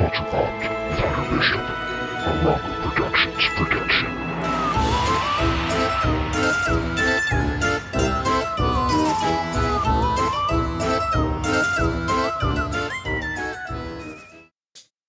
Culture 0.00 0.24
Pop 0.30 0.48
with 0.56 0.98
Hunter 0.98 1.36
Bishop, 1.36 1.60
a 1.60 2.32
Rocco 2.42 2.72
Productions 2.88 3.44
production. 3.54 4.08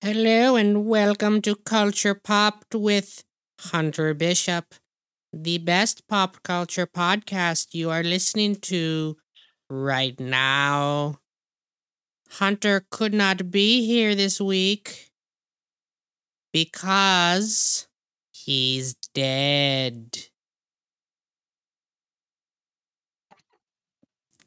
Hello 0.02 0.58
and 0.58 0.86
welcome 0.86 1.42
to 1.44 1.56
Culture 1.56 2.14
Popped 2.14 2.76
with 2.76 3.24
Hunter 3.62 4.14
Bishop, 4.14 4.76
the 5.32 5.58
best 5.60 6.06
pop 6.10 6.44
culture 6.44 6.86
podcast 6.86 7.74
you 7.74 7.90
are 7.90 8.04
listening 8.04 8.58
to 8.58 9.16
right 9.70 10.20
now. 10.20 11.21
Hunter 12.36 12.86
could 12.90 13.14
not 13.14 13.52
be 13.52 13.86
here 13.86 14.16
this 14.16 14.40
week 14.40 15.12
because 16.54 17.88
he's 18.32 18.94
dead. 19.14 20.18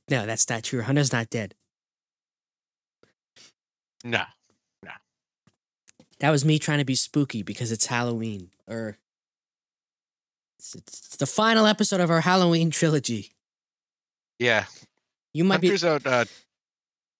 No, 0.08 0.24
that's 0.24 0.48
not 0.48 0.62
true. 0.62 0.82
Hunter's 0.82 1.12
not 1.12 1.28
dead. 1.28 1.54
No. 4.02 4.24
No. 4.82 4.92
That 6.20 6.30
was 6.30 6.44
me 6.44 6.58
trying 6.58 6.78
to 6.78 6.84
be 6.84 6.94
spooky 6.94 7.42
because 7.42 7.70
it's 7.70 7.86
Halloween. 7.86 8.50
Or 8.66 8.98
it's, 10.58 10.74
it's 10.74 11.16
the 11.16 11.26
final 11.26 11.66
episode 11.66 12.00
of 12.00 12.10
our 12.10 12.22
Halloween 12.22 12.70
trilogy. 12.70 13.32
Yeah. 14.38 14.64
You 15.34 15.44
might 15.44 15.60
be 15.60 15.72
out. 15.84 16.06
Uh, 16.06 16.24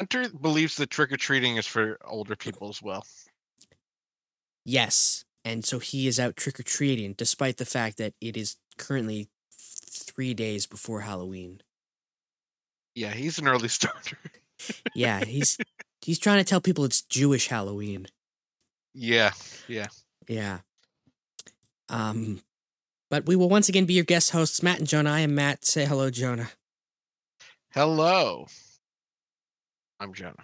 Hunter 0.01 0.29
believes 0.29 0.77
that 0.77 0.91
trick 0.91 1.13
or 1.13 1.17
treating 1.17 1.57
is 1.57 1.67
for 1.67 1.99
older 2.05 2.37
people 2.37 2.69
as 2.69 2.83
well. 2.83 3.07
yes, 4.65 5.25
and 5.45 5.65
so 5.65 5.79
he 5.79 6.07
is 6.09 6.19
out 6.19 6.37
trick 6.37 6.59
or 6.59 6.63
treating, 6.63 7.13
despite 7.13 7.59
the 7.59 7.65
fact 7.67 7.99
that 7.99 8.15
it 8.21 8.37
is 8.37 8.57
currently 8.79 9.29
three 9.53 10.35
days 10.35 10.67
before 10.67 11.03
Halloween. 11.03 11.61
Yeah, 12.95 13.13
he's 13.13 13.39
an 13.39 13.47
early 13.49 13.69
starter. 13.79 14.19
Yeah, 14.95 15.25
he's 15.25 15.59
he's 16.03 16.19
trying 16.19 16.39
to 16.39 16.45
tell 16.45 16.61
people 16.61 16.85
it's 16.85 17.03
Jewish 17.03 17.49
Halloween. 17.49 18.07
yeah. 18.95 19.33
Yeah. 19.69 19.89
Yeah. 20.29 20.59
Um, 21.91 22.41
but 23.11 23.27
we 23.27 23.37
will 23.37 23.49
once 23.51 23.69
again 23.69 23.85
be 23.85 23.93
your 23.95 24.05
guest 24.05 24.31
hosts, 24.31 24.63
Matt 24.63 24.79
and 24.79 24.89
Jonah. 24.89 25.11
I 25.13 25.21
am 25.21 25.35
Matt. 25.35 25.65
Say 25.67 25.85
hello, 25.85 26.11
Jonah. 26.11 26.51
Hello. 27.75 28.47
I'm 30.05 30.13
Jonah. 30.13 30.35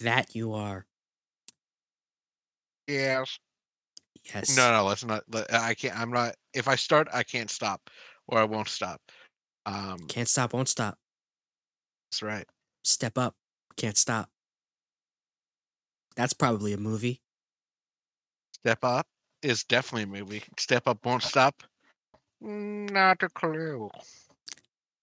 That 0.00 0.34
you 0.34 0.52
are. 0.54 0.84
Yes. 2.88 3.38
Yes. 4.34 4.56
No, 4.56 4.72
no, 4.72 4.84
let's 4.84 5.04
not. 5.04 5.22
let- 5.30 5.52
I 5.54 5.74
can't. 5.74 5.96
I'm 5.98 6.10
not. 6.10 6.34
If 6.52 6.66
I 6.66 6.74
start, 6.74 7.06
I 7.12 7.22
can't 7.22 7.48
stop, 7.50 7.80
or 8.26 8.38
I 8.40 8.44
won't 8.44 8.68
stop. 8.68 9.00
Um, 9.66 9.98
Can't 10.08 10.26
stop, 10.28 10.52
won't 10.54 10.68
stop. 10.68 10.98
that's 12.10 12.22
right. 12.22 12.46
Step 12.84 13.18
up, 13.18 13.34
can't 13.76 13.96
stop. 13.98 14.30
That's 16.16 16.32
probably 16.32 16.72
a 16.72 16.78
movie. 16.78 17.20
Step 18.54 18.78
up 18.82 19.06
is 19.42 19.62
definitely 19.64 20.04
a 20.04 20.22
movie. 20.24 20.42
Step 20.58 20.88
up 20.88 21.04
won't 21.04 21.22
stop. 21.22 21.62
Not 22.40 23.22
a 23.22 23.28
clue. 23.28 23.90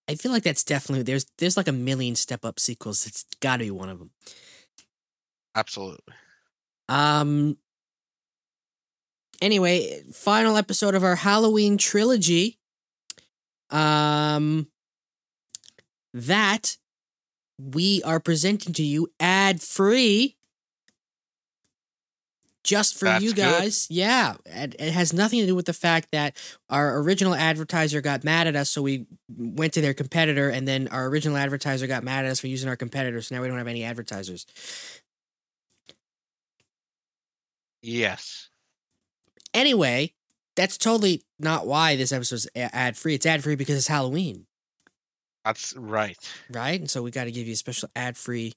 I 0.08 0.16
feel 0.16 0.32
like 0.32 0.44
that's 0.44 0.64
definitely 0.64 1.04
there's 1.04 1.26
there's 1.38 1.58
like 1.58 1.68
a 1.68 1.74
million 1.74 2.16
step 2.16 2.46
up 2.46 2.60
sequels. 2.60 3.06
It's 3.08 3.26
got 3.42 3.58
to 3.58 3.66
be 3.66 3.72
one 3.72 3.90
of 3.90 4.00
them. 4.00 4.12
Absolutely. 5.56 6.14
Um. 6.90 7.58
Anyway, 9.42 10.02
final 10.14 10.58
episode 10.58 10.96
of 10.96 11.04
our 11.04 11.16
Halloween 11.16 11.78
trilogy. 11.78 12.58
Um. 13.70 14.68
That 16.14 16.78
we 17.60 18.02
are 18.04 18.20
presenting 18.20 18.74
to 18.74 18.84
you 18.84 19.12
ad 19.20 19.62
free. 19.62 20.38
Just 22.66 22.98
for 22.98 23.06
That's 23.06 23.24
you 23.24 23.32
good. 23.32 23.44
guys. 23.44 23.88
Yeah. 23.92 24.36
It, 24.46 24.76
it 24.80 24.92
has 24.92 25.14
nothing 25.14 25.40
to 25.42 25.46
do 25.46 25.56
with 25.56 25.68
the 25.68 25.74
fact 25.74 26.10
that 26.12 26.36
our 26.70 26.98
original 27.00 27.36
advertiser 27.36 28.02
got 28.02 28.24
mad 28.24 28.48
at 28.48 28.56
us, 28.56 28.72
so 28.72 28.82
we 28.82 29.06
went 29.38 29.74
to 29.74 29.82
their 29.82 29.94
competitor, 29.94 30.50
and 30.50 30.68
then 30.68 30.88
our 30.88 31.06
original 31.06 31.38
advertiser 31.38 31.86
got 31.88 32.04
mad 32.04 32.26
at 32.26 32.32
us 32.32 32.40
for 32.40 32.48
using 32.48 32.68
our 32.68 32.76
competitor, 32.76 33.22
so 33.22 33.36
now 33.36 33.42
we 33.44 33.48
don't 33.48 33.60
have 33.60 33.68
any 33.68 33.84
advertisers. 33.84 34.48
Yes. 37.82 38.50
Anyway, 39.54 40.14
that's 40.56 40.78
totally 40.78 41.24
not 41.40 41.68
why 41.68 41.96
this 41.96 42.12
episode's 42.12 42.48
ad 42.56 42.98
free. 42.98 43.14
It's 43.16 43.26
ad 43.26 43.44
free 43.44 43.56
because 43.56 43.78
it's 43.78 43.88
Halloween, 43.88 44.48
That's 45.46 45.76
right. 45.78 46.18
right? 46.52 46.80
And 46.80 46.90
so 46.90 47.04
we 47.04 47.12
got 47.12 47.26
to 47.26 47.32
give 47.32 47.48
you 47.48 47.54
a 47.54 47.58
special 47.58 47.90
ad 47.96 48.18
free 48.18 48.54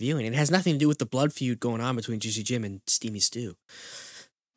viewing. 0.00 0.26
It 0.26 0.34
has 0.34 0.50
nothing 0.50 0.74
to 0.74 0.78
do 0.78 0.88
with 0.88 0.98
the 0.98 1.06
blood 1.06 1.32
feud 1.32 1.60
going 1.60 1.80
on 1.80 1.96
between 1.96 2.20
Juicy 2.20 2.42
Jim 2.42 2.64
and 2.64 2.80
Steamy 2.86 3.20
Stew. 3.20 3.56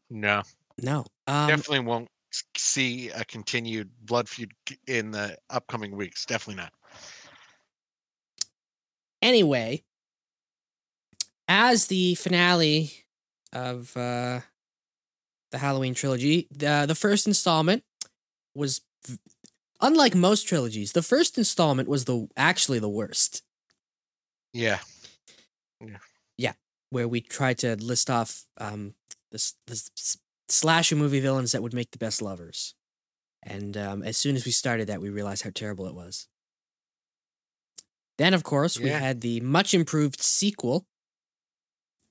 No. 0.09 0.41
No. 0.81 1.05
Um, 1.27 1.47
definitely 1.49 1.79
won't 1.81 2.09
see 2.55 3.09
a 3.09 3.23
continued 3.25 3.89
blood 4.03 4.27
feud 4.29 4.51
in 4.87 5.11
the 5.11 5.37
upcoming 5.49 5.95
weeks. 5.95 6.25
Definitely 6.25 6.61
not. 6.61 6.73
anyway, 9.21 9.83
as 11.47 11.87
the 11.87 12.15
finale 12.15 13.05
of 13.53 13.95
uh, 13.95 14.41
the 15.51 15.57
Halloween 15.57 15.93
trilogy, 15.93 16.47
the 16.51 16.85
the 16.87 16.95
first 16.95 17.27
installment 17.27 17.83
was 18.53 18.81
v- 19.05 19.17
unlike 19.81 20.15
most 20.15 20.43
trilogies. 20.47 20.91
The 20.93 21.01
first 21.01 21.37
installment 21.37 21.87
was 21.87 22.05
the 22.05 22.27
actually 22.35 22.79
the 22.79 22.89
worst, 22.89 23.43
Yeah. 24.53 24.79
Where 26.89 27.07
we 27.07 27.21
tried 27.21 27.57
to 27.59 27.75
list 27.75 28.09
off 28.09 28.45
um, 28.57 28.93
the, 29.31 29.53
the 29.65 29.89
slasher 30.47 30.95
movie 30.95 31.19
villains 31.19 31.51
that 31.51 31.61
would 31.61 31.73
make 31.73 31.91
the 31.91 31.97
best 31.97 32.21
lovers. 32.21 32.75
And 33.43 33.75
um, 33.77 34.03
as 34.03 34.17
soon 34.17 34.35
as 34.35 34.45
we 34.45 34.51
started 34.51 34.87
that, 34.87 35.01
we 35.01 35.09
realized 35.09 35.43
how 35.43 35.51
terrible 35.53 35.85
it 35.87 35.95
was. 35.95 36.27
Then, 38.17 38.33
of 38.33 38.43
course, 38.43 38.79
we 38.79 38.89
had 38.89 39.21
the 39.21 39.41
much 39.41 39.73
improved 39.73 40.21
sequel 40.21 40.85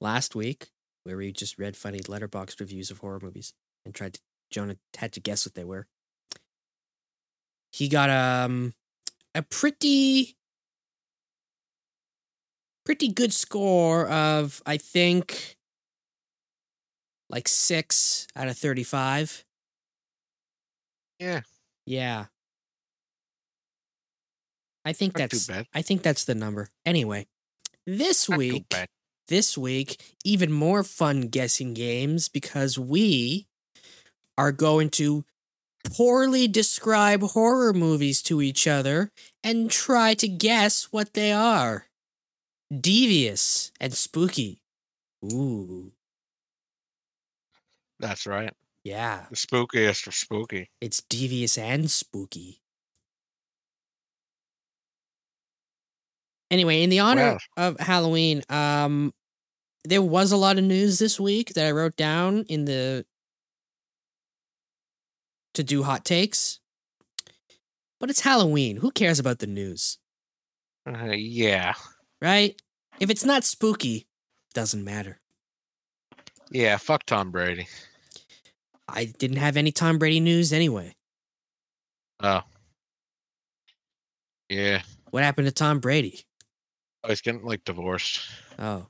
last 0.00 0.34
week, 0.34 0.68
where 1.04 1.16
we 1.16 1.32
just 1.32 1.58
read 1.58 1.76
funny 1.76 2.00
Letterboxd 2.00 2.60
reviews 2.60 2.90
of 2.90 2.98
horror 2.98 3.20
movies 3.22 3.54
and 3.84 3.94
tried 3.94 4.14
to 4.14 4.20
Jonah 4.50 4.76
had 4.98 5.12
to 5.12 5.20
guess 5.20 5.46
what 5.46 5.54
they 5.54 5.64
were. 5.64 5.86
He 7.72 7.88
got 7.88 8.10
um 8.10 8.74
a 9.34 9.42
pretty 9.42 10.35
pretty 12.86 13.08
good 13.08 13.32
score 13.32 14.08
of 14.08 14.62
I 14.64 14.78
think 14.78 15.56
like 17.28 17.48
6 17.48 18.28
out 18.36 18.48
of 18.48 18.56
35. 18.56 19.44
Yeah. 21.18 21.40
Yeah. 21.84 22.26
I 24.84 24.92
think 24.92 25.18
Not 25.18 25.30
that's. 25.30 25.50
I 25.74 25.82
think 25.82 26.02
that's 26.02 26.24
the 26.24 26.36
number. 26.36 26.68
Anyway, 26.86 27.26
this 27.86 28.28
Not 28.28 28.38
week 28.38 28.74
this 29.28 29.58
week 29.58 30.00
even 30.24 30.52
more 30.52 30.84
fun 30.84 31.22
guessing 31.22 31.74
games 31.74 32.28
because 32.28 32.78
we 32.78 33.48
are 34.38 34.52
going 34.52 34.90
to 34.90 35.24
poorly 35.84 36.46
describe 36.46 37.22
horror 37.22 37.72
movies 37.72 38.22
to 38.22 38.40
each 38.40 38.66
other 38.68 39.10
and 39.42 39.70
try 39.70 40.14
to 40.14 40.28
guess 40.28 40.84
what 40.92 41.14
they 41.14 41.32
are. 41.32 41.86
Devious 42.70 43.70
and 43.80 43.92
spooky. 43.92 44.60
Ooh, 45.24 45.92
That's 47.98 48.26
right. 48.26 48.52
yeah. 48.84 49.26
The 49.30 49.36
spookiest 49.36 50.06
of 50.06 50.14
spooky. 50.14 50.70
It's 50.80 51.02
devious 51.02 51.56
and 51.58 51.90
spooky. 51.90 52.60
Anyway, 56.50 56.82
in 56.82 56.90
the 56.90 57.00
honor 57.00 57.38
of 57.56 57.78
Halloween, 57.80 58.42
um, 58.48 59.12
there 59.84 60.02
was 60.02 60.30
a 60.32 60.36
lot 60.36 60.58
of 60.58 60.64
news 60.64 60.98
this 60.98 61.18
week 61.18 61.54
that 61.54 61.66
I 61.66 61.70
wrote 61.72 61.96
down 61.96 62.44
in 62.48 62.64
the 62.66 63.04
to 65.54 65.64
do 65.64 65.82
hot 65.82 66.04
takes. 66.04 66.60
But 67.98 68.10
it's 68.10 68.20
Halloween. 68.20 68.76
Who 68.76 68.90
cares 68.90 69.18
about 69.18 69.38
the 69.38 69.46
news, 69.46 69.98
Uh, 70.86 71.12
yeah. 71.16 71.74
Right? 72.20 72.60
If 73.00 73.10
it's 73.10 73.24
not 73.24 73.44
spooky, 73.44 74.06
doesn't 74.54 74.84
matter. 74.84 75.20
Yeah. 76.50 76.76
Fuck 76.78 77.04
Tom 77.06 77.30
Brady. 77.30 77.68
I 78.88 79.06
didn't 79.06 79.38
have 79.38 79.56
any 79.56 79.72
Tom 79.72 79.98
Brady 79.98 80.20
news 80.20 80.52
anyway. 80.52 80.94
Oh. 82.22 82.42
Yeah. 84.48 84.82
What 85.10 85.24
happened 85.24 85.48
to 85.48 85.52
Tom 85.52 85.80
Brady? 85.80 86.20
Oh, 87.04 87.08
he's 87.08 87.20
getting 87.20 87.44
like 87.44 87.64
divorced. 87.64 88.20
Oh, 88.58 88.86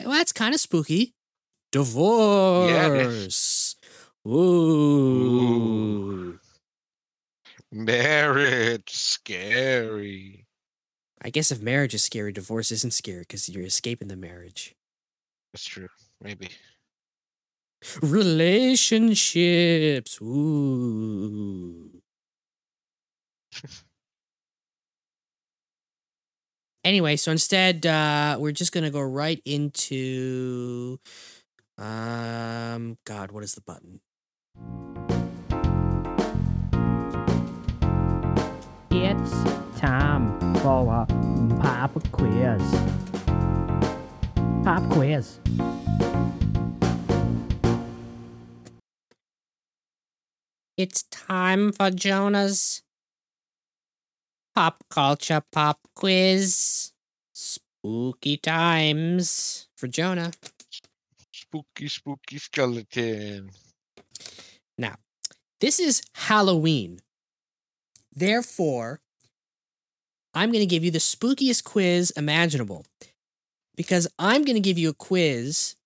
Well, 0.00 0.10
that's 0.10 0.32
kind 0.32 0.54
of 0.54 0.60
spooky. 0.60 1.12
Divorce. 1.72 3.74
Yeah. 4.24 4.32
Ooh. 4.32 6.38
Marriage 7.72 8.90
scary. 8.90 10.41
I 11.24 11.30
guess 11.30 11.52
if 11.52 11.62
marriage 11.62 11.94
is 11.94 12.02
scary, 12.02 12.32
divorce 12.32 12.72
isn't 12.72 12.92
scary 12.92 13.20
because 13.20 13.48
you're 13.48 13.64
escaping 13.64 14.08
the 14.08 14.16
marriage. 14.16 14.74
That's 15.52 15.64
true. 15.64 15.88
Maybe. 16.20 16.48
Relationships. 18.02 20.20
Ooh. 20.20 22.02
anyway, 26.84 27.16
so 27.16 27.30
instead, 27.30 27.86
uh, 27.86 28.36
we're 28.40 28.50
just 28.52 28.72
gonna 28.72 28.90
go 28.90 29.00
right 29.00 29.40
into 29.44 30.98
um 31.78 32.98
God, 33.04 33.30
what 33.30 33.44
is 33.44 33.54
the 33.54 33.60
button? 33.60 34.00
It's 38.90 39.71
time 39.82 40.54
for 40.58 40.94
a 40.94 41.06
pop 41.60 41.90
quiz. 42.12 42.62
Pop 44.62 44.88
quiz. 44.90 45.40
It's 50.76 51.02
time 51.10 51.72
for 51.72 51.90
Jonah's 51.90 52.82
pop 54.54 54.84
culture 54.88 55.42
pop 55.50 55.80
quiz. 55.96 56.92
Spooky 57.32 58.36
times 58.36 59.66
for 59.76 59.88
Jonah. 59.88 60.30
Spooky, 61.32 61.88
spooky 61.88 62.38
skeleton. 62.38 63.50
Now, 64.78 64.94
this 65.60 65.80
is 65.80 66.02
Halloween. 66.14 67.00
Therefore, 68.14 69.00
I'm 70.34 70.50
going 70.50 70.62
to 70.62 70.66
give 70.66 70.84
you 70.84 70.90
the 70.90 70.98
spookiest 70.98 71.64
quiz 71.64 72.10
imaginable 72.12 72.86
because 73.76 74.08
I'm 74.18 74.44
going 74.44 74.56
to 74.56 74.60
give 74.60 74.78
you 74.78 74.90
a 74.90 74.94
quiz 74.94 75.76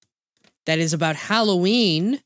that 0.66 0.78
is 0.78 0.93
about 0.93 1.16
Halloween 1.16 2.20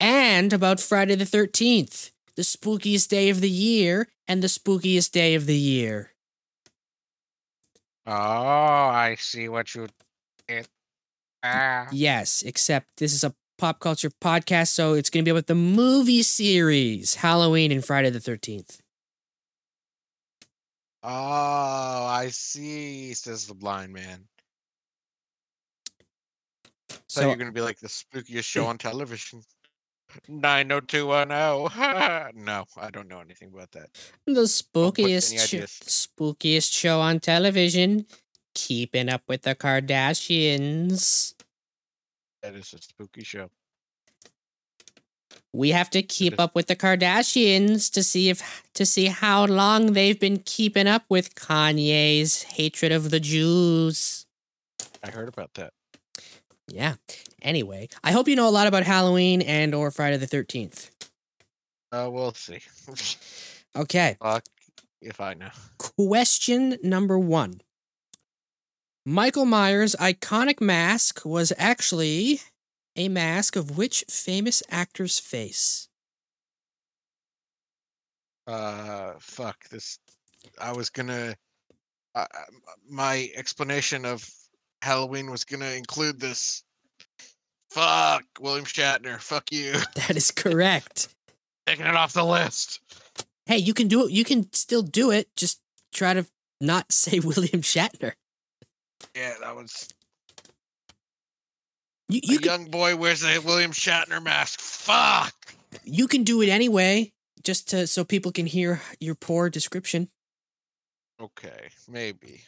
and 0.00 0.52
about 0.52 0.80
Friday 0.80 1.14
the 1.14 1.24
13th, 1.24 2.10
the 2.36 2.42
spookiest 2.42 3.08
day 3.08 3.30
of 3.30 3.40
the 3.40 3.50
year 3.50 4.08
and 4.26 4.42
the 4.42 4.48
spookiest 4.48 5.12
day 5.12 5.34
of 5.34 5.46
the 5.46 5.56
year. 5.56 6.10
Oh, 8.06 8.12
I 8.12 9.16
see 9.18 9.48
what 9.48 9.74
you. 9.74 9.88
It. 10.46 10.68
Ah. 11.42 11.88
Yes, 11.90 12.42
except 12.42 12.88
this 12.98 13.14
is 13.14 13.24
a 13.24 13.34
pop 13.56 13.80
culture 13.80 14.10
podcast, 14.10 14.68
so 14.68 14.92
it's 14.92 15.08
going 15.08 15.24
to 15.24 15.28
be 15.28 15.30
about 15.30 15.46
the 15.46 15.54
movie 15.54 16.22
series 16.22 17.16
Halloween 17.16 17.72
and 17.72 17.84
Friday 17.84 18.10
the 18.10 18.18
13th. 18.18 18.80
Oh, 21.06 22.06
I 22.06 22.28
see. 22.30 23.12
Says 23.12 23.46
the 23.46 23.54
blind 23.54 23.92
man. 23.92 24.24
So, 26.88 27.20
So 27.20 27.26
you're 27.28 27.36
gonna 27.36 27.52
be 27.52 27.60
like 27.60 27.78
the 27.78 27.88
spookiest 27.88 28.44
show 28.44 28.64
on 28.72 28.78
television. 28.78 29.42
Nine 30.28 30.72
oh 30.72 30.80
two 30.80 31.06
one 31.08 31.30
oh. 31.30 31.68
No, 32.34 32.64
I 32.80 32.90
don't 32.90 33.08
know 33.08 33.20
anything 33.20 33.50
about 33.52 33.72
that. 33.72 33.90
The 34.26 34.42
spookiest, 34.42 35.46
sho- 35.46 35.58
spookiest 35.58 36.72
show 36.72 37.00
on 37.00 37.20
television. 37.20 38.06
Keeping 38.54 39.08
up 39.08 39.22
with 39.28 39.42
the 39.42 39.54
Kardashians. 39.54 41.34
That 42.42 42.54
is 42.54 42.72
a 42.72 42.80
spooky 42.80 43.24
show. 43.24 43.50
We 45.54 45.70
have 45.70 45.88
to 45.90 46.02
keep 46.02 46.40
up 46.40 46.56
with 46.56 46.66
the 46.66 46.74
Kardashians 46.74 47.88
to 47.92 48.02
see 48.02 48.28
if 48.28 48.62
to 48.74 48.84
see 48.84 49.06
how 49.06 49.46
long 49.46 49.92
they've 49.92 50.18
been 50.18 50.40
keeping 50.44 50.88
up 50.88 51.04
with 51.08 51.36
Kanye's 51.36 52.42
hatred 52.42 52.90
of 52.90 53.10
the 53.10 53.20
Jews. 53.20 54.26
I 55.04 55.10
heard 55.10 55.28
about 55.28 55.54
that. 55.54 55.72
Yeah. 56.66 56.94
Anyway, 57.40 57.88
I 58.02 58.10
hope 58.10 58.26
you 58.26 58.34
know 58.34 58.48
a 58.48 58.50
lot 58.50 58.66
about 58.66 58.82
Halloween 58.82 59.42
and 59.42 59.76
or 59.76 59.92
Friday 59.92 60.16
the 60.16 60.26
13th. 60.26 60.90
Uh, 61.92 62.08
we'll 62.10 62.34
see. 62.34 62.58
Okay. 63.76 64.16
Fuck 64.22 64.44
if 65.02 65.20
I 65.20 65.34
know. 65.34 65.50
Question 65.78 66.78
number 66.80 67.18
1. 67.18 67.60
Michael 69.04 69.46
Myers' 69.46 69.96
iconic 69.98 70.60
mask 70.60 71.24
was 71.24 71.52
actually 71.58 72.40
a 72.96 73.08
mask 73.08 73.56
of 73.56 73.76
which 73.76 74.04
famous 74.08 74.62
actor's 74.70 75.18
face? 75.18 75.88
Uh, 78.46 79.14
fuck 79.20 79.68
this. 79.68 79.98
I 80.60 80.72
was 80.72 80.90
gonna. 80.90 81.34
Uh, 82.14 82.26
my 82.88 83.28
explanation 83.34 84.04
of 84.04 84.28
Halloween 84.82 85.30
was 85.30 85.44
gonna 85.44 85.70
include 85.70 86.20
this. 86.20 86.62
Fuck 87.70 88.24
William 88.38 88.64
Shatner. 88.64 89.18
Fuck 89.20 89.50
you. 89.50 89.72
That 89.96 90.16
is 90.16 90.30
correct. 90.44 91.08
Taking 91.66 91.86
it 91.86 91.96
off 91.96 92.12
the 92.12 92.24
list. 92.24 92.80
hey, 93.46 93.56
you 93.56 93.72
can 93.74 93.88
do 93.88 94.06
it. 94.06 94.12
You 94.12 94.22
can 94.24 94.52
still 94.52 94.82
do 94.82 95.10
it. 95.10 95.34
Just 95.34 95.60
try 95.92 96.12
to 96.14 96.26
not 96.60 96.92
say 96.92 97.18
William 97.20 97.62
Shatner. 97.62 98.12
Yeah, 99.16 99.34
that 99.40 99.56
was. 99.56 99.88
You 102.14 102.20
you 102.22 102.38
can, 102.38 102.46
young 102.46 102.70
boy 102.70 102.94
wears 102.94 103.24
a 103.24 103.40
William 103.40 103.72
Shatner 103.72 104.22
mask. 104.22 104.60
Fuck. 104.60 105.34
you 105.82 106.06
can 106.06 106.22
do 106.22 106.42
it 106.42 106.48
anyway, 106.48 107.12
just 107.42 107.68
to 107.70 107.88
so 107.88 108.04
people 108.04 108.30
can 108.30 108.46
hear 108.46 108.80
your 109.00 109.16
poor 109.16 109.50
description. 109.50 110.08
Okay, 111.20 111.70
maybe. 111.88 112.42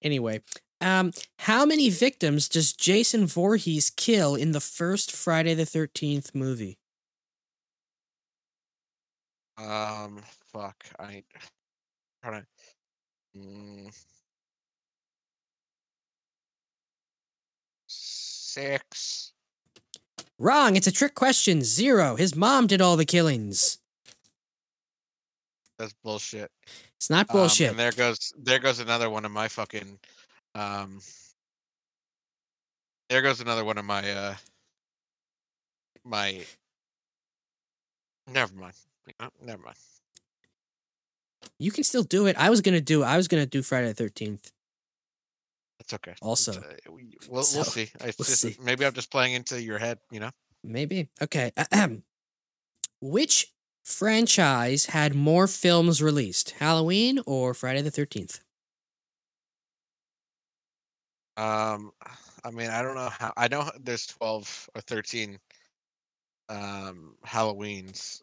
Anyway, 0.00 0.40
um, 0.80 1.12
how 1.40 1.66
many 1.66 1.90
victims 1.90 2.48
does 2.48 2.72
Jason 2.72 3.26
Voorhees 3.26 3.90
kill 3.90 4.34
in 4.34 4.52
the 4.52 4.60
first 4.60 5.12
Friday 5.12 5.52
the 5.52 5.66
Thirteenth 5.66 6.34
movie? 6.34 6.78
Um, 9.58 10.22
fuck. 10.52 10.84
I 10.98 11.22
to. 12.22 12.46
Mm, 13.36 13.94
six. 18.60 19.32
Wrong. 20.38 20.76
It's 20.76 20.86
a 20.86 20.92
trick 20.92 21.14
question. 21.14 21.62
Zero. 21.62 22.16
His 22.16 22.34
mom 22.34 22.66
did 22.66 22.80
all 22.80 22.96
the 22.96 23.04
killings. 23.04 23.78
That's 25.78 25.94
bullshit. 26.02 26.50
It's 26.96 27.10
not 27.10 27.28
Um, 27.30 27.36
bullshit. 27.36 27.70
and 27.70 27.78
there 27.78 27.92
goes 27.92 28.32
there 28.38 28.58
goes 28.58 28.80
another 28.80 29.10
one 29.10 29.24
of 29.26 29.30
my 29.30 29.48
fucking. 29.48 29.98
Um. 30.54 31.00
There 33.10 33.22
goes 33.22 33.40
another 33.40 33.64
one 33.64 33.76
of 33.78 33.84
my 33.84 34.10
uh. 34.10 34.34
My. 36.04 36.44
Never 38.26 38.54
mind. 38.54 38.74
Never 39.42 39.62
mind. 39.62 39.76
you 41.58 41.70
can 41.70 41.84
still 41.84 42.02
do 42.02 42.26
it. 42.26 42.36
I 42.38 42.48
was 42.50 42.60
gonna 42.62 42.80
do. 42.80 43.02
I 43.02 43.16
was 43.18 43.28
gonna 43.28 43.46
do 43.46 43.62
Friday 43.62 43.88
the 43.88 43.94
Thirteenth. 43.94 44.50
It's 45.80 45.92
okay. 45.94 46.14
Also, 46.22 46.52
uh, 46.52 46.92
we, 46.92 47.16
we'll, 47.28 47.42
so, 47.42 47.58
we'll 47.58 47.64
see. 47.64 47.90
It's 48.00 48.00
we'll 48.18 48.26
just, 48.26 48.40
see. 48.40 48.56
Maybe 48.62 48.84
I'm 48.84 48.92
just 48.92 49.10
playing 49.10 49.34
into 49.34 49.62
your 49.62 49.78
head. 49.78 49.98
You 50.10 50.20
know. 50.20 50.30
Maybe. 50.64 51.08
Okay. 51.22 51.52
Which 53.00 53.52
franchise 53.84 54.86
had 54.86 55.14
more 55.14 55.46
films 55.46 56.02
released, 56.02 56.52
Halloween 56.52 57.20
or 57.26 57.54
Friday 57.54 57.82
the 57.82 57.90
13th? 57.90 58.40
Um, 61.36 61.92
I 62.44 62.50
mean, 62.50 62.70
I 62.70 62.82
don't 62.82 62.94
know 62.94 63.08
how. 63.08 63.32
I 63.36 63.48
know 63.48 63.70
there's 63.80 64.06
twelve 64.06 64.68
or 64.74 64.80
thirteen 64.80 65.38
um 66.48 67.16
Halloweens. 67.26 68.22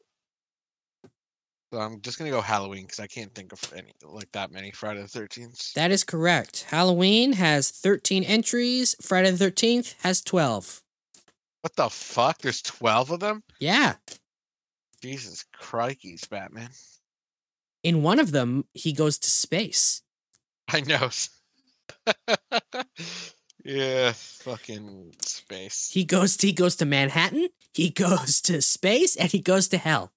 So 1.74 1.80
I'm 1.80 2.01
just 2.01 2.20
gonna 2.20 2.30
go 2.30 2.39
Halloween 2.39 2.84
because 2.84 3.00
I 3.00 3.08
can't 3.08 3.34
think 3.34 3.51
of 3.51 3.60
any 3.75 3.94
like 4.03 4.32
that 4.34 4.51
many 4.51 4.70
Friday 4.70 5.01
the 5.01 5.08
Thirteenth. 5.08 5.74
That 5.74 5.89
is 5.89 6.03
correct. 6.03 6.68
Halloween 6.70 7.34
has 7.34 7.72
13 7.72 8.24
entries, 8.24 8.96
Friday 9.01 9.32
the 9.32 9.44
13th 9.44 9.96
has 10.03 10.22
12. 10.22 10.84
What 11.62 11.75
the 11.75 11.89
fuck? 11.89 12.38
There's 12.38 12.62
twelve 12.62 13.10
of 13.10 13.22
them. 13.22 13.42
Yeah. 13.60 13.96
Jesus 15.01 15.46
crikeys, 15.60 16.30
Batman. 16.30 16.70
In 17.82 18.03
one 18.03 18.20
of 18.20 18.34
them, 18.34 18.65
he 18.75 18.94
goes 18.94 19.18
to 19.18 19.32
space. 19.32 20.03
I 20.72 20.82
know. 20.82 21.10
yeah, 23.65 24.12
fucking 24.12 25.15
space. 25.24 25.89
He 25.92 26.06
goes 26.06 26.39
he 26.39 26.53
goes 26.53 26.75
to 26.75 26.86
Manhattan, 26.86 27.50
he 27.74 27.89
goes 28.06 28.42
to 28.42 28.62
space, 28.62 29.15
and 29.15 29.32
he 29.32 29.39
goes 29.39 29.68
to 29.70 29.80
hell. 29.80 30.12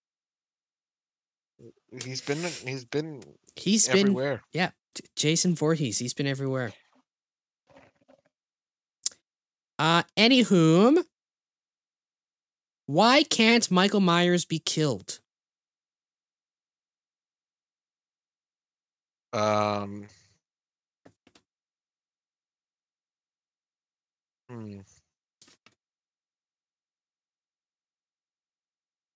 He's 1.91 2.21
been 2.21 2.43
he's 2.67 2.85
been 2.85 3.23
He's 3.57 3.89
been 3.89 4.01
everywhere. 4.01 4.43
yeah, 4.53 4.71
J- 4.95 5.05
Jason 5.17 5.55
Voorhees, 5.55 5.99
he's 5.99 6.15
been 6.15 6.27
everywhere. 6.27 6.73
Uh, 9.79 10.03
anywhom, 10.17 11.05
why 12.87 13.23
can't 13.23 13.71
Michael 13.71 14.01
Myers 14.01 14.45
be 14.45 14.59
killed? 14.59 15.21
Um. 19.33 20.07
Hmm. 24.49 24.81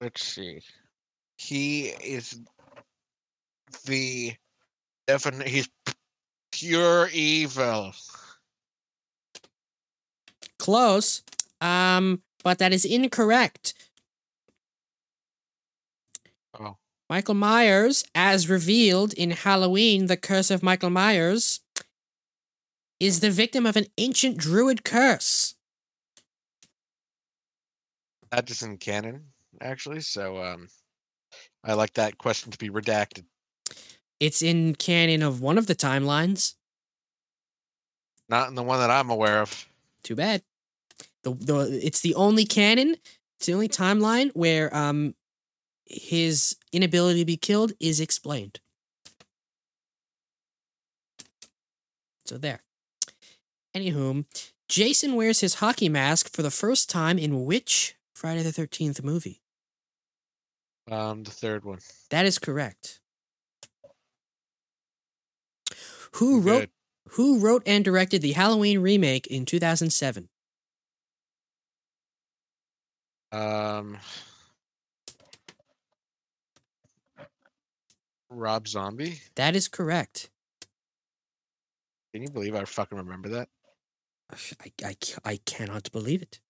Let's 0.01 0.23
see. 0.25 0.61
He 1.37 1.89
is 1.89 2.39
the 3.85 4.35
definite. 5.07 5.49
He's 5.49 5.69
pure 6.53 7.09
evil. 7.13 7.93
Close. 10.59 11.23
Um, 11.61 12.23
but 12.43 12.59
that 12.59 12.73
is 12.73 12.85
incorrect. 12.85 13.75
Oh. 16.59 16.77
Michael 17.09 17.35
Myers, 17.35 18.05
as 18.15 18.49
revealed 18.49 19.13
in 19.15 19.31
Halloween, 19.31 20.07
The 20.07 20.17
Curse 20.17 20.51
of 20.51 20.63
Michael 20.63 20.91
Myers, 20.91 21.61
is 22.99 23.21
the 23.21 23.31
victim 23.31 23.67
of 23.67 23.77
an 23.77 23.87
ancient 23.99 24.37
druid 24.37 24.85
curse. 24.85 25.55
That 28.31 28.51
isn't 28.51 28.81
canon, 28.81 29.25
actually. 29.61 30.01
So, 30.01 30.43
um, 30.43 30.69
I 31.65 31.75
like 31.75 31.95
that 31.95 32.19
question 32.19 32.53
to 32.53 32.59
be 32.59 32.71
redacted. 32.71 33.25
It's 34.21 34.43
in 34.43 34.75
canon 34.75 35.23
of 35.23 35.41
one 35.41 35.59
of 35.59 35.67
the 35.67 35.75
timelines. 35.75 36.55
Not 38.29 38.49
in 38.49 38.55
the 38.55 38.63
one 38.63 38.79
that 38.79 38.91
I'm 38.91 39.11
aware 39.11 39.41
of. 39.41 39.67
Too 40.05 40.15
bad. 40.15 40.43
The, 41.25 41.33
the 41.33 41.81
it's 41.83 42.01
the 42.01 42.15
only 42.15 42.45
canon, 42.45 42.97
it's 43.39 43.47
the 43.47 43.55
only 43.55 43.69
timeline 43.69 44.31
where 44.35 44.75
um 44.77 45.15
his 45.87 46.57
inability 46.73 47.21
to 47.21 47.25
be 47.27 47.37
killed 47.37 47.73
is 47.81 47.99
explained. 47.99 48.61
So 52.25 52.39
there. 52.39 52.63
Anywho, 53.75 54.25
Jason 54.69 55.17
wears 55.17 55.41
his 55.41 55.55
hockey 55.55 55.89
mask 55.89 56.33
for 56.33 56.43
the 56.43 56.51
first 56.51 56.89
time 56.89 57.19
in 57.19 57.45
which 57.45 57.97
Friday 58.15 58.43
the 58.43 58.51
13th 58.51 59.03
movie? 59.03 59.43
Um, 60.89 61.25
the 61.25 61.31
third 61.31 61.65
one. 61.65 61.79
That 62.11 62.25
is 62.25 62.39
correct. 62.39 63.00
Who 66.15 66.41
wrote 66.41 66.61
Good. 66.61 66.71
who 67.13 67.39
wrote 67.39 67.63
and 67.67 67.85
directed 67.85 68.23
the 68.23 68.33
Halloween 68.33 68.81
remake 68.81 69.27
in 69.27 69.45
2007? 69.45 70.29
Um, 73.33 73.99
Rob 78.29 78.67
Zombie. 78.67 79.21
That 79.37 79.55
is 79.55 79.69
correct. 79.69 80.31
Can 82.13 82.23
you 82.23 82.31
believe 82.31 82.55
I 82.55 82.65
fucking 82.65 82.99
remember 82.99 83.29
that? 83.31 83.49
I, 84.31 84.73
I, 84.85 84.97
I 85.25 85.37
cannot 85.45 85.91
believe 85.93 86.23
it. 86.23 86.41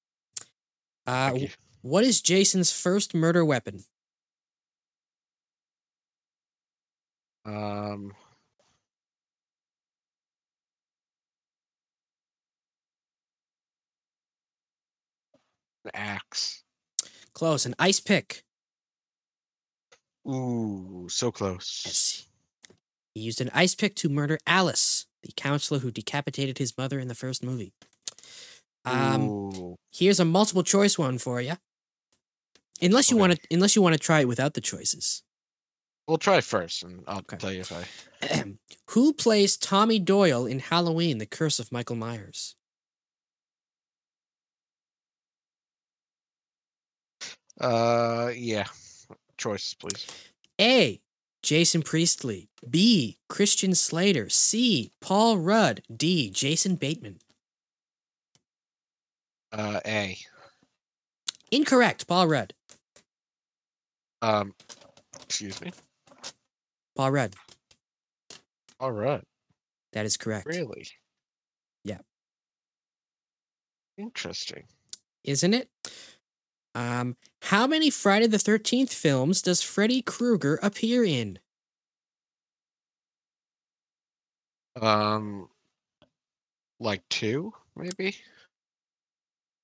Uh, 1.07 1.38
what 1.83 2.05
is 2.05 2.21
Jason's 2.21 2.73
first 2.73 3.14
murder 3.14 3.45
weapon? 3.45 3.85
Um, 7.45 8.12
an 15.85 15.91
axe. 15.95 16.63
Close. 17.35 17.67
An 17.67 17.75
ice 17.79 18.01
pick. 18.01 18.45
Ooh, 20.29 21.07
so 21.09 21.33
close. 21.33 21.83
Yes. 21.87 22.27
He 23.15 23.21
used 23.23 23.41
an 23.41 23.51
ice 23.53 23.75
pick 23.75 23.95
to 23.97 24.09
murder 24.09 24.39
Alice, 24.47 25.07
the 25.23 25.33
counselor 25.37 25.81
who 25.81 25.91
decapitated 25.91 26.59
his 26.59 26.77
mother 26.77 26.99
in 26.99 27.09
the 27.09 27.15
first 27.15 27.43
movie. 27.43 27.73
Um, 28.85 29.23
Ooh. 29.23 29.77
here's 29.93 30.21
a 30.21 30.25
multiple 30.25 30.63
choice 30.63 30.99
one 30.99 31.19
for 31.19 31.41
you. 31.41 31.55
Unless 32.83 33.11
you 33.11 33.17
Okay. 33.17 33.21
want 33.21 33.33
to, 33.43 33.55
unless 33.55 33.77
you 33.77 33.83
want 33.83 33.95
to 33.95 33.99
try 33.99 34.21
it 34.21 34.29
without 34.29 34.55
the 34.55 34.61
choices. 34.61 35.23
We'll 36.07 36.19
try 36.19 36.41
first, 36.41 36.83
and 36.83 37.05
I'll 37.07 37.19
Okay. 37.21 37.37
tell 37.37 37.53
you 37.53 37.61
if 37.61 37.73
I. 37.73 37.85
Who 38.91 39.13
plays 39.13 39.57
Tommy 39.57 39.99
Doyle 39.99 40.47
in 40.47 40.61
Halloween: 40.61 41.19
The 41.19 41.27
Curse 41.27 41.59
of 41.59 41.71
Michael 41.73 41.97
Myers? 41.97 42.57
Uh, 47.61 48.31
yeah. 48.35 48.67
Choices, 49.37 49.75
please. 49.75 50.07
A. 50.61 51.00
Jason 51.43 51.83
Priestley. 51.83 52.49
B. 52.69 53.19
Christian 53.29 53.75
Slater. 53.75 54.29
C. 54.29 54.93
Paul 55.00 55.38
Rudd. 55.38 55.83
D. 55.95 56.31
Jason 56.31 56.76
Bateman. 56.76 57.19
Uh, 59.52 59.81
A. 59.87 60.19
Incorrect. 61.50 62.07
Paul 62.07 62.29
Rudd. 62.29 62.55
Um, 64.23 64.55
excuse 65.25 65.61
me. 65.61 65.73
Paul 66.95 67.11
Rudd. 67.11 67.35
All 68.79 68.93
right. 68.93 69.23
That 69.93 70.07
is 70.07 70.17
correct. 70.17 70.47
Really? 70.47 70.87
Yeah. 71.85 71.99
Interesting. 73.97 74.64
Isn't 75.25 75.55
it? 75.55 75.69
Um, 76.75 77.17
how 77.43 77.67
many 77.67 77.91
Friday 77.91 78.27
the 78.27 78.37
13th 78.37 78.93
films 78.93 79.43
does 79.43 79.62
Freddy 79.62 80.03
Krueger 80.03 80.59
appear 80.62 81.05
in? 81.05 81.39
Um, 84.81 85.49
like 86.79 87.09
two, 87.09 87.53
maybe. 87.77 88.17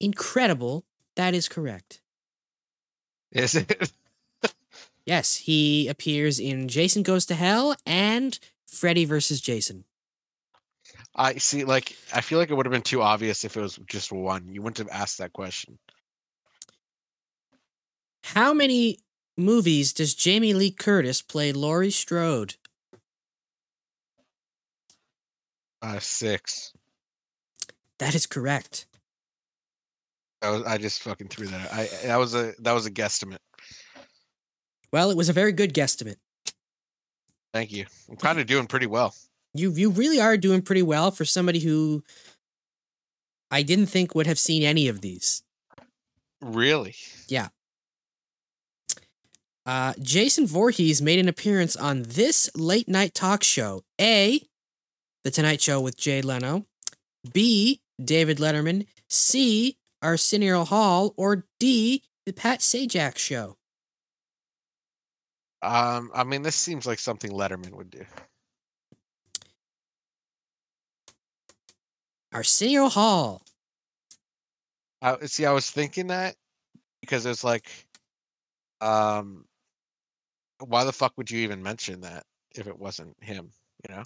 Incredible. 0.00 0.84
That 1.16 1.34
is 1.34 1.48
correct. 1.48 2.02
Is 3.32 3.54
it? 3.54 3.92
Yes, 5.06 5.36
he 5.36 5.86
appears 5.86 6.40
in 6.40 6.66
Jason 6.66 7.04
Goes 7.04 7.26
to 7.26 7.36
Hell 7.36 7.76
and 7.86 8.38
Freddy 8.66 9.04
versus 9.04 9.40
Jason. 9.40 9.84
I 11.14 11.36
see. 11.38 11.64
Like, 11.64 11.96
I 12.12 12.20
feel 12.20 12.38
like 12.38 12.50
it 12.50 12.54
would 12.54 12.66
have 12.66 12.72
been 12.72 12.82
too 12.82 13.02
obvious 13.02 13.44
if 13.44 13.56
it 13.56 13.60
was 13.60 13.78
just 13.86 14.12
one. 14.12 14.48
You 14.52 14.62
wouldn't 14.62 14.78
have 14.78 14.88
asked 14.88 15.18
that 15.18 15.32
question. 15.32 15.78
How 18.34 18.52
many 18.52 18.98
movies 19.36 19.92
does 19.92 20.12
Jamie 20.12 20.52
Lee 20.52 20.72
Curtis 20.72 21.22
play 21.22 21.52
Laurie 21.52 21.92
Strode? 21.92 22.56
Uh, 25.80 26.00
six. 26.00 26.72
That 28.00 28.16
is 28.16 28.26
correct. 28.26 28.86
That 30.42 30.50
was, 30.50 30.62
I 30.64 30.76
just 30.76 31.02
fucking 31.02 31.28
threw 31.28 31.46
that. 31.46 31.60
Out. 31.60 31.72
I 31.72 31.88
that 32.04 32.16
was 32.16 32.34
a 32.34 32.52
that 32.58 32.72
was 32.72 32.84
a 32.84 32.90
guesstimate. 32.90 33.38
Well, 34.92 35.10
it 35.10 35.16
was 35.16 35.28
a 35.28 35.32
very 35.32 35.52
good 35.52 35.72
guesstimate. 35.72 36.16
Thank 37.54 37.70
you. 37.70 37.86
I'm 38.10 38.16
kind 38.16 38.40
of 38.40 38.46
doing 38.46 38.66
pretty 38.66 38.86
well. 38.86 39.14
You 39.54 39.70
you 39.72 39.90
really 39.90 40.20
are 40.20 40.36
doing 40.36 40.62
pretty 40.62 40.82
well 40.82 41.12
for 41.12 41.24
somebody 41.24 41.60
who 41.60 42.02
I 43.52 43.62
didn't 43.62 43.86
think 43.86 44.16
would 44.16 44.26
have 44.26 44.38
seen 44.38 44.64
any 44.64 44.88
of 44.88 45.00
these. 45.00 45.44
Really? 46.42 46.96
Uh, 49.66 49.94
Jason 50.00 50.46
Voorhees 50.46 51.02
made 51.02 51.18
an 51.18 51.28
appearance 51.28 51.74
on 51.74 52.04
this 52.04 52.48
late 52.54 52.88
night 52.88 53.14
talk 53.14 53.42
show. 53.42 53.82
A, 54.00 54.40
The 55.24 55.32
Tonight 55.32 55.60
Show 55.60 55.80
with 55.80 55.96
Jay 55.96 56.22
Leno. 56.22 56.66
B, 57.32 57.80
David 58.02 58.38
Letterman. 58.38 58.86
C, 59.08 59.76
Arsenio 60.00 60.64
Hall. 60.64 61.14
Or 61.16 61.46
D, 61.58 62.04
The 62.26 62.32
Pat 62.32 62.60
Sajak 62.60 63.18
Show. 63.18 63.56
Um, 65.62 66.12
I 66.14 66.22
mean, 66.22 66.42
this 66.42 66.54
seems 66.54 66.86
like 66.86 67.00
something 67.00 67.32
Letterman 67.32 67.74
would 67.74 67.90
do. 67.90 68.04
Arsenio 72.32 72.88
Hall. 72.88 73.42
I 75.02 75.26
see. 75.26 75.44
I 75.44 75.50
was 75.50 75.68
thinking 75.70 76.06
that 76.08 76.36
because 77.00 77.26
it's 77.26 77.42
like, 77.42 77.68
um, 78.80 79.44
why 80.60 80.84
the 80.84 80.92
fuck 80.92 81.12
would 81.16 81.30
you 81.30 81.40
even 81.40 81.62
mention 81.62 82.00
that 82.02 82.24
if 82.54 82.66
it 82.66 82.78
wasn't 82.78 83.16
him? 83.22 83.50
You 83.88 83.94
know? 83.94 84.02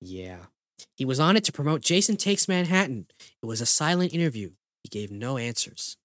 Yeah. 0.00 0.38
He 0.96 1.04
was 1.04 1.20
on 1.20 1.36
it 1.36 1.44
to 1.44 1.52
promote 1.52 1.82
Jason 1.82 2.16
Takes 2.16 2.48
Manhattan. 2.48 3.06
It 3.42 3.46
was 3.46 3.60
a 3.60 3.66
silent 3.66 4.12
interview. 4.12 4.50
He 4.82 4.88
gave 4.88 5.10
no 5.10 5.38
answers. 5.38 5.96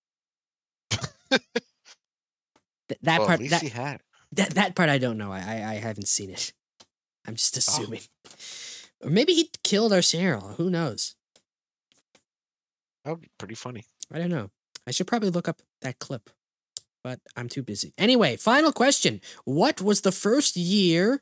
Th- 1.30 1.42
that 3.02 3.20
well, 3.20 3.28
part 3.28 3.32
at 3.36 3.40
least 3.40 3.52
that, 3.52 3.62
he 3.62 3.70
had. 3.70 4.02
that 4.34 4.52
that 4.52 4.76
part 4.76 4.90
I 4.90 4.98
don't 4.98 5.18
know. 5.18 5.32
I, 5.32 5.40
I 5.40 5.72
I 5.72 5.74
haven't 5.76 6.08
seen 6.08 6.30
it. 6.32 6.54
I'm 7.28 7.36
just 7.36 7.56
Oh. 7.56 7.60
assuming. 7.60 8.02
Or 9.04 9.10
maybe 9.10 9.34
he 9.34 9.52
killed 9.64 9.92
our 9.94 9.98
Arsenio. 9.98 10.40
Who 10.58 10.70
knows? 10.70 11.16
That 13.06 13.12
would 13.12 13.22
be 13.22 13.30
pretty 13.38 13.56
funny. 13.56 13.86
I 14.12 14.18
don't 14.18 14.30
know. 14.30 14.50
I 14.88 14.92
should 14.92 15.08
probably 15.08 15.30
look 15.30 15.48
up 15.48 15.62
that 15.82 16.00
clip, 16.00 16.30
but 17.04 17.20
I'm 17.36 17.50
too 17.50 17.64
busy. 17.64 17.94
Anyway, 17.98 18.36
final 18.38 18.72
question. 18.72 19.22
What 19.46 19.82
was 19.82 20.02
the 20.02 20.12
first 20.12 20.56
year, 20.56 21.22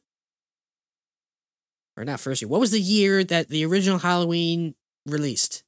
or 1.96 2.06
not 2.06 2.20
first 2.20 2.42
year, 2.42 2.50
what 2.50 2.60
was 2.60 2.72
the 2.72 2.80
year 2.82 3.24
that 3.24 3.50
the 3.50 3.66
original 3.66 4.00
Halloween 4.00 4.76
released? 5.06 5.64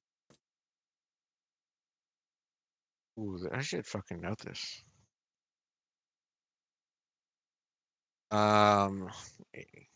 Ooh, 3.20 3.48
I 3.52 3.62
should 3.62 3.86
fucking 3.86 4.20
know 4.22 4.34
this. 4.44 4.84
Um, 8.32 9.10
it 9.54 9.88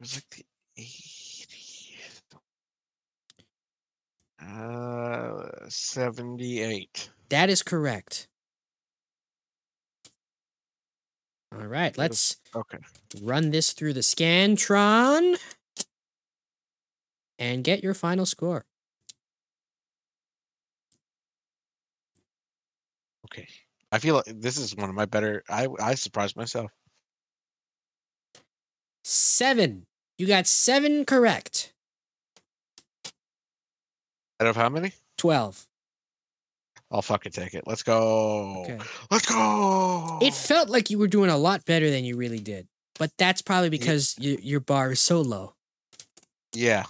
was 0.00 0.14
like 0.16 0.28
the 0.30 0.44
80s. 0.76 2.22
Uh, 4.40 5.68
78. 5.68 7.10
That 7.32 7.48
is 7.48 7.62
correct. 7.62 8.28
All 11.50 11.66
right, 11.66 11.96
let's 11.96 12.36
Okay. 12.54 12.78
run 13.22 13.50
this 13.52 13.72
through 13.72 13.94
the 13.94 14.00
Scantron 14.00 15.38
and 17.38 17.64
get 17.64 17.82
your 17.82 17.94
final 17.94 18.26
score. 18.26 18.66
Okay. 23.26 23.48
I 23.90 23.98
feel 23.98 24.16
like 24.16 24.24
this 24.26 24.58
is 24.58 24.76
one 24.76 24.88
of 24.88 24.94
my 24.94 25.06
better. 25.06 25.42
I 25.48 25.68
I 25.80 25.94
surprised 25.94 26.36
myself. 26.36 26.70
Seven. 29.04 29.86
You 30.18 30.26
got 30.26 30.46
seven 30.46 31.04
correct. 31.04 31.72
Out 34.40 34.46
of 34.48 34.56
how 34.56 34.68
many? 34.68 34.92
12. 35.16 35.66
I'll 36.92 37.02
fucking 37.02 37.32
take 37.32 37.54
it. 37.54 37.64
Let's 37.66 37.82
go. 37.82 38.62
Okay. 38.64 38.78
Let's 39.10 39.24
go. 39.26 40.18
It 40.20 40.34
felt 40.34 40.68
like 40.68 40.90
you 40.90 40.98
were 40.98 41.08
doing 41.08 41.30
a 41.30 41.38
lot 41.38 41.64
better 41.64 41.90
than 41.90 42.04
you 42.04 42.16
really 42.16 42.38
did, 42.38 42.68
but 42.98 43.10
that's 43.16 43.40
probably 43.40 43.70
because 43.70 44.14
y- 44.20 44.36
your 44.42 44.60
bar 44.60 44.92
is 44.92 45.00
so 45.00 45.20
low. 45.20 45.54
yeah. 46.52 46.84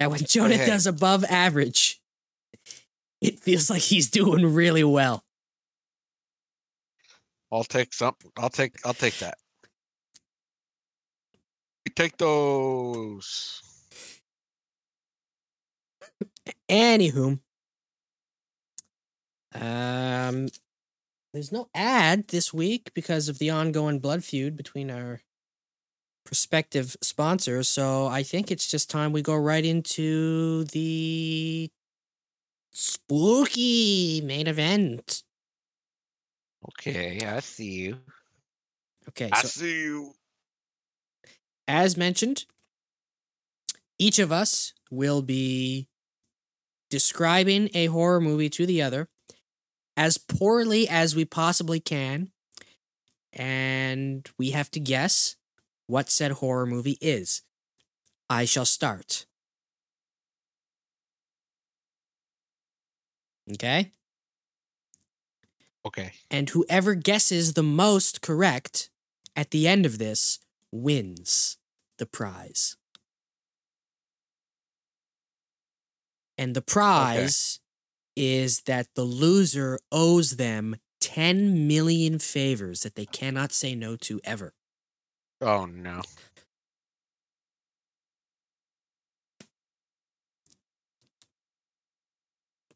And 0.00 0.12
when 0.12 0.20
Jonah 0.20 0.56
hey. 0.56 0.66
does 0.66 0.86
above 0.86 1.24
average, 1.24 2.00
it 3.20 3.40
feels 3.40 3.68
like 3.68 3.82
he's 3.82 4.08
doing 4.08 4.54
really 4.54 4.84
well. 4.84 5.24
I'll 7.50 7.64
take 7.64 7.92
some. 7.92 8.14
I'll 8.36 8.48
take. 8.50 8.76
I'll 8.84 8.94
take 8.94 9.18
that. 9.18 9.38
Take 11.96 12.16
those. 12.16 13.60
Anywho, 16.70 17.40
um, 19.54 20.48
there's 21.32 21.52
no 21.52 21.68
ad 21.74 22.28
this 22.28 22.52
week 22.52 22.92
because 22.94 23.28
of 23.28 23.38
the 23.38 23.50
ongoing 23.50 23.98
blood 24.00 24.24
feud 24.24 24.56
between 24.56 24.90
our 24.90 25.20
prospective 26.24 26.96
sponsors. 27.02 27.68
So 27.68 28.06
I 28.06 28.22
think 28.22 28.50
it's 28.50 28.70
just 28.70 28.90
time 28.90 29.12
we 29.12 29.22
go 29.22 29.36
right 29.36 29.64
into 29.64 30.64
the 30.64 31.70
spooky 32.72 34.20
main 34.22 34.46
event. 34.46 35.22
Okay, 36.68 37.24
I 37.26 37.40
see 37.40 37.72
you. 37.82 38.00
Okay, 39.08 39.32
I 39.32 39.42
so 39.42 39.48
see 39.48 39.82
you. 39.84 40.14
as 41.68 41.96
mentioned, 41.96 42.44
each 43.98 44.18
of 44.18 44.32
us 44.32 44.72
will 44.90 45.22
be 45.22 45.88
describing 46.90 47.68
a 47.74 47.86
horror 47.86 48.20
movie 48.20 48.50
to 48.50 48.66
the 48.66 48.82
other 48.82 49.08
as 49.98 50.16
poorly 50.16 50.88
as 50.88 51.16
we 51.16 51.24
possibly 51.24 51.80
can. 51.80 52.30
And 53.32 54.26
we 54.38 54.52
have 54.52 54.70
to 54.70 54.80
guess 54.80 55.34
what 55.88 56.08
said 56.08 56.30
horror 56.32 56.66
movie 56.66 56.98
is. 57.00 57.42
I 58.30 58.44
shall 58.44 58.64
start. 58.64 59.26
Okay? 63.52 63.92
Okay. 65.84 66.12
And 66.30 66.48
whoever 66.50 66.94
guesses 66.94 67.54
the 67.54 67.62
most 67.64 68.22
correct 68.22 68.90
at 69.34 69.50
the 69.50 69.66
end 69.66 69.84
of 69.84 69.98
this 69.98 70.38
wins 70.70 71.56
the 71.98 72.06
prize. 72.06 72.76
And 76.36 76.54
the 76.54 76.62
prize 76.62 77.58
is 78.18 78.62
that 78.62 78.88
the 78.96 79.04
loser 79.04 79.78
owes 79.92 80.36
them 80.36 80.76
10 81.00 81.68
million 81.68 82.18
favors 82.18 82.80
that 82.80 82.96
they 82.96 83.06
cannot 83.06 83.52
say 83.52 83.76
no 83.76 83.96
to 83.96 84.20
ever. 84.24 84.52
Oh 85.40 85.66
no. 85.66 86.02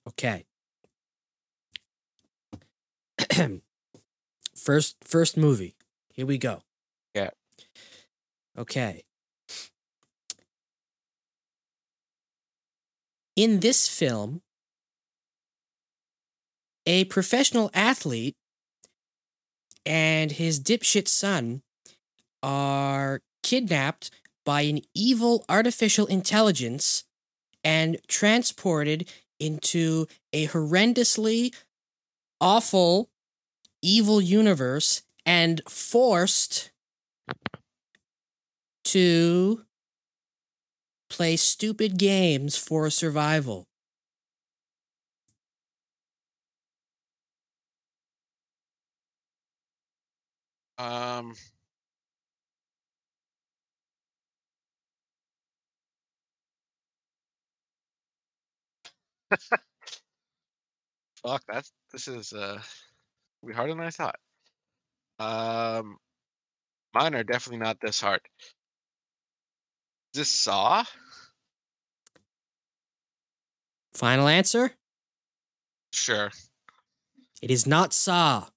Okay. 0.07 0.46
first 4.55 4.96
first 5.05 5.37
movie. 5.37 5.74
Here 6.14 6.26
we 6.26 6.38
go. 6.38 6.62
Yeah. 7.14 7.31
Okay. 8.57 9.05
In 13.37 13.61
this 13.61 13.88
film, 13.88 14.42
a 16.87 17.05
professional 17.07 17.71
athlete 17.75 18.35
and 19.85 20.33
his 20.33 20.61
dipshit 20.61 21.09
son 21.09 21.62
are 22.42 23.21
kidnapped 23.42 24.11
by 24.45 24.62
an 24.62 24.81
evil 24.95 25.45
artificial 25.49 26.07
intelligence 26.07 27.05
and 27.64 27.99
transported 28.09 29.09
into 29.38 30.07
a 30.33 30.47
horrendously 30.49 31.55
awful 32.40 33.09
evil 33.83 34.21
universe 34.21 35.03
and 35.25 35.61
forced 35.68 36.71
to 38.85 39.64
play 41.09 41.37
stupid 41.37 41.99
games 41.99 42.57
for 42.57 42.90
survival. 42.90 43.66
Um. 50.79 51.35
Fuck. 61.23 61.43
That's 61.49 61.73
this 61.93 62.09
is 62.09 62.33
uh, 62.33 62.61
be 63.47 63.53
harder 63.53 63.75
than 63.75 63.85
I 63.85 63.91
thought. 63.91 64.17
Um, 65.19 65.97
mine 66.95 67.15
are 67.15 67.23
definitely 67.25 67.65
not 67.65 67.79
this 67.81 68.01
hard. 68.01 68.21
Is 70.15 70.21
this 70.21 70.29
Saw? 70.31 70.85
Final 73.95 74.27
answer? 74.27 74.73
Sure. 75.93 76.31
It 77.41 77.51
is 77.51 77.67
not 77.67 77.93
Saw. 77.93 78.49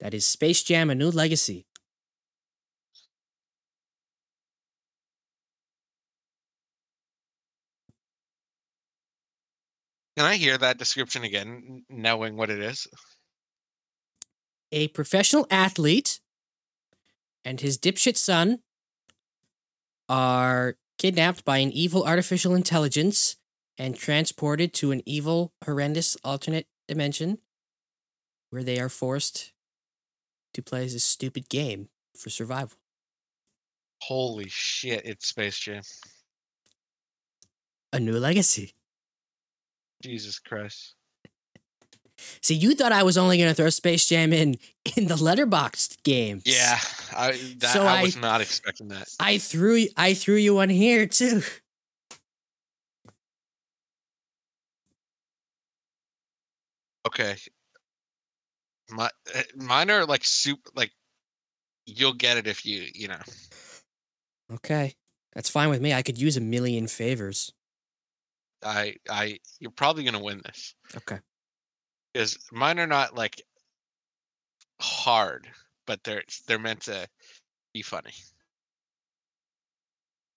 That 0.00 0.14
is 0.14 0.24
Space 0.24 0.62
Jam 0.62 0.90
A 0.90 0.94
New 0.94 1.10
Legacy. 1.10 1.66
Can 10.16 10.26
I 10.26 10.36
hear 10.36 10.58
that 10.58 10.78
description 10.78 11.22
again, 11.22 11.84
knowing 11.88 12.36
what 12.36 12.50
it 12.50 12.58
is? 12.58 12.88
A 14.72 14.88
professional 14.88 15.46
athlete 15.50 16.20
and 17.44 17.60
his 17.60 17.78
dipshit 17.78 18.16
son 18.16 18.58
are 20.08 20.76
kidnapped 20.98 21.44
by 21.44 21.58
an 21.58 21.70
evil 21.70 22.04
artificial 22.04 22.54
intelligence 22.54 23.36
and 23.78 23.96
transported 23.96 24.72
to 24.74 24.90
an 24.90 25.02
evil, 25.06 25.52
horrendous 25.64 26.16
alternate 26.24 26.66
dimension 26.88 27.38
where 28.50 28.64
they 28.64 28.80
are 28.80 28.88
forced 28.88 29.52
to 30.58 30.62
play 30.62 30.82
this 30.88 31.04
stupid 31.04 31.48
game 31.48 31.88
for 32.16 32.30
survival. 32.30 32.76
Holy 34.02 34.48
shit! 34.48 35.02
It's 35.04 35.28
Space 35.28 35.58
Jam. 35.58 35.82
A 37.92 38.00
New 38.00 38.18
Legacy. 38.18 38.74
Jesus 40.02 40.38
Christ. 40.38 40.94
See, 42.42 42.54
you 42.54 42.74
thought 42.74 42.90
I 42.92 43.04
was 43.04 43.16
only 43.16 43.38
going 43.38 43.48
to 43.48 43.54
throw 43.54 43.70
Space 43.70 44.06
Jam 44.08 44.32
in 44.32 44.56
in 44.96 45.06
the 45.06 45.14
Letterboxd 45.14 46.02
games. 46.02 46.42
Yeah, 46.46 46.78
I 47.16 47.32
that, 47.58 47.72
So 47.72 47.84
I 47.84 47.98
I- 47.98 48.02
was 48.02 48.16
not 48.16 48.40
expecting 48.40 48.88
that. 48.88 49.08
I 49.20 49.38
threw 49.38 49.86
I 49.96 50.14
threw 50.14 50.36
you 50.36 50.54
one 50.56 50.68
here 50.70 51.06
too. 51.06 51.42
Okay. 57.06 57.36
My 58.90 59.10
eh, 59.34 59.42
mine 59.56 59.90
are 59.90 60.06
like 60.06 60.24
soup 60.24 60.68
like 60.74 60.92
you'll 61.86 62.14
get 62.14 62.36
it 62.36 62.46
if 62.46 62.64
you 62.64 62.88
you 62.94 63.08
know. 63.08 63.20
Okay. 64.52 64.94
That's 65.34 65.50
fine 65.50 65.68
with 65.68 65.80
me. 65.80 65.92
I 65.92 66.02
could 66.02 66.18
use 66.18 66.36
a 66.36 66.40
million 66.40 66.86
favors. 66.88 67.52
I 68.62 68.96
I 69.08 69.38
you're 69.60 69.70
probably 69.70 70.04
gonna 70.04 70.22
win 70.22 70.40
this 70.44 70.74
Okay. 70.96 71.20
because 72.12 72.38
mine 72.50 72.80
are 72.80 72.86
not 72.86 73.14
like 73.14 73.42
hard, 74.80 75.48
but 75.86 76.02
they're 76.04 76.24
they're 76.46 76.58
meant 76.58 76.82
to 76.82 77.08
be 77.72 77.82
funny. 77.82 78.12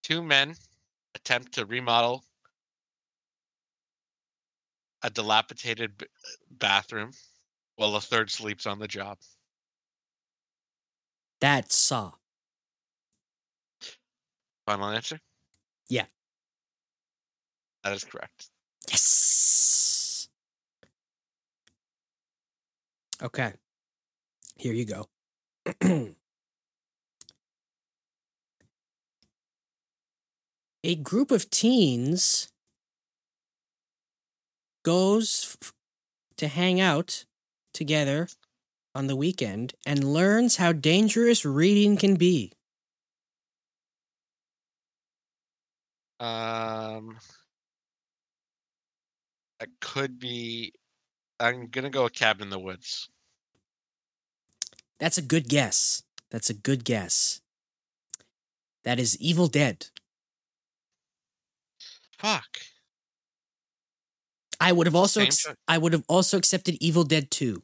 Two 0.04 0.22
men 0.22 0.56
attempt 1.16 1.54
to 1.54 1.66
remodel 1.66 2.26
a 5.04 5.10
dilapidated 5.10 5.98
b- 5.98 6.06
bathroom 6.52 7.12
while 7.82 7.96
a 7.96 8.02
third 8.02 8.30
sleeps 8.30 8.68
on 8.68 8.78
the 8.78 8.88
job. 8.88 9.18
That's 11.40 11.76
Saw. 11.76 12.12
Final 14.68 14.90
answer? 14.90 15.20
Yeah. 15.90 16.06
That 17.84 17.94
is 17.94 18.04
correct. 18.04 18.52
Yes. 18.88 20.30
Okay. 23.24 23.54
Here 24.58 24.74
you 24.74 24.86
go. 24.86 25.10
A 30.84 30.96
group 30.96 31.32
of 31.32 31.50
teens 31.50 32.52
goes 34.84 35.58
f- 35.62 35.74
to 36.38 36.48
hang 36.48 36.80
out 36.80 37.26
together 37.74 38.28
on 38.94 39.08
the 39.08 39.16
weekend 39.16 39.74
and 39.86 40.14
learns 40.14 40.58
how 40.58 40.72
dangerous 40.72 41.46
reading 41.46 41.98
can 41.98 42.16
be. 42.16 42.52
Um, 46.20 47.18
that 49.60 49.70
could 49.80 50.20
be. 50.20 50.74
I'm 51.40 51.68
gonna 51.68 51.90
go 51.90 52.04
with 52.04 52.14
Cabin 52.14 52.44
in 52.44 52.50
the 52.50 52.60
Woods. 52.60 53.10
That's 55.00 55.18
a 55.18 55.24
good 55.24 55.50
guess. 55.50 56.04
That's 56.30 56.50
a 56.50 56.54
good 56.54 56.84
guess. 56.84 57.42
That 58.84 59.00
is 59.00 59.18
Evil 59.20 59.48
Dead. 59.48 59.88
Fuck. 62.20 62.60
I 64.62 64.72
would 64.72 64.88
have 64.88 64.96
also 64.96 65.22
ex- 65.22 65.48
I 65.68 65.78
would 65.78 65.94
have 65.94 66.06
also 66.08 66.38
accepted 66.38 66.78
Evil 66.82 67.04
Dead 67.04 67.32
2. 67.32 67.64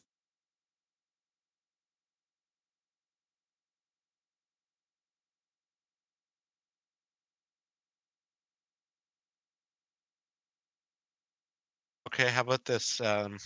Okay, 12.08 12.30
how 12.30 12.42
about 12.42 12.66
this? 12.66 13.00
Um, 13.02 13.38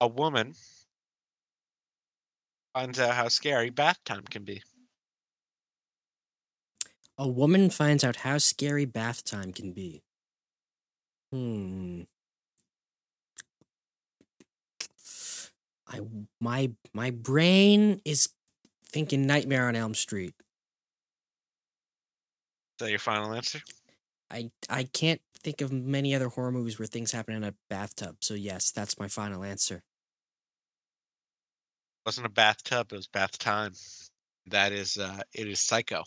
a 0.00 0.08
woman 0.08 0.54
finds 2.74 3.00
out 3.00 3.14
how 3.16 3.28
scary 3.28 3.70
bath 3.70 3.98
time 4.04 4.22
can 4.24 4.44
be. 4.44 4.62
A 7.18 7.28
woman 7.28 7.68
finds 7.68 8.04
out 8.04 8.16
how 8.16 8.38
scary 8.38 8.86
bath 8.86 9.22
time 9.22 9.52
can 9.52 9.72
be. 9.72 10.02
Hmm. 11.32 12.02
I 15.88 16.00
my 16.40 16.72
my 16.92 17.10
brain 17.10 18.00
is 18.04 18.28
thinking 18.86 19.26
Nightmare 19.26 19.68
on 19.68 19.76
Elm 19.76 19.94
Street. 19.94 20.34
Is 22.78 22.84
that 22.84 22.90
your 22.90 22.98
final 22.98 23.32
answer? 23.32 23.60
I 24.30 24.50
I 24.68 24.84
can't 24.84 25.20
think 25.38 25.60
of 25.60 25.72
many 25.72 26.14
other 26.14 26.28
horror 26.28 26.52
movies 26.52 26.78
where 26.78 26.86
things 26.86 27.12
happen 27.12 27.34
in 27.34 27.44
a 27.44 27.54
bathtub. 27.70 28.16
So 28.20 28.34
yes, 28.34 28.72
that's 28.72 28.98
my 28.98 29.08
final 29.08 29.44
answer. 29.44 29.76
It 29.76 29.82
wasn't 32.06 32.26
a 32.26 32.30
bathtub; 32.30 32.92
it 32.92 32.96
was 32.96 33.06
bath 33.08 33.36
time. 33.38 33.72
That 34.46 34.72
is, 34.72 34.96
uh, 34.96 35.22
it 35.34 35.48
is 35.48 35.60
Psycho. 35.60 36.04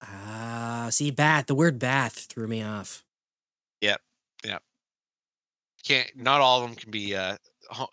Ah, 0.00 0.88
see, 0.90 1.10
bath. 1.10 1.46
The 1.46 1.54
word 1.54 1.78
bath 1.78 2.26
threw 2.26 2.46
me 2.46 2.62
off. 2.62 3.04
Can't. 5.84 6.10
Not 6.16 6.40
all 6.40 6.62
of 6.62 6.68
them 6.68 6.76
can 6.76 6.90
be 6.90 7.14
uh, 7.14 7.36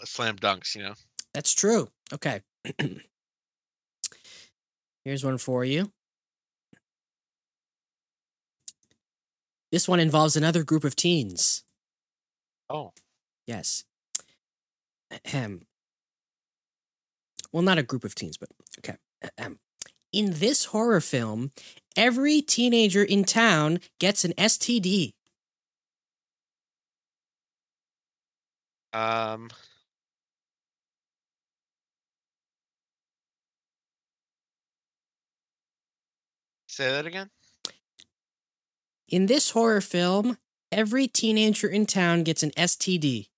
slam 0.04 0.38
dunks. 0.38 0.76
You 0.76 0.84
know. 0.84 0.94
That's 1.34 1.54
true. 1.54 1.90
Okay. 2.14 2.42
Here's 5.04 5.24
one 5.26 5.38
for 5.38 5.66
you. 5.66 5.92
This 9.72 9.88
one 9.88 10.00
involves 10.00 10.36
another 10.36 10.64
group 10.64 10.84
of 10.84 10.96
teens. 10.96 11.64
Oh, 12.70 12.92
Yes. 13.48 13.84
Ahem. 15.26 15.64
Well, 17.52 17.64
not 17.64 17.78
a 17.78 17.84
group 17.84 18.06
of 18.06 18.16
teens, 18.16 18.38
but 18.38 18.50
okay. 18.80 18.96
Ahem. 19.38 19.60
In 20.14 20.34
this 20.40 20.66
horror 20.66 21.02
film, 21.02 21.52
every 21.98 22.42
teenager 22.42 23.04
in 23.04 23.24
town 23.26 23.80
gets 24.00 24.24
an 24.24 24.34
STD. 24.34 25.14
Um, 28.94 29.50
say 36.68 36.90
that 36.92 37.06
again. 37.06 37.30
In 39.10 39.26
this 39.26 39.52
horror 39.52 39.82
film, 39.82 40.38
every 40.72 41.08
teenager 41.08 41.68
in 41.68 41.86
town 41.86 42.24
gets 42.24 42.44
an 42.44 42.52
STD. 42.58 43.31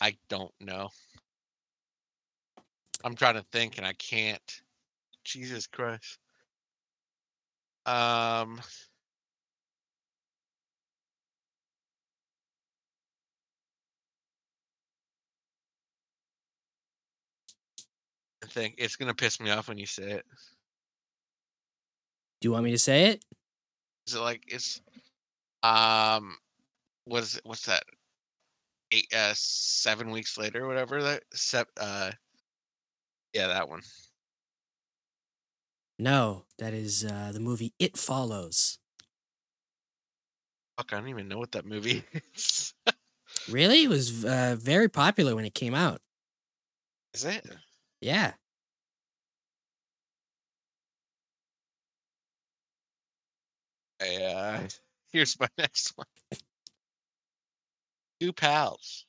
I 0.00 0.16
don't 0.28 0.52
know. 0.60 0.88
I'm 3.04 3.14
trying 3.14 3.34
to 3.34 3.44
think 3.52 3.78
and 3.78 3.86
I 3.86 3.92
can't. 3.94 4.60
Jesus 5.24 5.66
Christ. 5.66 6.18
Um 7.86 8.60
I 18.42 18.46
think 18.48 18.74
it's 18.78 18.96
gonna 18.96 19.14
piss 19.14 19.40
me 19.40 19.50
off 19.50 19.68
when 19.68 19.78
you 19.78 19.86
say 19.86 20.12
it. 20.12 20.24
Do 22.40 22.48
you 22.48 22.52
want 22.52 22.64
me 22.64 22.70
to 22.72 22.78
say 22.78 23.06
it? 23.06 23.24
Is 24.06 24.14
it 24.14 24.20
like 24.20 24.42
it's 24.46 24.82
um 25.62 26.36
what 27.04 27.22
is 27.22 27.36
it 27.36 27.42
what's 27.44 27.66
that? 27.66 27.84
Eight 28.94 29.12
uh 29.12 29.32
seven 29.34 30.10
weeks 30.12 30.38
later 30.38 30.64
or 30.64 30.68
whatever 30.68 31.02
that 31.02 31.24
sep 31.32 31.68
uh 31.80 32.12
yeah 33.32 33.48
that 33.48 33.68
one. 33.68 33.82
No, 35.98 36.44
that 36.58 36.72
is 36.74 37.04
uh, 37.04 37.30
the 37.32 37.40
movie 37.40 37.72
It 37.80 37.96
Follows. 37.96 38.78
Fuck, 40.76 40.92
I 40.92 40.96
don't 41.00 41.08
even 41.08 41.26
know 41.26 41.38
what 41.38 41.52
that 41.52 41.66
movie 41.66 42.04
is. 42.34 42.72
Really? 43.48 43.84
It 43.84 43.88
was 43.88 44.24
uh, 44.24 44.56
very 44.58 44.88
popular 44.88 45.34
when 45.34 45.44
it 45.44 45.54
came 45.54 45.74
out. 45.74 46.00
is 47.14 47.24
it? 47.24 47.46
Yeah. 48.00 48.34
Hey, 53.98 54.32
uh, 54.32 54.68
here's 55.12 55.38
my 55.40 55.48
next 55.58 55.96
one. 55.96 56.06
Two 58.20 58.32
pals 58.32 59.06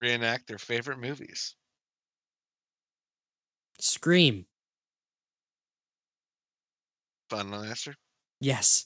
reenact 0.00 0.46
their 0.46 0.58
favorite 0.58 0.98
movies. 0.98 1.54
Scream. 3.78 4.46
Final 7.28 7.62
answer. 7.62 7.94
Yes. 8.40 8.84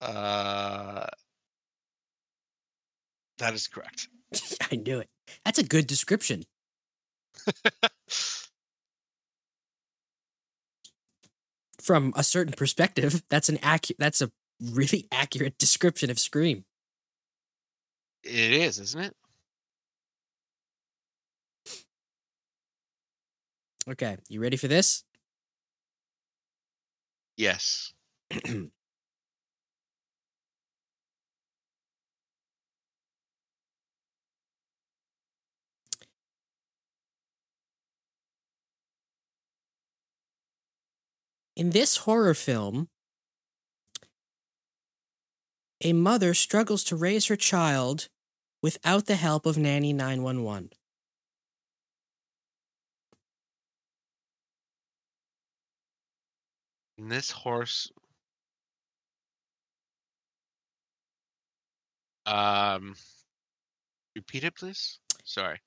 Uh, 0.00 1.06
that 3.38 3.54
is 3.54 3.68
correct. 3.68 4.08
I 4.70 4.76
knew 4.76 5.00
it. 5.00 5.10
That's 5.44 5.58
a 5.58 5.64
good 5.64 5.86
description. 5.86 6.44
From 11.90 12.12
a 12.14 12.22
certain 12.22 12.54
perspective, 12.56 13.24
that's 13.30 13.48
an 13.48 13.58
accurate 13.64 13.98
that's 13.98 14.22
a 14.22 14.30
really 14.62 15.08
accurate 15.12 15.58
description 15.58 16.08
of 16.08 16.20
Scream. 16.20 16.64
It 18.22 18.52
is, 18.52 18.78
isn't 18.78 19.00
it? 19.00 19.16
Okay, 23.88 24.18
you 24.28 24.40
ready 24.40 24.56
for 24.56 24.68
this? 24.68 25.02
Yes. 27.36 27.92
In 41.60 41.72
this 41.72 41.98
horror 41.98 42.32
film, 42.32 42.88
a 45.82 45.92
mother 45.92 46.32
struggles 46.32 46.82
to 46.84 46.96
raise 46.96 47.26
her 47.26 47.36
child 47.36 48.08
without 48.62 49.04
the 49.04 49.16
help 49.16 49.44
of 49.44 49.58
Nanny 49.58 49.92
911. 49.92 50.70
And 56.96 57.12
this 57.12 57.30
horse. 57.30 57.92
Um, 62.24 62.94
repeat 64.16 64.44
it, 64.44 64.54
please. 64.54 64.98
Sorry. 65.24 65.60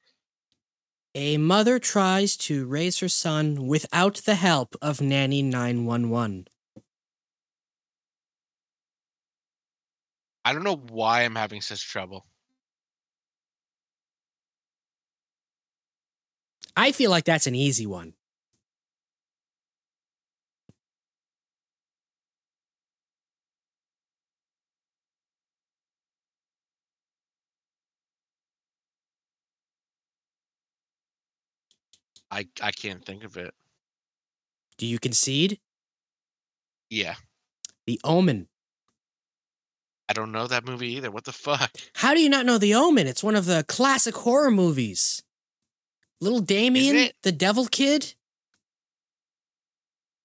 A 1.15 1.37
mother 1.37 1.77
tries 1.77 2.35
to 2.37 2.65
raise 2.65 2.99
her 2.99 3.07
son 3.07 3.67
without 3.67 4.15
the 4.25 4.33
help 4.33 4.75
of 4.81 4.99
Nanny 4.99 5.43
911. 5.43 6.47
I 10.43 10.53
don't 10.53 10.63
know 10.63 10.75
why 10.75 11.21
I'm 11.21 11.35
having 11.35 11.61
such 11.61 11.87
trouble. 11.87 12.25
I 16.75 16.91
feel 16.91 17.11
like 17.11 17.25
that's 17.25 17.45
an 17.47 17.55
easy 17.55 17.85
one. 17.85 18.13
I 32.33 32.47
I 32.61 32.71
can't 32.71 33.05
think 33.05 33.23
of 33.23 33.37
it. 33.37 33.53
Do 34.77 34.87
you 34.87 34.97
concede? 34.97 35.59
Yeah, 36.89 37.15
The 37.85 37.99
Omen. 38.03 38.47
I 40.09 40.13
don't 40.13 40.31
know 40.31 40.47
that 40.47 40.65
movie 40.65 40.93
either. 40.93 41.11
What 41.11 41.23
the 41.25 41.31
fuck? 41.31 41.71
How 41.95 42.13
do 42.13 42.19
you 42.19 42.29
not 42.29 42.45
know 42.45 42.57
The 42.57 42.73
Omen? 42.73 43.07
It's 43.07 43.23
one 43.23 43.35
of 43.35 43.45
the 43.45 43.63
classic 43.67 44.15
horror 44.15 44.51
movies. 44.51 45.23
Little 46.19 46.39
Damien, 46.39 47.09
the 47.21 47.31
devil 47.31 47.67
kid. 47.67 48.15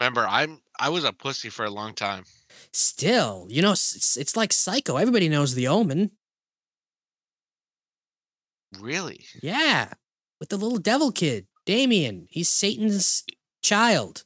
Remember, 0.01 0.27
I'm 0.27 0.61
I 0.79 0.89
was 0.89 1.05
a 1.05 1.13
pussy 1.13 1.51
for 1.51 1.65
a 1.65 1.71
long 1.71 1.93
time. 1.93 2.25
Still, 2.73 3.47
you 3.51 3.63
know, 3.63 3.73
it's, 3.73 4.17
it's 4.17 4.37
like 4.37 4.53
Psycho. 4.53 4.97
Everybody 4.97 5.29
knows 5.29 5.55
The 5.55 5.69
Omen. 5.69 6.13
Really? 8.79 9.25
Yeah, 9.43 9.93
with 10.39 10.51
the 10.51 10.57
little 10.57 10.79
devil 10.79 11.11
kid, 11.11 11.48
Damien. 11.69 12.27
He's 12.31 12.49
Satan's 12.49 13.25
child. 13.61 14.25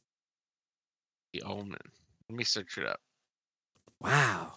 The 1.32 1.42
Omen. 1.42 1.76
Let 2.28 2.36
me 2.36 2.44
search 2.44 2.78
it 2.78 2.86
up. 2.86 3.00
Wow. 3.98 4.52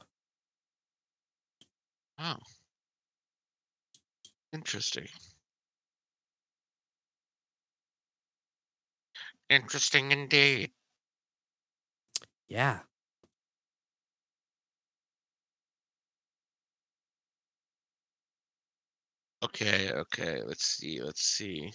Oh, 2.19 2.35
interesting. 4.53 5.07
Interesting 9.49 10.11
indeed. 10.11 10.69
Yeah. 12.47 12.81
Okay, 19.43 19.91
okay. 19.91 20.43
Let's 20.45 20.67
see. 20.67 21.01
Let's 21.01 21.23
see. 21.23 21.71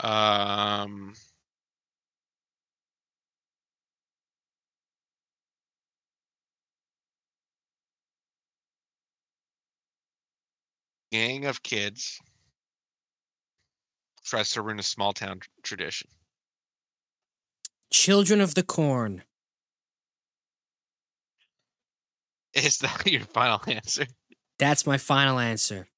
Um. 0.00 1.14
Gang 11.10 11.46
of 11.46 11.62
kids 11.62 12.20
tries 14.24 14.50
to 14.50 14.62
ruin 14.62 14.78
a 14.78 14.82
small 14.82 15.14
town 15.14 15.40
tr- 15.40 15.48
tradition. 15.62 16.08
Children 17.90 18.42
of 18.42 18.54
the 18.54 18.62
Corn. 18.62 19.22
Is 22.52 22.78
that 22.78 23.06
your 23.06 23.22
final 23.22 23.60
answer? 23.66 24.06
That's 24.58 24.86
my 24.86 24.98
final 24.98 25.38
answer. 25.38 25.88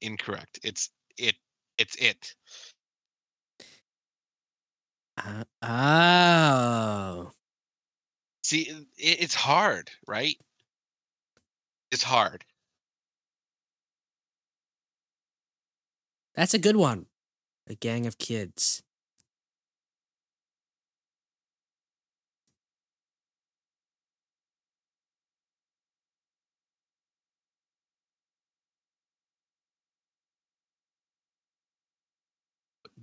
Incorrect. 0.00 0.58
It's 0.64 0.90
it. 1.16 1.36
It's 1.78 1.96
it. 1.96 2.34
Uh, 5.18 5.44
oh. 5.62 7.32
See, 8.44 8.62
it, 8.62 8.86
it's 8.96 9.34
hard, 9.34 9.90
right? 10.06 10.38
It's 11.90 12.02
hard. 12.04 12.44
That's 16.34 16.54
a 16.54 16.58
good 16.58 16.76
one. 16.76 17.06
A 17.68 17.74
gang 17.74 18.06
of 18.06 18.18
kids. 18.18 18.83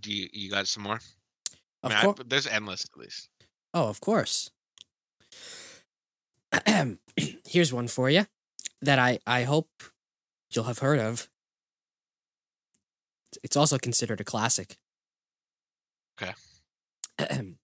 Do 0.02 0.12
you 0.12 0.30
you 0.34 0.50
got 0.50 0.68
some 0.68 0.84
more? 0.84 1.00
I 1.84 1.88
Of 1.88 1.92
mean, 2.04 2.16
I- 2.20 2.24
there's 2.28 2.48
endless 2.48 2.84
at 2.86 2.98
least. 3.00 3.30
Oh, 3.74 3.88
of 3.88 4.02
course. 4.02 4.50
Here's 7.46 7.72
one 7.74 7.88
for 7.88 8.10
you 8.10 8.26
that 8.82 9.00
I, 9.00 9.20
I 9.26 9.44
hope 9.44 9.70
you'll 10.52 10.66
have 10.66 10.80
heard 10.80 11.00
of. 11.00 11.30
It's 13.44 13.56
also 13.56 13.78
considered 13.78 14.20
a 14.20 14.26
classic. 14.26 14.78
Okay. 16.22 16.34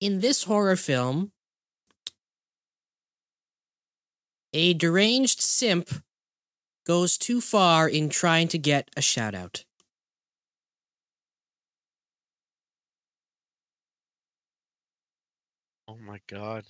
In 0.00 0.20
this 0.20 0.44
horror 0.44 0.76
film, 0.76 1.32
a 4.52 4.72
deranged 4.74 5.40
simp 5.40 5.90
goes 6.90 7.16
too 7.16 7.40
far 7.40 7.88
in 7.88 8.08
trying 8.08 8.48
to 8.48 8.58
get 8.58 8.90
a 8.96 9.00
shout 9.00 9.32
out. 9.32 9.64
Oh 15.86 15.96
my 15.98 16.18
god. 16.26 16.64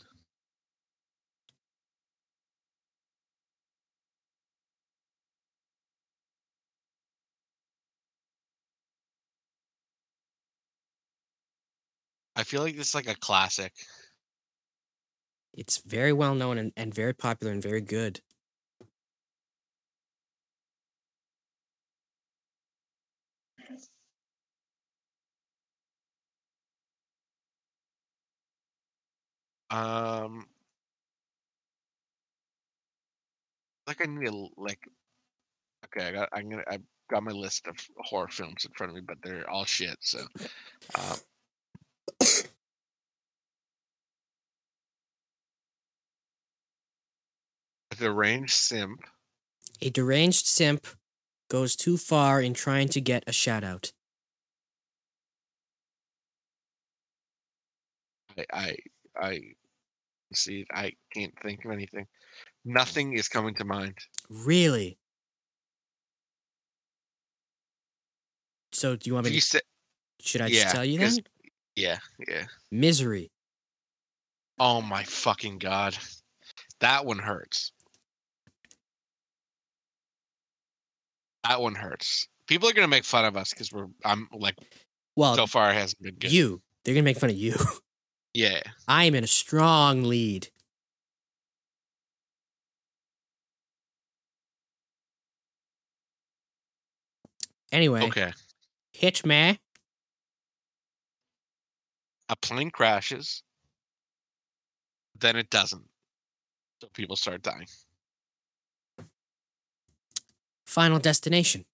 I 12.36 12.42
feel 12.44 12.60
like 12.60 12.76
this 12.76 12.88
is 12.88 12.94
like 12.94 13.08
a 13.08 13.14
classic. 13.14 13.72
It's 15.54 15.78
very 15.78 16.12
well 16.12 16.34
known 16.34 16.58
and, 16.58 16.72
and 16.76 16.94
very 16.94 17.14
popular 17.14 17.54
and 17.54 17.62
very 17.62 17.80
good. 17.80 18.20
Um, 29.70 30.46
like 33.86 34.00
I 34.00 34.06
need 34.06 34.28
a 34.28 34.46
like. 34.56 34.80
Okay, 35.86 36.08
I 36.08 36.12
got. 36.12 36.28
I'm 36.32 36.48
gonna. 36.50 36.64
I 36.68 36.78
got 37.08 37.22
my 37.22 37.30
list 37.30 37.66
of 37.66 37.76
horror 37.98 38.28
films 38.28 38.64
in 38.64 38.72
front 38.76 38.90
of 38.90 38.96
me, 38.96 39.02
but 39.06 39.18
they're 39.22 39.48
all 39.48 39.64
shit. 39.64 39.96
So, 40.00 40.24
um, 40.98 41.16
a 47.92 47.96
deranged 47.96 48.54
simp. 48.54 49.02
A 49.82 49.90
deranged 49.90 50.46
simp 50.46 50.86
goes 51.48 51.76
too 51.76 51.96
far 51.96 52.40
in 52.40 52.54
trying 52.54 52.88
to 52.88 53.00
get 53.00 53.24
a 53.26 53.32
shout 53.32 53.62
out. 53.64 53.92
I. 58.36 58.44
I. 58.52 58.76
I 59.16 59.40
see. 60.34 60.66
I 60.72 60.92
can't 61.14 61.34
think 61.42 61.64
of 61.64 61.70
anything. 61.70 62.04
Mm. 62.66 62.74
Nothing 62.74 63.12
is 63.14 63.28
coming 63.28 63.54
to 63.56 63.64
mind. 63.64 63.96
Really? 64.28 64.98
So 68.72 68.96
do 68.96 69.08
you 69.08 69.14
want 69.14 69.26
me 69.26 69.34
to, 69.34 69.40
say, 69.40 69.60
should 70.20 70.40
I 70.40 70.46
yeah, 70.46 70.62
just 70.62 70.74
tell 70.74 70.84
you 70.84 70.98
then? 70.98 71.12
yeah, 71.76 71.98
yeah. 72.28 72.44
Misery. 72.70 73.30
Oh 74.58 74.80
my 74.80 75.02
fucking 75.04 75.58
god, 75.58 75.96
that 76.80 77.04
one 77.04 77.18
hurts. 77.18 77.72
That 81.48 81.60
one 81.60 81.74
hurts. 81.74 82.28
People 82.46 82.68
are 82.68 82.72
gonna 82.72 82.88
make 82.88 83.04
fun 83.04 83.24
of 83.24 83.36
us 83.36 83.50
because 83.50 83.72
we're. 83.72 83.86
I'm 84.04 84.28
like 84.32 84.56
Well, 85.16 85.34
so 85.34 85.46
far 85.46 85.70
it 85.70 85.74
hasn't 85.74 86.02
been 86.02 86.14
good. 86.14 86.32
you. 86.32 86.60
They're 86.84 86.94
gonna 86.94 87.04
make 87.04 87.18
fun 87.18 87.30
of 87.30 87.36
you. 87.36 87.54
Yeah. 88.34 88.62
I'm 88.86 89.14
in 89.14 89.24
a 89.24 89.28
strong 89.28 90.04
lead. 90.04 90.48
Anyway, 97.72 98.02
Okay. 98.02 98.32
hit 98.92 99.24
me. 99.24 99.58
A 102.28 102.36
plane 102.36 102.70
crashes, 102.70 103.42
then 105.18 105.36
it 105.36 105.50
doesn't. 105.50 105.88
So 106.80 106.88
people 106.88 107.16
start 107.16 107.42
dying. 107.42 107.66
Final 110.66 111.00
destination. 111.00 111.64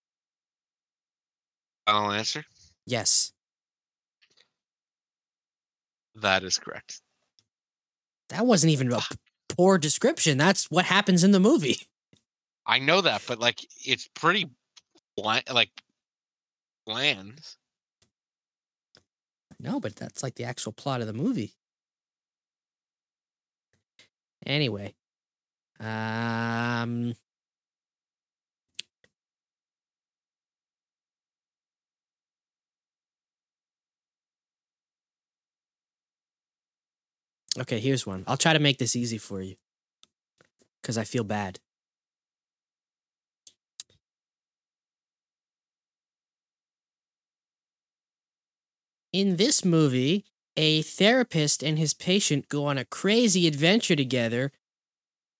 Final 1.86 2.12
answer. 2.12 2.44
Yes. 2.86 3.32
That 6.16 6.42
is 6.42 6.59
correct. 6.59 7.00
That 8.31 8.46
wasn't 8.46 8.72
even 8.72 8.92
a 8.92 9.00
poor 9.48 9.79
description. 9.79 10.38
That's 10.38 10.70
what 10.70 10.87
happens 10.87 11.22
in 11.22 11.31
the 11.31 11.40
movie. 11.40 11.81
I 12.66 12.79
know 12.79 13.00
that, 13.02 13.22
but 13.29 13.38
like 13.38 13.64
it's 13.85 14.09
pretty 14.14 14.50
bland, 15.16 15.44
like 15.52 15.70
bland. 16.85 17.40
No, 19.59 19.79
but 19.81 19.96
that's 19.96 20.22
like 20.22 20.35
the 20.35 20.44
actual 20.44 20.72
plot 20.72 21.00
of 21.00 21.07
the 21.07 21.12
movie. 21.12 21.55
Anyway, 24.44 24.94
um, 25.81 27.14
okay, 37.58 37.80
here's 37.80 38.06
one. 38.06 38.24
I'll 38.26 38.36
try 38.36 38.52
to 38.52 38.58
make 38.58 38.78
this 38.78 38.96
easy 38.96 39.18
for 39.18 39.40
you 39.42 39.56
because 40.82 40.98
I 40.98 41.04
feel 41.04 41.24
bad. 41.24 41.60
In 49.12 49.36
this 49.36 49.64
movie, 49.64 50.24
a 50.56 50.82
therapist 50.82 51.62
and 51.62 51.78
his 51.78 51.94
patient 51.94 52.48
go 52.48 52.66
on 52.66 52.78
a 52.78 52.84
crazy 52.84 53.46
adventure 53.46 53.96
together 53.96 54.52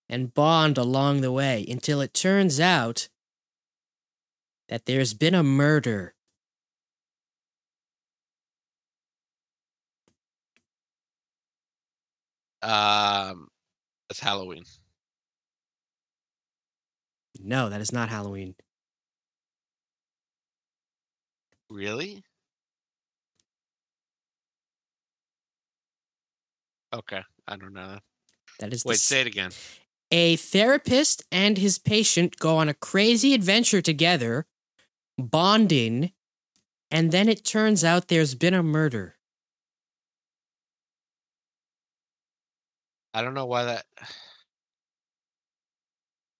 and 0.09 0.33
bond 0.33 0.77
along 0.77 1.21
the 1.21 1.31
way 1.31 1.65
until 1.69 2.01
it 2.01 2.13
turns 2.13 2.59
out 2.59 3.07
that 4.69 4.85
there's 4.85 5.13
been 5.13 5.35
a 5.35 5.43
murder. 5.43 6.13
Um, 12.61 13.47
it's 14.09 14.19
Halloween. 14.19 14.63
No, 17.39 17.69
that 17.69 17.81
is 17.81 17.91
not 17.91 18.09
Halloween. 18.09 18.55
Really? 21.69 22.23
Okay, 26.93 27.21
I 27.47 27.55
don't 27.57 27.73
know. 27.73 27.99
that. 28.59 28.73
Is 28.73 28.83
the 28.83 28.89
Wait, 28.89 28.95
s- 28.95 29.01
say 29.03 29.21
it 29.21 29.27
again. 29.27 29.51
A 30.09 30.37
therapist 30.37 31.23
and 31.31 31.57
his 31.57 31.77
patient 31.79 32.37
go 32.37 32.57
on 32.57 32.69
a 32.69 32.73
crazy 32.73 33.33
adventure 33.33 33.81
together, 33.81 34.45
bonding, 35.17 36.13
and 36.89 37.11
then 37.11 37.27
it 37.27 37.43
turns 37.43 37.83
out 37.83 38.07
there's 38.07 38.35
been 38.35 38.53
a 38.53 38.63
murder. 38.63 39.16
I 43.13 43.21
don't 43.21 43.33
know 43.33 43.45
why 43.45 43.63
that. 43.65 43.85
I 43.99 44.05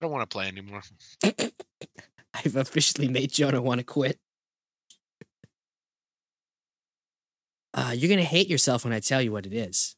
don't 0.00 0.12
want 0.12 0.28
to 0.28 0.32
play 0.32 0.46
anymore. 0.46 0.82
I've 2.34 2.56
officially 2.56 3.08
made 3.08 3.32
Jonah 3.32 3.60
want 3.60 3.78
to 3.80 3.84
quit. 3.84 4.18
Uh, 7.74 7.92
you're 7.94 8.08
going 8.08 8.18
to 8.18 8.24
hate 8.24 8.48
yourself 8.48 8.84
when 8.84 8.92
I 8.92 9.00
tell 9.00 9.20
you 9.20 9.32
what 9.32 9.46
it 9.46 9.52
is. 9.52 9.96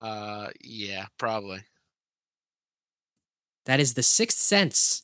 Uh, 0.00 0.48
yeah, 0.62 1.06
probably. 1.18 1.60
That 3.66 3.80
is 3.80 3.94
The 3.94 4.02
Sixth 4.02 4.38
Sense. 4.38 5.02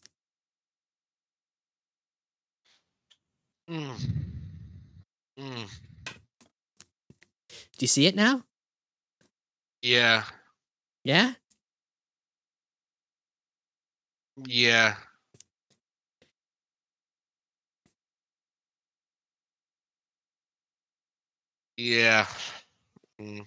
Mm. 3.68 3.96
Mm. 5.38 5.68
Do 7.78 7.84
you 7.84 7.88
see 7.88 8.06
it 8.06 8.14
now? 8.14 8.44
Yeah, 9.82 10.24
Yeah? 11.04 11.34
yeah. 14.46 14.96
Yeah. 21.76 22.26
Mm. 23.20 23.44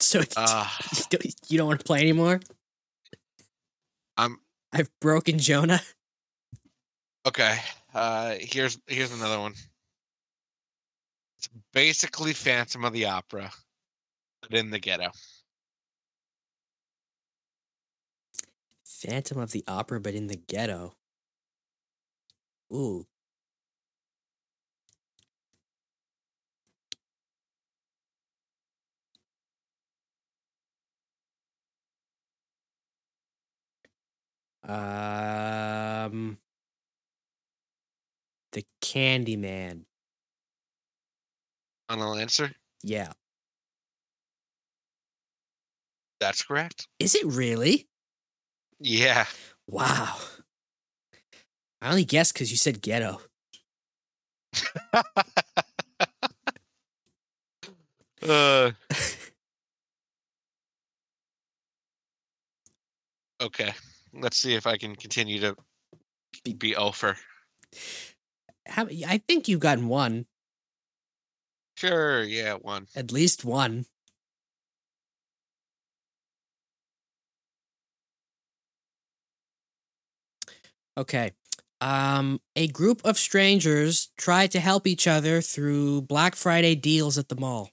So 0.00 0.20
Uh, 0.36 0.68
you 0.96 1.02
don't- 1.10 1.34
you 1.50 1.58
don't 1.58 1.66
want 1.68 1.80
to 1.80 1.84
play 1.84 2.00
anymore? 2.00 2.40
I'm 4.16 4.40
I've 4.72 4.90
broken 5.00 5.38
Jonah. 5.38 5.82
okay. 7.26 7.58
Uh, 7.94 8.34
here's 8.40 8.78
here's 8.88 9.12
another 9.12 9.38
one. 9.38 9.54
It's 11.38 11.48
basically 11.72 12.32
Phantom 12.32 12.84
of 12.84 12.92
the 12.92 13.06
Opera, 13.06 13.52
but 14.42 14.58
in 14.58 14.70
the 14.70 14.80
ghetto. 14.80 15.10
Phantom 18.84 19.38
of 19.38 19.52
the 19.52 19.64
Opera, 19.68 20.00
but 20.00 20.14
in 20.14 20.26
the 20.26 20.36
ghetto. 20.36 20.94
Ooh. 22.72 23.06
Um, 34.66 36.38
the 38.54 38.64
Candyman. 38.80 39.84
Final 41.88 42.14
answer. 42.14 42.50
Yeah. 42.82 43.12
That's 46.20 46.42
correct. 46.42 46.88
Is 46.98 47.14
it 47.14 47.26
really? 47.26 47.86
Yeah. 48.80 49.26
Wow. 49.68 50.16
I 51.82 51.90
only 51.90 52.04
guessed 52.04 52.32
because 52.32 52.50
you 52.50 52.56
said 52.56 52.80
ghetto. 52.80 53.20
uh, 58.26 58.70
okay. 63.42 63.72
Let's 64.14 64.38
see 64.38 64.54
if 64.54 64.66
I 64.66 64.78
can 64.78 64.96
continue 64.96 65.40
to 65.40 65.56
Be- 66.58 66.76
over. 66.76 67.16
How, 68.66 68.86
I 69.06 69.18
think 69.18 69.48
you've 69.48 69.60
gotten 69.60 69.88
one, 69.88 70.26
Sure, 71.76 72.22
yeah, 72.24 72.54
one. 72.54 72.88
at 72.96 73.12
least 73.12 73.44
one. 73.44 73.86
Okay. 80.96 81.32
Um, 81.80 82.40
a 82.56 82.68
group 82.68 83.00
of 83.04 83.18
strangers 83.18 84.08
try 84.16 84.46
to 84.46 84.60
help 84.60 84.86
each 84.86 85.06
other 85.06 85.40
through 85.42 86.02
Black 86.02 86.34
Friday 86.34 86.74
deals 86.74 87.18
at 87.18 87.28
the 87.28 87.36
mall. 87.36 87.70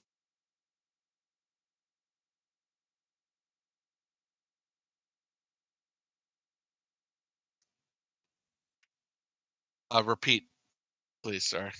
Uh, 9.90 10.02
repeat, 10.04 10.48
please, 11.22 11.44
sir. 11.44 11.70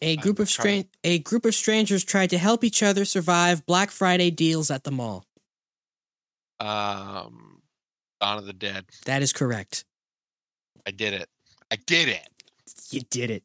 A 0.00 0.16
group 0.16 0.38
I'm 0.38 0.42
of 0.42 0.50
stran- 0.50 0.88
a 1.04 1.18
group 1.20 1.44
of 1.44 1.54
strangers 1.54 2.04
tried 2.04 2.30
to 2.30 2.38
help 2.38 2.64
each 2.64 2.82
other 2.82 3.04
survive 3.04 3.64
Black 3.66 3.90
Friday 3.90 4.30
deals 4.30 4.70
at 4.70 4.84
the 4.84 4.90
mall. 4.90 5.24
Um, 6.60 7.62
Dawn 8.20 8.38
of 8.38 8.46
the 8.46 8.52
Dead. 8.52 8.86
That 9.04 9.22
is 9.22 9.32
correct. 9.32 9.84
I 10.86 10.90
did 10.90 11.14
it. 11.14 11.28
I 11.70 11.76
did 11.76 12.08
it. 12.08 12.28
You 12.90 13.00
did 13.10 13.30
it. 13.30 13.44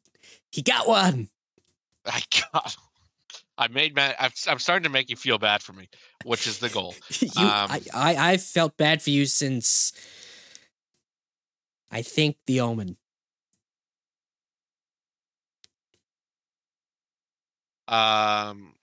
He 0.50 0.62
got 0.62 0.88
one. 0.88 1.28
I 2.06 2.22
got. 2.52 2.76
I 3.58 3.66
made 3.68 3.94
Matt. 3.96 4.14
I'm, 4.20 4.30
I'm 4.46 4.58
starting 4.60 4.84
to 4.84 4.88
make 4.88 5.10
you 5.10 5.16
feel 5.16 5.36
bad 5.38 5.62
for 5.62 5.72
me, 5.72 5.88
which 6.24 6.46
is 6.46 6.58
the 6.58 6.68
goal. 6.68 6.94
you, 7.20 7.28
Um, 7.36 7.68
I, 7.70 7.80
I, 7.92 8.16
I've 8.16 8.42
felt 8.42 8.76
bad 8.76 9.02
for 9.02 9.10
you 9.10 9.26
since 9.26 9.92
I 11.90 12.02
think 12.02 12.36
The 12.46 12.60
Omen. 12.60 12.96
Um, 17.88 18.74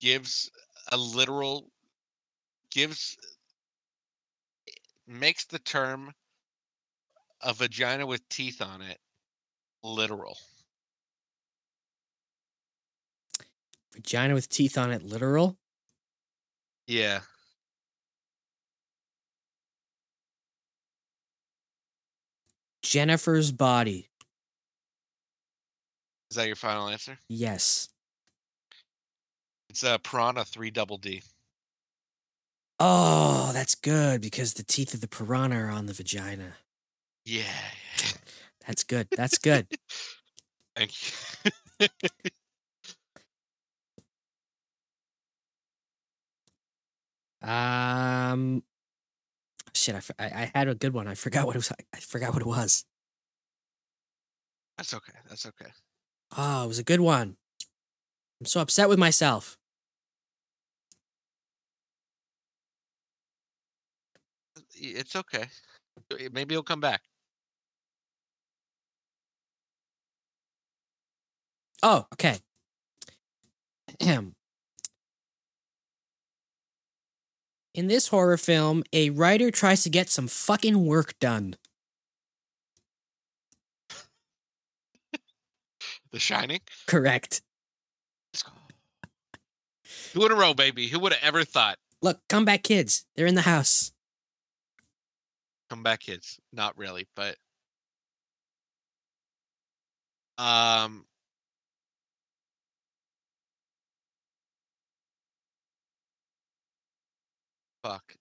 gives 0.00 0.50
a 0.90 0.96
literal 0.96 1.70
gives 2.70 3.16
makes 5.06 5.44
the 5.44 5.58
term 5.58 6.12
a 7.42 7.52
vagina 7.52 8.06
with 8.06 8.26
teeth 8.28 8.62
on 8.62 8.82
it 8.82 8.98
literal. 9.82 10.36
Vagina 13.92 14.34
with 14.34 14.48
teeth 14.48 14.78
on 14.78 14.92
it, 14.92 15.02
literal. 15.02 15.58
Yeah. 16.86 17.20
Jennifer's 22.88 23.52
body. 23.52 24.08
Is 26.30 26.38
that 26.38 26.46
your 26.46 26.56
final 26.56 26.88
answer? 26.88 27.18
Yes. 27.28 27.90
It's 29.68 29.82
a 29.82 29.98
piranha 30.02 30.46
three 30.46 30.70
double 30.70 30.96
D. 30.96 31.22
Oh, 32.80 33.50
that's 33.52 33.74
good 33.74 34.22
because 34.22 34.54
the 34.54 34.62
teeth 34.62 34.94
of 34.94 35.02
the 35.02 35.08
piranha 35.08 35.66
are 35.66 35.68
on 35.68 35.84
the 35.84 35.92
vagina. 35.92 36.54
Yeah. 37.26 37.42
That's 38.66 38.84
good. 38.84 39.08
That's 39.14 39.36
good. 39.50 39.66
Thank 40.74 40.92
you. 41.80 41.88
um, 47.46 48.62
shit, 49.88 50.14
I, 50.18 50.24
I, 50.24 50.50
I 50.54 50.58
had 50.58 50.68
a 50.68 50.74
good 50.74 50.94
one. 50.94 51.08
I 51.08 51.14
forgot 51.14 51.46
what 51.46 51.56
it 51.56 51.58
was. 51.58 51.72
I 51.94 51.98
forgot 51.98 52.32
what 52.32 52.42
it 52.42 52.48
was. 52.48 52.84
That's 54.76 54.94
okay. 54.94 55.12
That's 55.28 55.46
okay. 55.46 55.70
Oh, 56.36 56.64
it 56.64 56.68
was 56.68 56.78
a 56.78 56.84
good 56.84 57.00
one. 57.00 57.36
I'm 58.40 58.46
so 58.46 58.60
upset 58.60 58.88
with 58.88 58.98
myself. 58.98 59.56
It's 64.74 65.16
okay. 65.16 65.46
Uh, 66.12 66.16
Maybe 66.32 66.54
he'll 66.54 66.62
come 66.62 66.80
back. 66.80 67.00
Oh, 71.82 72.06
okay. 72.12 72.38
Ahem. 74.00 74.37
In 77.78 77.86
this 77.86 78.08
horror 78.08 78.36
film, 78.36 78.82
a 78.92 79.10
writer 79.10 79.52
tries 79.52 79.84
to 79.84 79.88
get 79.88 80.10
some 80.10 80.26
fucking 80.26 80.84
work 80.84 81.16
done. 81.20 81.54
The 86.10 86.18
Shining. 86.18 86.58
Correct. 86.88 87.40
Two 90.12 90.26
in 90.26 90.32
a 90.32 90.34
row, 90.34 90.54
baby. 90.54 90.88
Who 90.88 90.98
would 90.98 91.12
have 91.12 91.22
ever 91.22 91.44
thought? 91.44 91.78
Look, 92.02 92.18
come 92.28 92.44
back, 92.44 92.64
kids. 92.64 93.06
They're 93.14 93.28
in 93.28 93.36
the 93.36 93.42
house. 93.42 93.92
Come 95.70 95.84
back, 95.84 96.00
kids. 96.00 96.40
Not 96.52 96.76
really, 96.76 97.06
but 97.14 97.36
um, 100.36 101.04
fuck. 107.82 108.14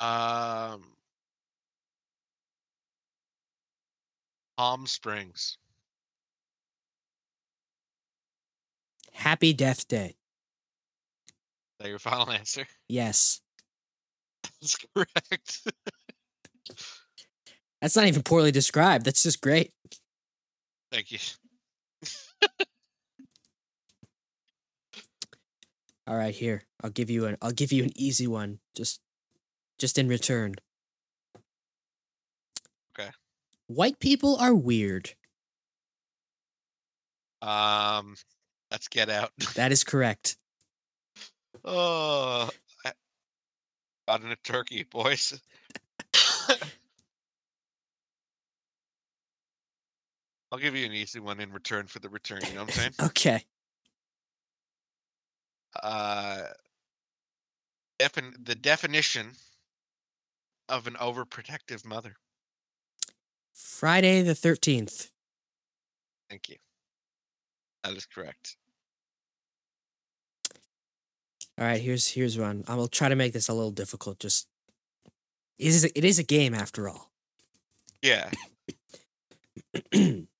Um, 0.00 0.82
Palm 4.56 4.86
Springs. 4.86 5.58
Happy 9.12 9.52
Death 9.52 9.86
Day. 9.86 10.16
Is 11.28 11.34
that 11.80 11.88
your 11.88 11.98
final 12.00 12.30
answer? 12.30 12.66
Yes. 12.88 13.40
That's 14.60 14.76
correct. 14.94 15.68
That's 17.80 17.96
not 17.96 18.06
even 18.06 18.22
poorly 18.22 18.50
described. 18.52 19.04
That's 19.04 19.22
just 19.22 19.40
great. 19.40 19.72
Thank 20.90 21.12
you. 21.12 21.18
All 26.06 26.16
right, 26.16 26.34
here. 26.34 26.64
I'll 26.82 26.90
give 26.90 27.10
you 27.10 27.26
an 27.26 27.36
I'll 27.40 27.52
give 27.52 27.72
you 27.72 27.84
an 27.84 27.92
easy 27.96 28.26
one. 28.26 28.58
Just 28.74 29.00
just 29.78 29.98
in 29.98 30.08
return. 30.08 30.56
Okay. 32.98 33.10
White 33.68 33.98
people 34.00 34.36
are 34.36 34.54
weird. 34.54 35.12
Um, 37.40 38.16
let's 38.70 38.88
get 38.88 39.08
out. 39.08 39.32
That 39.54 39.72
is 39.72 39.84
correct. 39.84 40.36
Oh, 41.64 42.50
I 42.84 42.92
got 44.08 44.22
in 44.22 44.32
a 44.32 44.36
turkey, 44.36 44.84
boys. 44.84 45.40
I'll 50.50 50.58
give 50.58 50.76
you 50.76 50.84
an 50.84 50.92
easy 50.92 51.20
one 51.20 51.40
in 51.40 51.50
return 51.52 51.86
for 51.86 51.98
the 52.00 52.08
return. 52.08 52.40
You 52.46 52.54
know 52.54 52.60
what 52.64 52.76
I'm 52.76 52.92
saying? 52.92 52.92
Okay. 53.02 53.44
Uh, 55.80 56.42
defin- 58.00 58.44
the 58.44 58.54
definition 58.54 59.32
of 60.68 60.86
an 60.86 60.94
overprotective 60.94 61.84
mother. 61.84 62.16
Friday 63.52 64.22
the 64.22 64.32
13th. 64.32 65.10
Thank 66.28 66.48
you. 66.48 66.56
That 67.84 67.94
is 67.94 68.06
correct. 68.06 68.56
All 71.58 71.66
right, 71.66 71.80
here's 71.80 72.08
here's 72.08 72.38
one. 72.38 72.64
I 72.66 72.74
will 72.74 72.88
try 72.88 73.08
to 73.08 73.16
make 73.16 73.34
this 73.34 73.48
a 73.48 73.54
little 73.54 73.70
difficult. 73.70 74.18
Just 74.18 74.48
it 75.58 75.66
is 75.66 75.84
a, 75.84 75.98
it 75.98 76.04
is 76.04 76.18
a 76.18 76.22
game 76.22 76.54
after 76.54 76.88
all. 76.88 77.10
Yeah. 78.00 78.30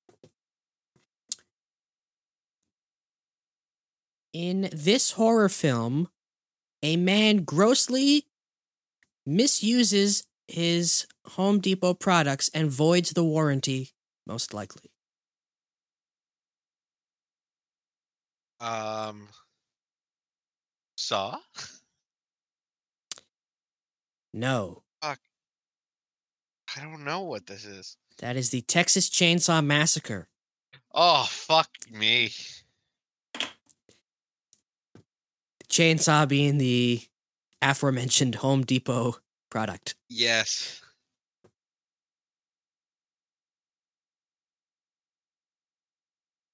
In 4.33 4.68
this 4.72 5.12
horror 5.12 5.49
film, 5.49 6.09
a 6.83 6.97
man 6.97 7.45
grossly 7.45 8.26
misuses 9.26 10.24
his 10.49 11.07
Home 11.33 11.61
Depot 11.61 11.95
products 11.95 12.51
and 12.53 12.70
voids 12.70 13.11
the 13.11 13.24
warranty, 13.24 13.91
most 14.26 14.53
likely. 14.55 14.91
Um. 18.61 19.28
Saw. 20.97 21.39
No, 24.33 24.83
Fuck. 25.03 25.18
I 26.76 26.80
don't 26.83 27.05
know 27.05 27.20
what 27.22 27.47
this 27.47 27.64
is. 27.64 27.97
that 28.18 28.37
is 28.37 28.51
the 28.51 28.62
Texas 28.62 29.11
Chainsaw 29.11 29.64
Massacre. 29.64 30.26
Oh 30.95 31.26
fuck 31.28 31.68
me. 31.91 32.30
Chainsaw 35.73 36.29
being 36.29 36.59
the 36.59 37.03
aforementioned 37.62 38.37
Home 38.37 38.62
Depot 38.62 39.16
product. 39.51 39.97
Yes. 40.09 40.81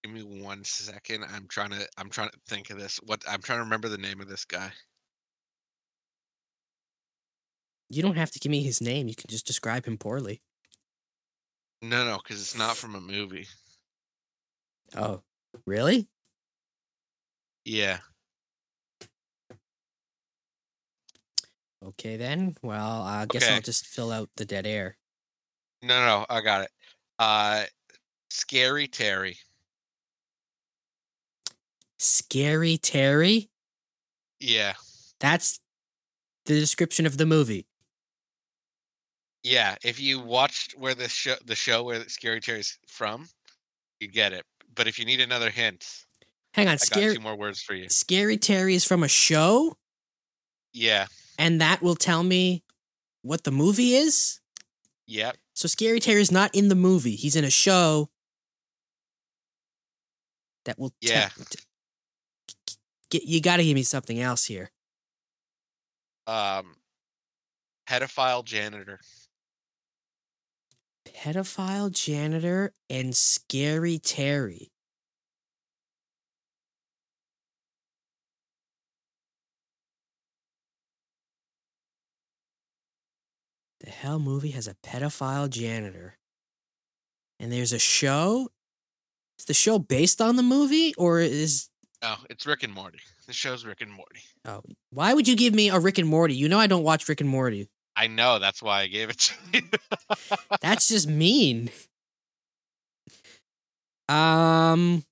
Give 0.05 0.13
me 0.13 0.23
one 0.23 0.65
second. 0.65 1.25
I'm 1.35 1.47
trying 1.49 1.71
to 1.71 1.87
I'm 1.99 2.09
trying 2.09 2.31
to 2.31 2.39
think 2.49 2.71
of 2.71 2.79
this. 2.79 2.99
What 3.05 3.23
I'm 3.29 3.43
trying 3.43 3.59
to 3.59 3.65
remember 3.65 3.89
the 3.89 3.99
name 3.99 4.21
of 4.21 4.29
this 4.29 4.45
guy. 4.45 4.71
You 7.91 8.03
don't 8.03 8.17
have 8.17 8.31
to 8.31 8.39
give 8.39 8.51
me 8.51 8.63
his 8.63 8.81
name. 8.81 9.09
You 9.09 9.15
can 9.15 9.29
just 9.29 9.47
describe 9.47 9.87
him 9.87 9.99
poorly. 9.99 10.41
No, 11.83 12.05
no, 12.05 12.19
because 12.23 12.41
it's 12.41 12.57
not 12.57 12.77
from 12.77 12.95
a 12.95 13.01
movie. 13.01 13.47
Oh, 14.97 15.23
really? 15.67 16.09
Yeah. 17.65 17.99
Okay 21.85 22.17
then. 22.17 22.57
Well, 22.63 23.03
I 23.03 23.27
guess 23.27 23.49
I'll 23.49 23.61
just 23.61 23.87
fill 23.87 24.11
out 24.11 24.31
the 24.37 24.45
dead 24.45 24.67
air. 24.67 24.97
No, 25.83 26.05
no, 26.05 26.27
I 26.29 26.41
got 26.41 26.63
it. 26.63 26.71
Uh 27.19 27.65
Scary 28.31 28.89
Terry. 28.89 29.39
Scary 31.99 32.79
Terry? 32.79 33.51
Yeah. 34.41 34.75
That's 35.21 35.61
the 36.47 36.59
description 36.59 37.07
of 37.07 37.17
the 37.17 37.27
movie. 37.27 37.67
Yeah. 39.43 39.77
If 39.85 40.01
you 40.01 40.21
watched 40.21 40.73
where 40.79 40.95
the 40.95 41.09
show 41.09 41.37
the 41.47 41.55
show 41.57 41.85
where 41.85 42.09
Scary 42.09 42.41
Terry's 42.41 42.79
from, 42.89 43.29
you 44.01 44.09
get 44.09 44.33
it. 44.33 44.45
But 44.75 44.87
if 44.87 44.99
you 44.99 45.05
need 45.05 45.21
another 45.21 45.51
hint, 45.51 46.05
Hang 46.55 46.67
on, 46.69 46.75
I 46.75 46.77
got 46.77 47.15
two 47.15 47.21
more 47.21 47.37
words 47.37 47.63
for 47.63 47.75
you. 47.75 47.89
Scary 47.89 48.37
Terry 48.37 48.75
is 48.75 48.85
from 48.85 49.03
a 49.03 49.09
show, 49.09 49.77
Yeah. 50.73 51.07
And 51.39 51.61
that 51.61 51.81
will 51.81 51.95
tell 51.97 52.23
me 52.23 52.65
what 53.23 53.45
the 53.45 53.51
movie 53.53 53.95
is. 53.95 54.41
Yep. 55.07 55.37
So 55.55 55.69
Scary 55.69 56.01
Terry 56.01 56.21
is 56.21 56.31
not 56.33 56.55
in 56.55 56.69
the 56.69 56.75
movie. 56.75 57.15
He's 57.17 57.37
in 57.37 57.45
a 57.45 57.51
show 57.51 58.11
that 60.65 60.79
will 60.79 60.93
Yeah. 61.01 61.31
t- 61.51 62.77
get 63.11 63.25
you 63.25 63.41
got 63.41 63.57
to 63.57 63.65
give 63.65 63.75
me 63.75 63.83
something 63.83 64.21
else 64.21 64.45
here. 64.45 64.71
Um 66.27 66.77
pedophile 67.89 68.45
janitor. 68.45 69.01
Pedophile 71.07 71.91
janitor 71.91 72.75
and 72.91 73.17
Scary 73.17 73.99
Terry. 73.99 74.71
The 83.89 83.95
hell 83.95 84.19
movie 84.19 84.51
has 84.51 84.69
a 84.69 84.75
pedophile 84.85 85.49
janitor. 85.49 86.19
And 87.41 87.51
there's 87.51 87.73
a 87.73 87.79
show? 87.79 88.51
Is 89.39 89.47
the 89.47 89.55
show 89.55 89.79
based 89.79 90.21
on 90.21 90.37
the 90.37 90.43
movie 90.43 90.93
or 90.99 91.21
is 91.21 91.71
Oh, 92.03 92.19
it's 92.29 92.45
Rick 92.45 92.65
and 92.65 92.75
Morty. 92.75 92.99
The 93.27 93.33
show's 93.33 93.65
Rick 93.65 93.81
and 93.81 93.91
Morty. 93.91 94.21
oh 94.45 94.61
why 94.91 95.15
would 95.15 95.27
you 95.27 95.35
give 95.35 95.55
me 95.55 95.71
a 95.71 95.79
Rick 95.79 95.97
and 95.97 96.07
Morty? 96.07 96.35
You 96.35 96.51
know 96.51 96.59
I 96.59 96.67
don't 96.67 96.83
watch 96.83 97.09
Rick 97.09 97.23
and 97.23 97.31
Morty. 97.31 97.71
I 97.97 98.09
know, 98.09 98.39
that's 98.39 98.63
why 98.63 98.83
I 98.83 98.89
gave 98.89 99.09
it 99.09 99.19
to 99.21 99.35
you. 99.55 99.63
That's 100.61 100.89
just 100.89 101.09
mean. 101.09 101.71
Um 104.07 105.03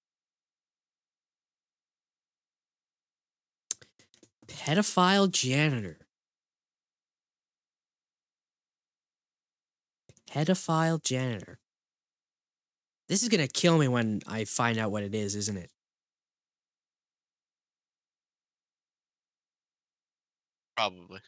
pedophile 4.46 5.30
janitor. 5.30 5.96
Pedophile 10.36 11.02
janitor. 11.02 11.58
This 13.08 13.22
is 13.22 13.30
going 13.30 13.40
to 13.40 13.50
kill 13.50 13.78
me 13.78 13.88
when 13.88 14.20
I 14.26 14.44
find 14.44 14.76
out 14.76 14.90
what 14.90 15.02
it 15.02 15.14
is, 15.14 15.34
isn't 15.34 15.56
it? 15.56 15.70
Probably. 20.76 21.20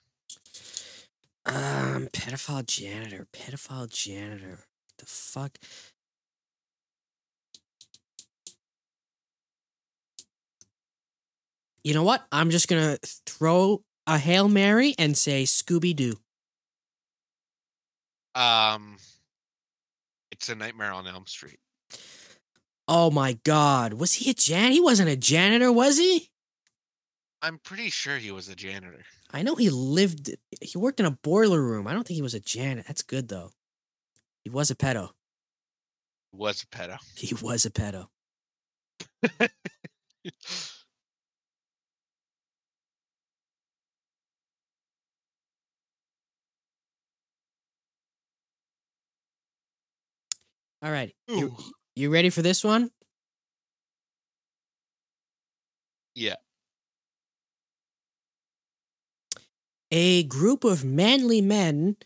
Um, 1.46 2.08
pedophile 2.12 2.66
janitor, 2.66 3.26
pedophile 3.32 3.88
janitor. 3.88 4.58
The 4.98 5.06
fuck? 5.06 5.56
You 11.82 11.94
know 11.94 12.02
what? 12.02 12.26
I'm 12.30 12.50
just 12.50 12.68
gonna 12.68 12.98
throw 13.02 13.82
a 14.06 14.18
hail 14.18 14.48
mary 14.50 14.94
and 14.98 15.16
say 15.16 15.44
Scooby 15.44 15.96
Doo. 15.96 16.18
Um 18.38 18.96
It's 20.30 20.48
a 20.48 20.54
nightmare 20.54 20.92
on 20.92 21.06
Elm 21.06 21.26
Street. 21.26 21.58
Oh 22.86 23.10
my 23.10 23.38
god, 23.44 23.94
was 23.94 24.14
he 24.14 24.30
a 24.30 24.34
jan? 24.34 24.72
He 24.72 24.80
wasn't 24.80 25.10
a 25.10 25.16
janitor, 25.16 25.72
was 25.72 25.98
he? 25.98 26.30
I'm 27.42 27.58
pretty 27.58 27.90
sure 27.90 28.16
he 28.16 28.30
was 28.30 28.48
a 28.48 28.54
janitor. 28.54 29.04
I 29.32 29.42
know 29.42 29.56
he 29.56 29.70
lived. 29.70 30.30
He 30.62 30.78
worked 30.78 31.00
in 31.00 31.06
a 31.06 31.10
boiler 31.10 31.60
room. 31.62 31.86
I 31.86 31.92
don't 31.92 32.06
think 32.06 32.16
he 32.16 32.22
was 32.22 32.34
a 32.34 32.40
janitor. 32.40 32.86
That's 32.86 33.02
good 33.02 33.28
though. 33.28 33.50
He 34.44 34.50
was 34.50 34.70
a 34.70 34.76
pedo. 34.76 35.10
He 36.32 36.38
was 36.38 36.62
a 36.62 36.66
pedo. 36.66 36.98
He 37.16 37.34
was 37.34 37.66
a 37.66 37.70
pedo. 37.70 38.06
All 50.82 50.92
right. 50.92 51.12
You, 51.28 51.56
you 51.96 52.10
ready 52.10 52.30
for 52.30 52.42
this 52.42 52.62
one? 52.62 52.90
Yeah. 56.14 56.36
A 59.90 60.24
group 60.24 60.64
of 60.64 60.84
manly 60.84 61.40
men 61.40 61.96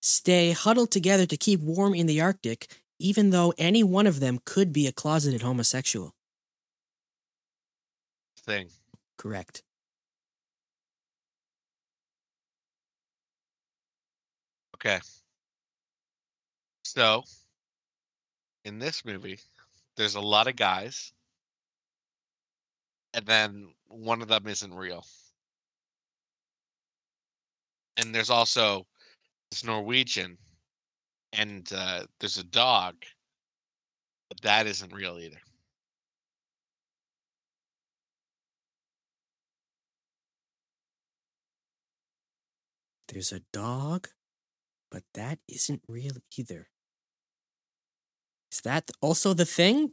stay 0.00 0.52
huddled 0.52 0.90
together 0.90 1.26
to 1.26 1.36
keep 1.36 1.60
warm 1.60 1.94
in 1.94 2.06
the 2.06 2.20
Arctic, 2.20 2.68
even 2.98 3.30
though 3.30 3.54
any 3.58 3.82
one 3.82 4.06
of 4.06 4.20
them 4.20 4.38
could 4.44 4.72
be 4.72 4.86
a 4.86 4.92
closeted 4.92 5.42
homosexual. 5.42 6.14
Thing. 8.44 8.68
Correct. 9.16 9.62
Okay. 14.74 15.00
So, 16.94 17.24
in 18.64 18.78
this 18.78 19.04
movie, 19.04 19.40
there's 19.96 20.14
a 20.14 20.20
lot 20.20 20.46
of 20.46 20.54
guys, 20.54 21.12
and 23.14 23.26
then 23.26 23.74
one 23.88 24.22
of 24.22 24.28
them 24.28 24.46
isn't 24.46 24.72
real. 24.72 25.04
And 27.96 28.14
there's 28.14 28.30
also 28.30 28.86
this 29.50 29.64
Norwegian, 29.64 30.38
and 31.32 31.72
uh, 31.72 32.06
there's 32.20 32.38
a 32.38 32.44
dog, 32.44 32.96
but 34.28 34.40
that 34.42 34.66
isn't 34.66 34.92
real 34.92 35.18
either. 35.18 35.40
There's 43.08 43.32
a 43.32 43.40
dog, 43.52 44.08
but 44.90 45.04
that 45.14 45.38
isn't 45.48 45.82
real 45.88 46.18
either. 46.36 46.68
Is 48.54 48.60
that 48.60 48.88
also 49.00 49.34
the 49.34 49.44
thing? 49.44 49.90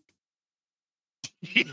Yeah. 1.42 1.64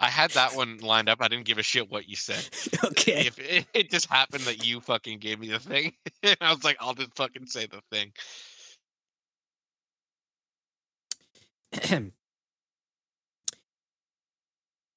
I 0.00 0.08
had 0.08 0.32
that 0.32 0.56
one 0.56 0.78
lined 0.78 1.08
up. 1.08 1.18
I 1.20 1.28
didn't 1.28 1.44
give 1.44 1.58
a 1.58 1.62
shit 1.62 1.88
what 1.88 2.08
you 2.08 2.16
said. 2.16 2.48
okay. 2.84 3.26
If 3.26 3.38
it, 3.38 3.66
it 3.72 3.90
just 3.90 4.10
happened 4.10 4.42
that 4.44 4.66
you 4.66 4.80
fucking 4.80 5.18
gave 5.18 5.38
me 5.38 5.48
the 5.48 5.60
thing, 5.60 5.92
I 6.40 6.52
was 6.52 6.64
like, 6.64 6.76
I'll 6.80 6.94
just 6.94 7.14
fucking 7.14 7.46
say 7.46 7.66
the 7.66 7.80
thing. 7.92 8.12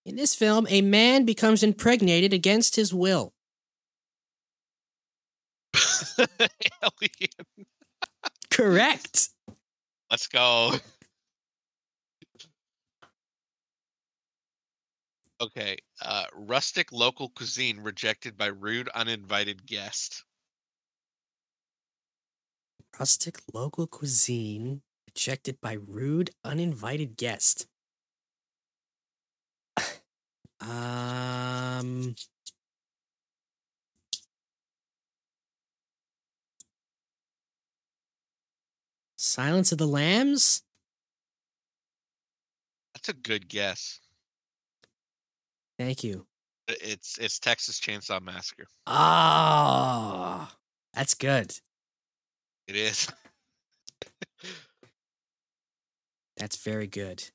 In 0.05 0.15
this 0.15 0.33
film, 0.33 0.65
a 0.69 0.81
man 0.81 1.23
becomes 1.23 1.61
impregnated 1.61 2.33
against 2.33 2.75
his 2.75 2.95
will. 2.95 3.33
Alien. 6.17 7.67
Correct. 8.49 9.32
Let's 10.13 10.27
go. 10.27 10.75
Okay, 15.39 15.77
uh, 16.01 16.25
rustic 16.33 16.91
local 16.91 17.29
cuisine 17.29 17.81
rejected 17.81 18.35
by 18.35 18.47
rude 18.47 18.89
uninvited 18.89 19.67
guest. 19.67 20.23
Rustic 22.99 23.39
local 23.53 23.85
cuisine 23.87 24.81
rejected 25.07 25.61
by 25.61 25.73
rude 25.73 26.31
uninvited 26.43 27.17
guest. 27.17 27.67
Um. 30.61 32.15
Silence 39.33 39.71
of 39.71 39.79
the 39.79 39.87
Lambs? 39.87 40.61
That's 42.93 43.09
a 43.09 43.13
good 43.13 43.49
guess. 43.49 43.99
Thank 45.79 46.03
you. 46.03 46.27
It's 46.67 47.17
it's 47.17 47.39
Texas 47.39 47.79
Chainsaw 47.79 48.21
Massacre. 48.21 48.67
Ah, 48.85 50.55
that's 50.93 51.15
good. 51.15 51.57
It 52.67 52.75
is. 52.75 53.07
That's 56.37 56.57
very 56.57 56.87
good. 56.87 57.31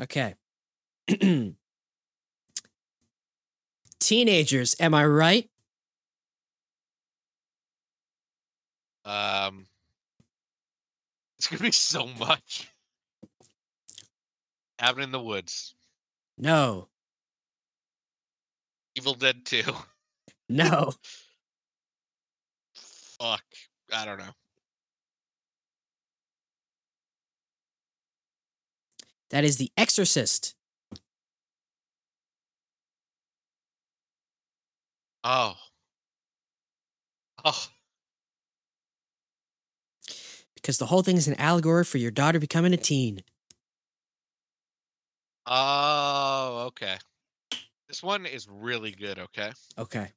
Okay. 0.00 0.36
Teenagers, 4.00 4.76
am 4.78 4.94
I 4.94 5.06
right? 5.06 5.50
Um, 9.10 9.66
it's 11.36 11.48
gonna 11.48 11.62
be 11.62 11.72
so 11.72 12.06
much. 12.06 12.70
Cabin 14.78 15.02
in 15.02 15.10
the 15.10 15.20
Woods, 15.20 15.74
No. 16.38 16.88
Evil 18.94 19.14
Dead 19.14 19.44
Two. 19.44 19.64
No. 20.48 20.92
Fuck, 22.74 23.42
I 23.92 24.04
don't 24.04 24.18
know. 24.18 24.32
That 29.30 29.42
is 29.44 29.56
The 29.56 29.72
Exorcist. 29.76 30.54
Oh. 35.24 35.56
Oh, 37.44 37.66
Because 40.60 40.78
the 40.78 40.86
whole 40.86 41.02
thing 41.02 41.16
is 41.16 41.26
an 41.28 41.34
allegory 41.40 41.84
for 41.84 41.98
your 41.98 42.10
daughter 42.10 42.38
becoming 42.38 42.72
a 42.72 42.76
teen. 42.76 43.22
oh, 45.46 46.64
okay. 46.68 46.98
This 47.88 48.02
one 48.02 48.26
is 48.26 48.46
really 48.48 48.92
good. 48.92 49.18
Okay, 49.18 49.50
Okay. 49.76 50.12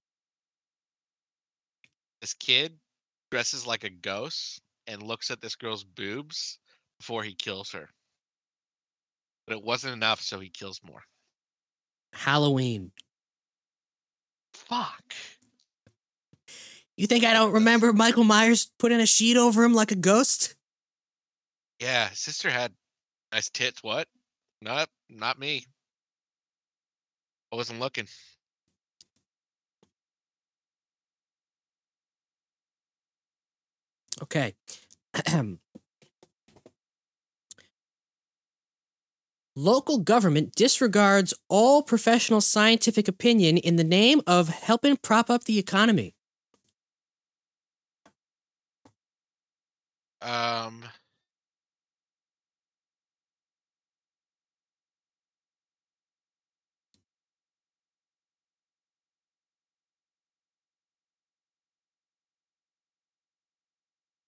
this 2.22 2.34
kid 2.34 2.78
dresses 3.32 3.66
like 3.66 3.84
a 3.84 3.90
ghost 3.90 4.62
and 4.88 5.02
looks 5.02 5.32
at 5.32 5.42
this 5.42 5.56
girl's 5.56 5.84
boobs 5.84 6.60
before 7.00 7.24
he 7.24 7.34
kills 7.34 7.72
her. 7.72 7.90
But 9.48 9.58
it 9.58 9.64
wasn't 9.64 9.94
enough, 9.94 10.22
so 10.22 10.40
he 10.40 10.50
kills 10.50 10.80
more. 10.84 11.04
Halloween. 12.14 12.92
Fuck. 14.54 15.14
You 16.96 17.08
think 17.08 17.24
I 17.24 17.34
don't 17.34 17.54
remember 17.54 17.92
Michael 17.92 18.24
Myers 18.24 18.70
putting 18.78 19.00
a 19.00 19.06
sheet 19.06 19.36
over 19.36 19.64
him 19.64 19.74
like 19.74 19.92
a 19.92 19.96
ghost? 19.96 20.56
Yeah, 21.80 22.10
sister 22.14 22.52
had 22.52 22.72
nice 23.32 23.50
tits. 23.50 23.82
What? 23.84 24.08
Not, 24.62 24.90
not 25.10 25.40
me. 25.40 25.66
I 27.52 27.56
wasn't 27.56 27.80
looking. 27.80 28.08
Okay. 34.22 34.54
Local 39.56 40.00
government 40.00 40.56
disregards 40.56 41.34
all 41.48 41.84
professional 41.84 42.42
scientific 42.42 43.08
opinion 43.08 43.58
in 43.58 43.76
the 43.76 43.84
name 43.84 44.22
of 44.26 44.50
helping 44.50 44.98
prop 44.98 45.30
up 45.30 45.44
the 45.44 45.60
economy. 45.60 46.16
Um. 50.24 50.84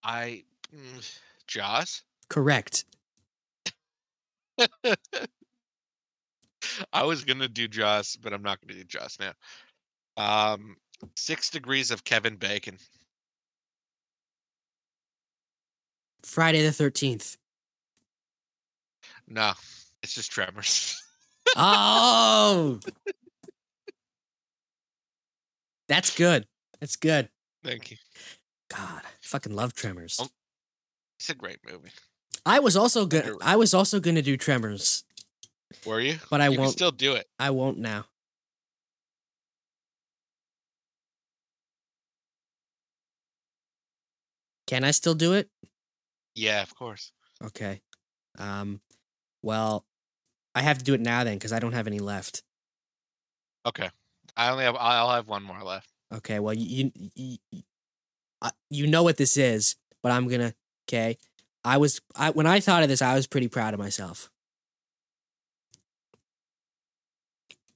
I 0.04 0.44
mm, 0.76 1.20
Jaws. 1.48 2.04
Correct. 2.30 2.86
I 6.94 7.04
was 7.04 7.24
gonna 7.24 7.48
do 7.48 7.68
Jaws, 7.68 8.18
but 8.22 8.34
I'm 8.34 8.44
not 8.44 8.60
gonna 8.62 8.78
do 8.80 8.84
Jaws 8.84 9.18
now. 9.20 9.34
Um, 10.18 10.78
Six 11.16 11.50
Degrees 11.50 11.92
of 11.92 12.04
Kevin 12.04 12.36
Bacon. 12.36 12.78
Friday 16.26 16.62
the 16.64 16.70
13th. 16.72 17.38
No, 19.28 19.54
it's 20.04 20.14
just 20.16 20.32
Tremors. 20.32 21.02
Oh! 21.56 22.80
That's 25.88 26.16
good. 26.16 26.46
That's 26.80 26.96
good. 26.96 27.30
Thank 27.64 27.92
you. 27.92 27.98
God, 28.76 29.02
I 29.04 29.10
fucking 29.22 29.56
love 29.56 29.74
Tremors. 29.76 30.20
Oh. 30.22 30.28
It's 31.20 31.30
a 31.30 31.36
great 31.36 31.60
movie. 31.70 31.92
I 32.46 32.60
was 32.60 32.76
also 32.76 33.06
good. 33.06 33.36
I 33.42 33.56
was 33.56 33.74
also 33.74 34.00
going 34.00 34.16
to 34.16 34.22
do 34.22 34.36
Tremors, 34.38 35.04
Were 35.86 36.00
you? 36.02 36.18
but 36.30 36.42
I 36.42 36.50
you 36.50 36.60
won't. 36.60 36.72
still 36.72 36.92
do 36.92 37.14
it. 37.14 37.28
I 37.40 37.52
won't 37.52 37.78
now. 37.78 38.06
Can 44.68 44.84
I 44.84 44.92
still 44.92 45.14
do 45.16 45.34
it? 45.34 45.50
Yeah, 46.36 46.62
of 46.62 46.76
course. 46.76 47.12
Okay. 47.44 47.82
Um. 48.38 48.82
Well, 49.42 49.86
I 50.54 50.62
have 50.62 50.78
to 50.78 50.84
do 50.84 50.94
it 50.94 51.02
now 51.02 51.24
then 51.24 51.36
because 51.36 51.54
I 51.54 51.60
don't 51.60 51.74
have 51.74 51.88
any 51.88 52.00
left. 52.00 52.44
Okay. 53.66 53.90
I 54.38 54.50
only 54.50 54.66
have. 54.66 54.76
I'll 54.78 55.12
have 55.12 55.28
one 55.28 55.44
more 55.44 55.64
left. 55.64 55.90
Okay. 56.14 56.40
Well, 56.40 56.54
you 56.54 56.92
you 56.96 57.12
you, 57.16 57.38
you, 58.70 58.88
know 58.88 59.04
what 59.04 59.18
this 59.18 59.38
is, 59.38 59.76
but 60.04 60.12
I'm 60.12 60.28
gonna. 60.28 60.54
Okay. 60.88 61.18
I 61.64 61.78
was 61.78 62.02
I 62.16 62.32
when 62.32 62.46
I 62.46 62.60
thought 62.60 62.84
of 62.84 62.90
this, 62.90 63.02
I 63.02 63.16
was 63.16 63.28
pretty 63.28 63.48
proud 63.48 63.74
of 63.74 63.80
myself. 63.80 64.30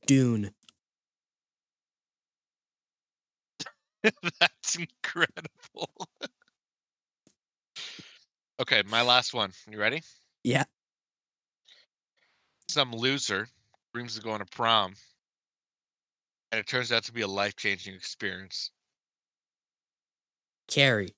Dune. 0.05 0.51
That's 4.39 4.75
incredible. 4.75 5.49
Okay, 8.59 8.83
my 8.87 9.01
last 9.01 9.33
one. 9.33 9.51
You 9.69 9.79
ready? 9.79 10.01
Yeah. 10.43 10.63
Some 12.67 12.91
loser 12.91 13.47
dreams 13.93 14.17
of 14.17 14.23
going 14.23 14.39
to 14.39 14.45
prom, 14.45 14.93
and 16.51 16.59
it 16.59 16.67
turns 16.67 16.91
out 16.91 17.03
to 17.05 17.11
be 17.11 17.21
a 17.21 17.27
life 17.27 17.55
changing 17.55 17.95
experience. 17.95 18.71
Carrie. 20.67 21.15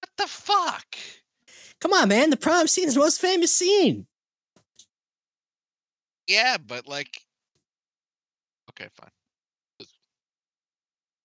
What 0.00 0.10
the 0.16 0.26
fuck? 0.26 0.96
Come 1.80 1.94
on, 1.94 2.08
man. 2.08 2.28
The 2.28 2.36
prom 2.36 2.66
scene 2.66 2.88
is 2.88 2.94
the 2.94 3.00
most 3.00 3.20
famous 3.20 3.52
scene. 3.52 4.06
Yeah, 6.26 6.58
but 6.58 6.86
like. 6.86 7.22
Okay, 8.70 8.88
fine. 8.94 9.10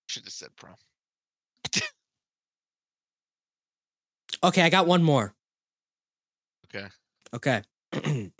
Should 0.08 0.24
have 0.24 0.34
said 0.34 0.56
prom. 0.56 0.76
Okay, 4.46 4.62
I 4.62 4.70
got 4.70 4.86
one 4.86 5.02
more. 5.02 5.34
Okay. 6.66 6.88
Okay. 7.34 7.64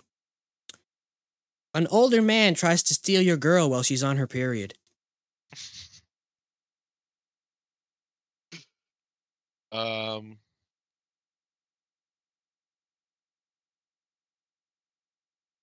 An 1.74 1.86
older 1.90 2.22
man 2.22 2.54
tries 2.54 2.82
to 2.84 2.94
steal 2.94 3.20
your 3.20 3.36
girl 3.36 3.68
while 3.68 3.82
she's 3.82 4.04
on 4.04 4.16
her 4.16 4.26
period. 4.28 4.74
Um. 9.72 10.38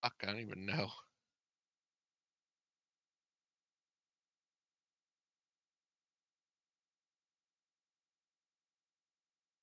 Fuck, 0.02 0.14
I 0.24 0.26
don't 0.28 0.40
even 0.42 0.66
know. 0.66 0.90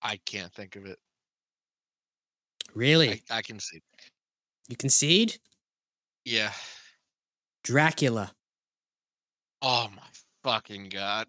I 0.02 0.18
can't 0.24 0.52
think 0.52 0.76
of 0.76 0.86
it. 0.86 0.98
Really? 2.74 3.22
I, 3.30 3.38
I 3.38 3.42
can 3.42 3.58
see. 3.58 3.80
You 4.68 4.76
concede? 4.76 5.38
Yeah. 6.24 6.52
Dracula. 7.64 8.32
Oh 9.62 9.88
my 9.94 10.02
fucking 10.44 10.88
god. 10.88 11.26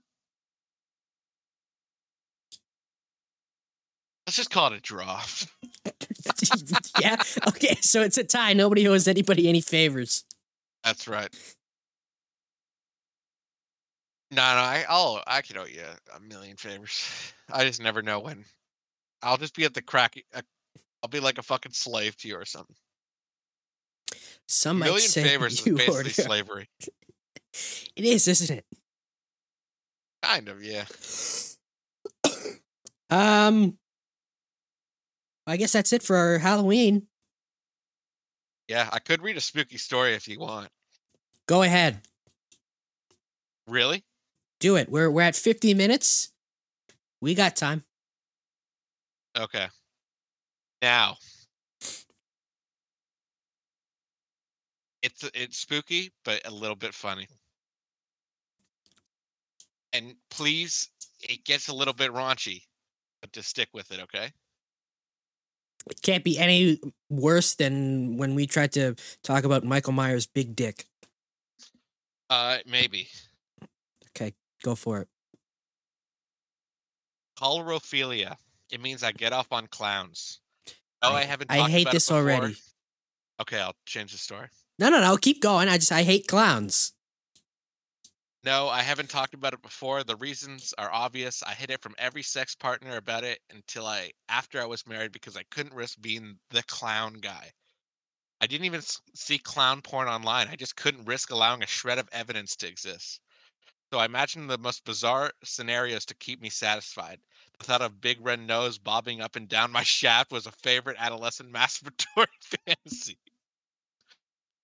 Let's 4.25 4.37
just 4.37 4.51
call 4.51 4.71
it 4.71 4.77
a 4.77 4.79
draw. 4.79 5.21
yeah. 7.01 7.17
Okay. 7.47 7.75
So 7.81 8.01
it's 8.01 8.17
a 8.17 8.23
tie. 8.23 8.53
Nobody 8.53 8.87
owes 8.87 9.07
anybody 9.07 9.49
any 9.49 9.61
favors. 9.61 10.23
That's 10.83 11.07
right. 11.07 11.29
No, 14.31 14.37
no, 14.37 14.61
I, 14.61 14.85
I'll, 14.87 15.21
I 15.27 15.41
could 15.41 15.57
owe 15.57 15.65
you 15.65 15.83
a 16.15 16.19
million 16.21 16.55
favors. 16.55 17.33
I 17.51 17.65
just 17.65 17.81
never 17.81 18.01
know 18.01 18.19
when. 18.19 18.45
I'll 19.23 19.37
just 19.37 19.55
be 19.55 19.65
at 19.65 19.73
the 19.73 19.81
crack. 19.81 20.15
I'll 21.03 21.09
be 21.09 21.19
like 21.19 21.37
a 21.37 21.43
fucking 21.43 21.73
slave 21.73 22.15
to 22.17 22.27
you 22.27 22.35
or 22.35 22.45
something. 22.45 22.75
Some 24.47 24.79
might 24.79 24.85
million 24.85 25.07
say 25.07 25.23
favors 25.27 25.53
is 25.53 25.61
basically 25.61 25.87
already- 25.93 26.09
slavery. 26.09 26.69
It 27.97 28.05
is, 28.05 28.29
isn't 28.29 28.59
it? 28.59 28.65
Kind 30.23 30.47
of, 30.47 30.63
yeah. 30.63 30.85
Um. 33.09 33.77
I 35.45 35.57
guess 35.57 35.73
that's 35.73 35.91
it 35.91 36.01
for 36.01 36.15
our 36.15 36.37
Halloween. 36.37 37.07
Yeah, 38.69 38.87
I 38.93 38.99
could 38.99 39.21
read 39.21 39.35
a 39.35 39.41
spooky 39.41 39.77
story 39.77 40.13
if 40.13 40.29
you 40.29 40.39
want. 40.39 40.69
Go 41.45 41.63
ahead. 41.63 41.99
Really? 43.67 44.05
Do 44.61 44.77
it. 44.77 44.89
We're 44.89 45.11
we're 45.11 45.23
at 45.23 45.35
50 45.35 45.73
minutes. 45.73 46.31
We 47.21 47.35
got 47.35 47.57
time. 47.57 47.83
Okay. 49.37 49.67
Now, 50.81 51.15
it's 55.01 55.29
it's 55.33 55.57
spooky, 55.57 56.11
but 56.25 56.45
a 56.45 56.51
little 56.51 56.75
bit 56.75 56.93
funny. 56.93 57.27
And 59.93 60.15
please, 60.29 60.89
it 61.21 61.43
gets 61.43 61.67
a 61.67 61.73
little 61.73 61.93
bit 61.93 62.11
raunchy, 62.11 62.63
but 63.21 63.31
just 63.31 63.49
stick 63.49 63.69
with 63.73 63.91
it, 63.91 63.99
okay? 64.01 64.31
It 65.89 66.01
can't 66.01 66.23
be 66.23 66.37
any 66.37 66.79
worse 67.09 67.55
than 67.55 68.17
when 68.17 68.35
we 68.35 68.45
tried 68.47 68.71
to 68.73 68.95
talk 69.23 69.43
about 69.43 69.63
Michael 69.63 69.93
Myers' 69.93 70.27
big 70.27 70.55
dick. 70.55 70.85
Uh, 72.29 72.59
maybe. 72.65 73.09
Okay, 74.09 74.33
go 74.63 74.75
for 74.75 75.01
it. 75.01 75.07
Coulrophilia. 77.37 78.37
It 78.71 78.81
means 78.81 79.03
I 79.03 79.11
get 79.11 79.33
off 79.33 79.51
on 79.51 79.67
clowns. 79.67 80.39
No, 81.03 81.09
I, 81.09 81.19
I- 81.19 81.23
haven't. 81.23 81.51
I 81.51 81.69
hate 81.69 81.91
this 81.91 82.11
already. 82.11 82.55
Okay, 83.41 83.59
I'll 83.59 83.75
change 83.85 84.11
the 84.11 84.17
story. 84.17 84.47
No, 84.77 84.89
no, 84.89 85.01
no. 85.01 85.17
Keep 85.17 85.41
going. 85.41 85.67
I 85.67 85.77
just 85.77 85.91
I 85.91 86.03
hate 86.03 86.27
clowns. 86.27 86.93
No, 88.43 88.69
I 88.69 88.81
haven't 88.81 89.09
talked 89.09 89.35
about 89.35 89.53
it 89.53 89.61
before. 89.61 90.03
The 90.03 90.15
reasons 90.15 90.73
are 90.79 90.91
obvious. 90.91 91.43
I 91.43 91.53
hid 91.53 91.69
it 91.69 91.81
from 91.81 91.93
every 91.99 92.23
sex 92.23 92.55
partner 92.55 92.97
about 92.97 93.23
it 93.23 93.39
until 93.53 93.85
I 93.85 94.11
after 94.29 94.59
I 94.59 94.65
was 94.65 94.87
married 94.87 95.11
because 95.11 95.37
I 95.37 95.43
couldn't 95.51 95.75
risk 95.75 96.01
being 96.01 96.37
the 96.49 96.63
clown 96.63 97.13
guy. 97.21 97.51
I 98.39 98.47
didn't 98.47 98.65
even 98.65 98.81
see 99.13 99.37
clown 99.37 99.81
porn 99.81 100.07
online. 100.07 100.47
I 100.47 100.55
just 100.55 100.75
couldn't 100.75 101.05
risk 101.05 101.29
allowing 101.29 101.61
a 101.61 101.67
shred 101.67 101.99
of 101.99 102.09
evidence 102.11 102.55
to 102.57 102.67
exist. 102.67 103.21
So 103.91 103.99
I 103.99 104.05
imagined 104.05 104.49
the 104.49 104.57
most 104.57 104.85
bizarre 104.85 105.33
scenarios 105.43 106.05
to 106.05 106.13
keep 106.15 106.39
me 106.39 106.49
satisfied. 106.49 107.19
The 107.59 107.65
thought 107.65 107.81
of 107.81 107.99
big 107.99 108.21
red 108.21 108.39
nose 108.39 108.77
bobbing 108.77 109.19
up 109.19 109.35
and 109.35 109.49
down 109.49 109.69
my 109.71 109.83
shaft 109.99 110.31
was 110.31 110.45
a 110.45 110.51
favorite 110.53 110.95
adolescent 110.97 111.51
masturbatory 111.51 112.27
fantasy. 112.65 113.19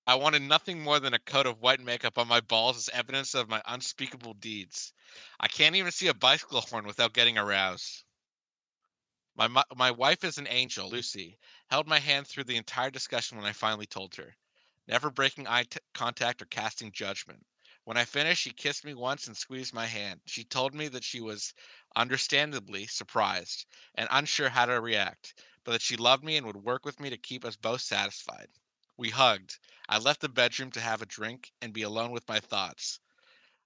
I 0.08 0.16
wanted 0.16 0.44
nothing 0.44 0.82
more 0.82 1.02
than 1.02 1.14
a 1.14 1.20
coat 1.20 1.46
of 1.46 1.60
white 1.60 1.82
makeup 1.82 2.18
on 2.18 2.30
my 2.30 2.40
balls 2.40 2.78
as 2.78 2.88
evidence 2.88 3.36
of 3.36 3.50
my 3.50 3.62
unspeakable 3.66 4.36
deeds. 4.36 4.94
I 5.42 5.50
can't 5.50 5.76
even 5.76 5.92
see 5.92 6.08
a 6.08 6.14
bicycle 6.14 6.62
horn 6.62 6.88
without 6.88 7.12
getting 7.12 7.38
aroused. 7.38 8.06
My 9.36 9.50
my 9.76 9.92
wife 9.92 10.24
is 10.24 10.38
an 10.38 10.48
angel, 10.48 10.90
Lucy, 10.90 11.38
held 11.70 11.86
my 11.86 12.00
hand 12.00 12.28
through 12.28 12.46
the 12.46 12.56
entire 12.56 12.92
discussion 12.92 13.36
when 13.38 13.46
I 13.46 13.52
finally 13.52 13.88
told 13.88 14.16
her, 14.16 14.38
never 14.88 15.12
breaking 15.12 15.48
eye 15.48 15.64
t- 15.64 15.82
contact 15.94 16.42
or 16.42 16.46
casting 16.46 16.94
judgment. 16.94 17.46
When 17.88 17.96
I 17.96 18.04
finished, 18.04 18.42
she 18.42 18.52
kissed 18.52 18.84
me 18.84 18.94
once 18.94 19.28
and 19.28 19.38
squeezed 19.38 19.74
my 19.74 19.86
hand. 19.86 20.20
She 20.26 20.44
told 20.44 20.74
me 20.74 20.90
that 20.90 21.06
she 21.06 21.22
was 21.22 21.54
understandably 21.96 22.86
surprised 22.86 23.66
and 23.96 24.10
unsure 24.12 24.50
how 24.50 24.66
to 24.66 24.82
react, 24.82 25.42
but 25.64 25.72
that 25.72 25.82
she 25.82 25.96
loved 25.96 26.22
me 26.22 26.36
and 26.36 26.46
would 26.46 26.58
work 26.58 26.84
with 26.84 27.00
me 27.00 27.10
to 27.10 27.18
keep 27.18 27.46
us 27.46 27.56
both 27.56 27.80
satisfied. 27.80 28.50
We 28.98 29.12
hugged. 29.12 29.58
I 29.88 30.00
left 30.00 30.20
the 30.20 30.28
bedroom 30.28 30.70
to 30.72 30.82
have 30.82 31.02
a 31.02 31.06
drink 31.06 31.54
and 31.62 31.72
be 31.72 31.82
alone 31.82 32.12
with 32.12 32.28
my 32.28 32.42
thoughts. 32.42 33.00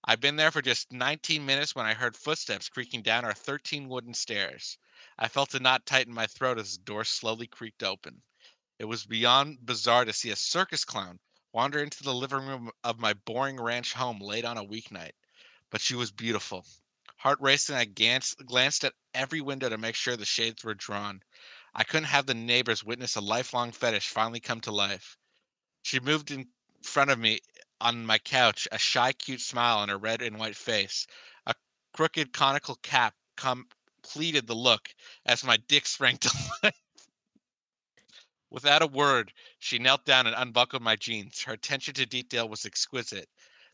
I'd 0.04 0.20
been 0.22 0.36
there 0.36 0.52
for 0.52 0.62
just 0.62 0.92
19 0.92 1.44
minutes 1.44 1.74
when 1.74 1.88
I 1.88 1.96
heard 1.96 2.16
footsteps 2.16 2.70
creaking 2.70 3.02
down 3.02 3.26
our 3.26 3.34
13 3.34 3.90
wooden 3.90 4.14
stairs. 4.14 4.78
I 5.18 5.30
felt 5.30 5.56
a 5.56 5.60
knot 5.60 5.88
tighten 5.88 6.14
my 6.14 6.28
throat 6.28 6.60
as 6.60 6.78
the 6.78 6.84
door 6.84 7.06
slowly 7.06 7.48
creaked 7.48 7.82
open. 7.82 8.22
It 8.78 8.86
was 8.86 9.04
beyond 9.04 9.66
bizarre 9.66 10.06
to 10.06 10.14
see 10.14 10.30
a 10.30 10.36
circus 10.36 10.86
clown 10.86 11.20
wander 11.54 11.80
into 11.80 12.04
the 12.04 12.14
living 12.14 12.46
room 12.46 12.72
of 12.84 13.00
my 13.00 13.14
boring 13.14 13.60
ranch 13.60 13.94
home 13.94 14.20
late 14.20 14.46
on 14.46 14.58
a 14.58 14.66
weeknight. 14.66 15.14
But 15.70 15.82
she 15.82 15.96
was 15.96 16.12
beautiful. 16.12 16.66
Heart 17.18 17.40
racing, 17.42 17.76
I 17.76 17.86
glanced, 17.86 18.46
glanced 18.46 18.84
at 18.84 18.94
every 19.14 19.42
window 19.42 19.70
to 19.70 19.78
make 19.78 19.96
sure 19.96 20.18
the 20.18 20.26
shades 20.26 20.64
were 20.64 20.74
drawn. 20.74 21.24
I 21.74 21.84
couldn't 21.84 22.06
have 22.06 22.26
the 22.26 22.34
neighbors 22.34 22.84
witness 22.84 23.16
a 23.16 23.22
lifelong 23.22 23.72
fetish 23.72 24.08
finally 24.10 24.40
come 24.40 24.62
to 24.62 24.72
life. 24.72 25.18
She 25.84 26.00
moved 26.00 26.32
in 26.32 26.50
front 26.84 27.12
of 27.12 27.20
me 27.20 27.40
on 27.80 28.06
my 28.06 28.18
couch, 28.20 28.68
a 28.72 28.78
shy, 28.78 29.14
cute 29.14 29.42
smile 29.42 29.80
on 29.80 29.90
her 29.90 29.98
red 29.98 30.22
and 30.22 30.38
white 30.40 30.56
face. 30.58 31.08
A 31.46 31.56
crooked, 31.94 32.34
conical 32.34 32.76
cap 32.76 33.16
completed 33.38 34.48
the 34.48 34.56
look 34.56 34.94
as 35.26 35.44
my 35.44 35.58
dick 35.58 35.86
sprang 35.86 36.18
to 36.20 36.32
life. 36.64 36.81
Without 38.52 38.82
a 38.82 38.88
word, 38.88 39.32
she 39.60 39.80
knelt 39.80 40.06
down 40.06 40.28
and 40.28 40.36
unbuckled 40.38 40.82
my 40.84 40.96
jeans. 40.98 41.42
Her 41.42 41.54
attention 41.54 41.94
to 41.96 42.06
detail 42.06 42.50
was 42.50 42.66
exquisite. 42.66 43.30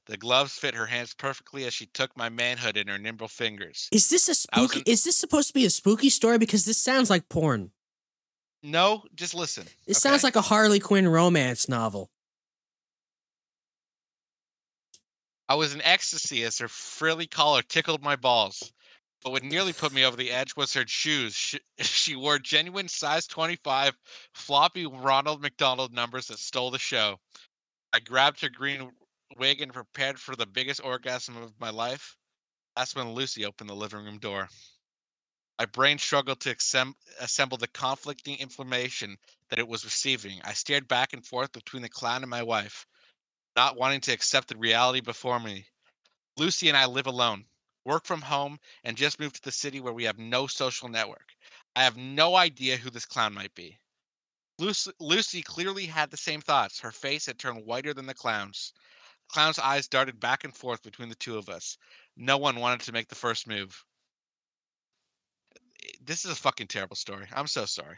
The 0.06 0.18
gloves 0.18 0.54
fit 0.54 0.76
her 0.76 0.86
hands 0.86 1.14
perfectly 1.14 1.66
as 1.66 1.74
she 1.74 1.88
took 1.88 2.16
my 2.16 2.30
manhood 2.30 2.78
in 2.78 2.88
her 2.88 2.98
nimble 2.98 3.28
fingers. 3.28 3.90
Is 3.92 4.10
this 4.10 4.30
a 4.30 4.36
spooky? 4.36 4.80
in- 4.80 4.84
Is 4.94 5.04
this 5.04 5.18
supposed 5.18 5.50
to 5.50 5.54
be 5.54 5.66
a 5.66 5.70
spooky 5.70 6.10
story? 6.10 6.38
Because 6.38 6.64
this 6.64 6.78
sounds 6.78 7.10
like 7.10 7.28
porn. 7.28 7.72
No, 8.64 9.04
just 9.16 9.34
listen. 9.34 9.66
It 9.88 9.96
sounds 9.96 10.24
like 10.24 10.36
a 10.36 10.42
Harley 10.42 10.80
Quinn 10.80 11.08
romance 11.08 11.68
novel. 11.68 12.10
I 15.50 15.56
was 15.56 15.74
in 15.74 15.82
ecstasy 15.82 16.44
as 16.44 16.58
her 16.60 16.68
frilly 16.68 17.26
collar 17.28 17.62
tickled 17.62 18.02
my 18.04 18.16
balls. 18.16 18.72
But 19.24 19.32
what 19.32 19.44
nearly 19.44 19.74
put 19.74 19.92
me 19.92 20.06
over 20.06 20.16
the 20.16 20.32
edge 20.32 20.56
was 20.56 20.74
her 20.74 20.86
shoes. 20.88 21.36
She, 21.36 21.60
she 21.80 22.16
wore 22.16 22.40
genuine 22.40 22.88
size 22.88 23.28
25 23.28 23.98
floppy 24.34 24.86
Ronald 24.86 25.42
McDonald 25.42 25.94
numbers 25.94 26.28
that 26.28 26.40
stole 26.40 26.72
the 26.72 26.80
show. 26.80 27.20
I 27.94 28.00
grabbed 28.00 28.42
her 28.42 28.50
green 28.50 28.92
wig 29.38 29.62
and 29.62 29.74
prepared 29.74 30.20
for 30.20 30.36
the 30.36 30.46
biggest 30.46 30.82
orgasm 30.84 31.38
of 31.38 31.60
my 31.60 31.70
life. 31.70 32.16
That's 32.76 32.96
when 32.96 33.14
Lucy 33.14 33.46
opened 33.46 33.70
the 33.70 33.76
living 33.76 34.06
room 34.06 34.20
door. 34.20 34.50
My 35.60 35.66
brain 35.66 35.98
struggled 35.98 36.40
to 36.42 36.56
assemble 37.20 37.58
the 37.58 37.68
conflicting 37.68 38.38
information 38.38 39.18
that 39.50 39.58
it 39.58 39.68
was 39.68 39.84
receiving. 39.84 40.40
I 40.44 40.54
stared 40.54 40.88
back 40.88 41.14
and 41.14 41.26
forth 41.26 41.52
between 41.52 41.82
the 41.82 41.90
clown 41.90 42.22
and 42.22 42.30
my 42.30 42.44
wife, 42.44 42.86
not 43.56 43.76
wanting 43.76 44.02
to 44.02 44.12
accept 44.12 44.50
the 44.50 44.58
reality 44.58 45.02
before 45.02 45.40
me. 45.40 45.66
Lucy 46.38 46.68
and 46.68 46.78
I 46.78 46.86
live 46.86 47.08
alone, 47.08 47.46
work 47.88 48.06
from 48.06 48.22
home, 48.22 48.60
and 48.84 48.96
just 48.96 49.20
moved 49.20 49.36
to 49.36 49.42
the 49.42 49.52
city 49.52 49.80
where 49.80 49.94
we 49.94 50.04
have 50.04 50.20
no 50.20 50.46
social 50.46 50.90
network. 50.90 51.30
I 51.76 51.84
have 51.84 51.98
no 51.98 52.36
idea 52.36 52.78
who 52.78 52.90
this 52.90 53.06
clown 53.06 53.34
might 53.34 53.56
be. 53.56 53.78
Lucy, 54.60 54.92
Lucy 55.00 55.42
clearly 55.42 55.86
had 55.86 56.12
the 56.12 56.18
same 56.18 56.42
thoughts. 56.42 56.80
Her 56.80 56.92
face 56.92 57.26
had 57.26 57.40
turned 57.40 57.66
whiter 57.66 57.94
than 57.94 58.06
the 58.06 58.14
clown's. 58.14 58.74
The 59.30 59.34
clown's 59.34 59.60
eyes 59.60 59.88
darted 59.88 60.20
back 60.20 60.44
and 60.44 60.56
forth 60.56 60.84
between 60.84 61.10
the 61.10 61.16
two 61.16 61.38
of 61.38 61.48
us. 61.48 61.78
No 62.18 62.38
one 62.38 62.58
wanted 62.60 62.82
to 62.82 62.92
make 62.92 63.08
the 63.08 63.16
first 63.16 63.48
move. 63.48 63.84
Eh, 65.84 65.92
this 66.04 66.26
is 66.26 66.32
a 66.32 66.36
fucking 66.36 66.68
terrible 66.68 66.96
story. 66.96 67.28
I'm 67.32 67.48
so 67.48 67.66
sorry. 67.66 67.98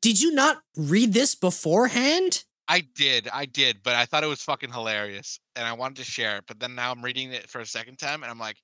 Did 0.00 0.20
you 0.20 0.32
not 0.32 0.62
read 0.76 1.12
this 1.12 1.34
beforehand? 1.34 2.44
I 2.68 2.80
did, 2.94 3.28
I 3.32 3.46
did, 3.46 3.82
but 3.82 3.94
I 3.94 4.04
thought 4.04 4.24
it 4.24 4.28
was 4.28 4.42
fucking 4.42 4.72
hilarious, 4.72 5.38
and 5.54 5.66
I 5.66 5.72
wanted 5.72 5.98
to 5.98 6.04
share 6.04 6.38
it. 6.38 6.44
But 6.48 6.58
then 6.58 6.74
now 6.74 6.90
I'm 6.90 7.02
reading 7.02 7.32
it 7.32 7.48
for 7.48 7.60
a 7.60 7.66
second 7.66 7.98
time, 7.98 8.22
and 8.22 8.30
I'm 8.30 8.38
like, 8.38 8.56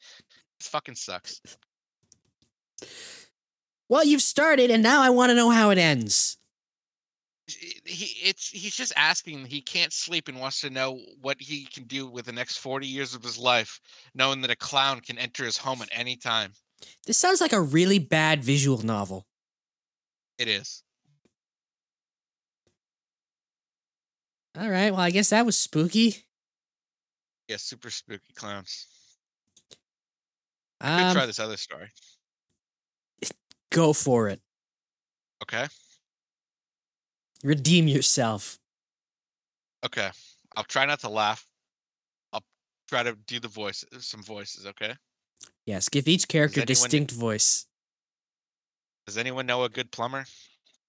this 0.59 0.69
fucking 0.69 0.97
sucks. 0.97 1.41
Well, 3.89 4.05
you've 4.05 4.23
started, 4.23 4.71
and 4.71 4.83
now 4.83 5.03
I 5.03 5.11
want 5.11 5.31
to 5.31 5.37
know 5.37 5.51
how 5.51 5.71
it 5.71 5.79
ends. 5.79 6.39
He, 7.47 8.27
it's 8.27 8.49
he's 8.49 8.75
just 8.75 8.93
asking. 8.97 9.45
He 9.45 9.61
can't 9.61 9.93
sleep 9.93 10.29
and 10.29 10.41
wants 10.41 10.61
to 10.63 10.71
know 10.71 10.99
what 11.21 11.41
he 11.41 11.67
can 11.67 11.85
do 11.85 12.09
with 12.09 12.25
the 12.25 12.33
next 12.33 12.59
40 12.59 12.87
years 12.87 13.15
of 13.15 13.23
his 13.23 13.39
life, 13.39 13.81
knowing 14.15 14.41
that 14.41 14.51
a 14.51 14.57
clown 14.57 15.01
can 15.01 15.19
enter 15.19 15.45
his 15.45 15.57
home 15.57 15.83
at 15.83 15.89
any 15.93 16.17
time. 16.17 16.53
This 17.07 17.19
sounds 17.19 17.41
like 17.41 17.53
a 17.53 17.61
really 17.61 17.99
bad 17.99 18.43
visual 18.43 18.79
novel. 18.79 19.27
It 20.39 20.49
is. 20.49 20.82
All 24.59 24.69
right, 24.69 24.91
well, 24.91 25.01
I 25.01 25.11
guess 25.11 25.31
that 25.31 25.47
was 25.47 25.57
spooky. 25.57 26.25
Yeah, 27.49 27.57
super 27.57 27.91
spooky 27.91 28.33
clowns. 28.35 28.87
Could 30.81 31.13
try 31.13 31.23
Um, 31.23 31.27
this 31.27 31.39
other 31.39 31.57
story. 31.57 31.91
Go 33.71 33.93
for 33.93 34.29
it. 34.29 34.41
Okay. 35.43 35.67
Redeem 37.43 37.89
yourself. 37.89 38.59
Okay. 39.85 40.11
I'll 40.57 40.65
try 40.65 40.85
not 40.85 41.01
to 41.01 41.09
laugh. 41.09 41.47
I'll 42.33 42.45
try 42.89 43.03
to 43.03 43.15
do 43.27 43.41
the 43.41 43.49
voice, 43.49 43.85
some 44.01 44.23
voices. 44.23 44.67
Okay. 44.67 44.95
Yes, 45.65 45.89
give 45.89 46.07
each 46.09 46.29
character 46.29 46.65
distinct 46.65 47.13
voice. 47.13 47.67
Does 49.07 49.17
anyone 49.17 49.47
know 49.47 49.65
a 49.65 49.69
good 49.69 49.91
plumber? 49.91 50.25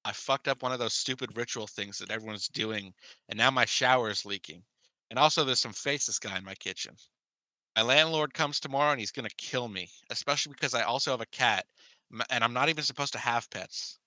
I 0.05 0.11
fucked 0.13 0.47
up 0.47 0.61
one 0.63 0.71
of 0.71 0.79
those 0.79 0.93
stupid 0.93 1.35
ritual 1.37 1.67
things 1.67 1.97
that 1.97 2.11
everyone's 2.11 2.47
doing, 2.47 2.93
and 3.29 3.37
now 3.37 3.51
my 3.51 3.65
shower 3.65 4.09
is 4.09 4.25
leaking. 4.25 4.63
And 5.09 5.19
also, 5.19 5.43
there's 5.43 5.59
some 5.61 5.73
faceless 5.73 6.19
guy 6.19 6.37
in 6.37 6.43
my 6.45 6.55
kitchen. 6.55 6.95
My 7.75 7.83
landlord 7.83 8.33
comes 8.33 8.59
tomorrow 8.59 8.91
and 8.91 8.99
he's 8.99 9.11
gonna 9.11 9.29
kill 9.37 9.67
me, 9.67 9.91
especially 10.09 10.53
because 10.53 10.73
I 10.73 10.83
also 10.83 11.11
have 11.11 11.21
a 11.21 11.25
cat, 11.27 11.67
and 12.29 12.43
I'm 12.43 12.53
not 12.53 12.69
even 12.69 12.83
supposed 12.83 13.13
to 13.13 13.19
have 13.19 13.49
pets. 13.49 13.99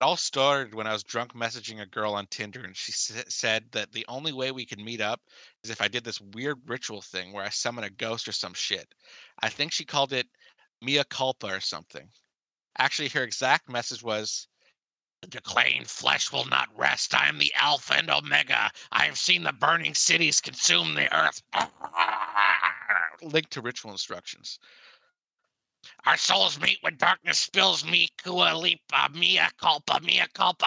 It 0.00 0.04
all 0.04 0.16
started 0.18 0.74
when 0.74 0.86
I 0.86 0.92
was 0.92 1.04
drunk 1.04 1.32
messaging 1.32 1.80
a 1.80 1.86
girl 1.86 2.14
on 2.14 2.26
Tinder, 2.26 2.64
and 2.64 2.76
she 2.76 2.92
sa- 2.92 3.22
said 3.28 3.72
that 3.72 3.92
the 3.92 4.04
only 4.08 4.32
way 4.32 4.50
we 4.50 4.66
could 4.66 4.80
meet 4.80 5.00
up 5.00 5.22
is 5.64 5.70
if 5.70 5.80
I 5.80 5.88
did 5.88 6.04
this 6.04 6.20
weird 6.20 6.68
ritual 6.68 7.00
thing 7.02 7.32
where 7.32 7.44
I 7.44 7.48
summon 7.50 7.84
a 7.84 7.90
ghost 7.90 8.28
or 8.28 8.32
some 8.32 8.54
shit. 8.54 8.94
I 9.38 9.48
think 9.48 9.72
she 9.72 9.84
called 9.84 10.12
it 10.12 10.28
Mia 10.82 11.04
Culpa 11.04 11.46
or 11.46 11.60
something. 11.60 12.10
Actually, 12.78 13.08
her 13.10 13.22
exact 13.24 13.68
message 13.68 14.02
was 14.02 14.48
The 15.22 15.28
decaying 15.28 15.84
flesh 15.84 16.32
will 16.32 16.44
not 16.46 16.68
rest. 16.76 17.14
I 17.14 17.28
am 17.28 17.38
the 17.38 17.52
Alpha 17.54 17.94
and 17.94 18.10
Omega. 18.10 18.70
I 18.90 19.04
have 19.04 19.16
seen 19.16 19.44
the 19.44 19.52
burning 19.52 19.94
cities 19.94 20.40
consume 20.40 20.94
the 20.94 21.12
earth. 21.16 21.40
Link 23.22 23.48
to 23.50 23.60
ritual 23.60 23.92
instructions. 23.92 24.58
Our 26.06 26.16
souls 26.16 26.60
meet 26.60 26.78
when 26.80 26.96
darkness 26.96 27.38
spills 27.38 27.84
me. 27.84 28.08
Kua 28.22 28.56
lipa, 28.56 29.08
mia 29.14 29.48
culpa, 29.60 30.00
mia 30.02 30.26
culpa. 30.34 30.66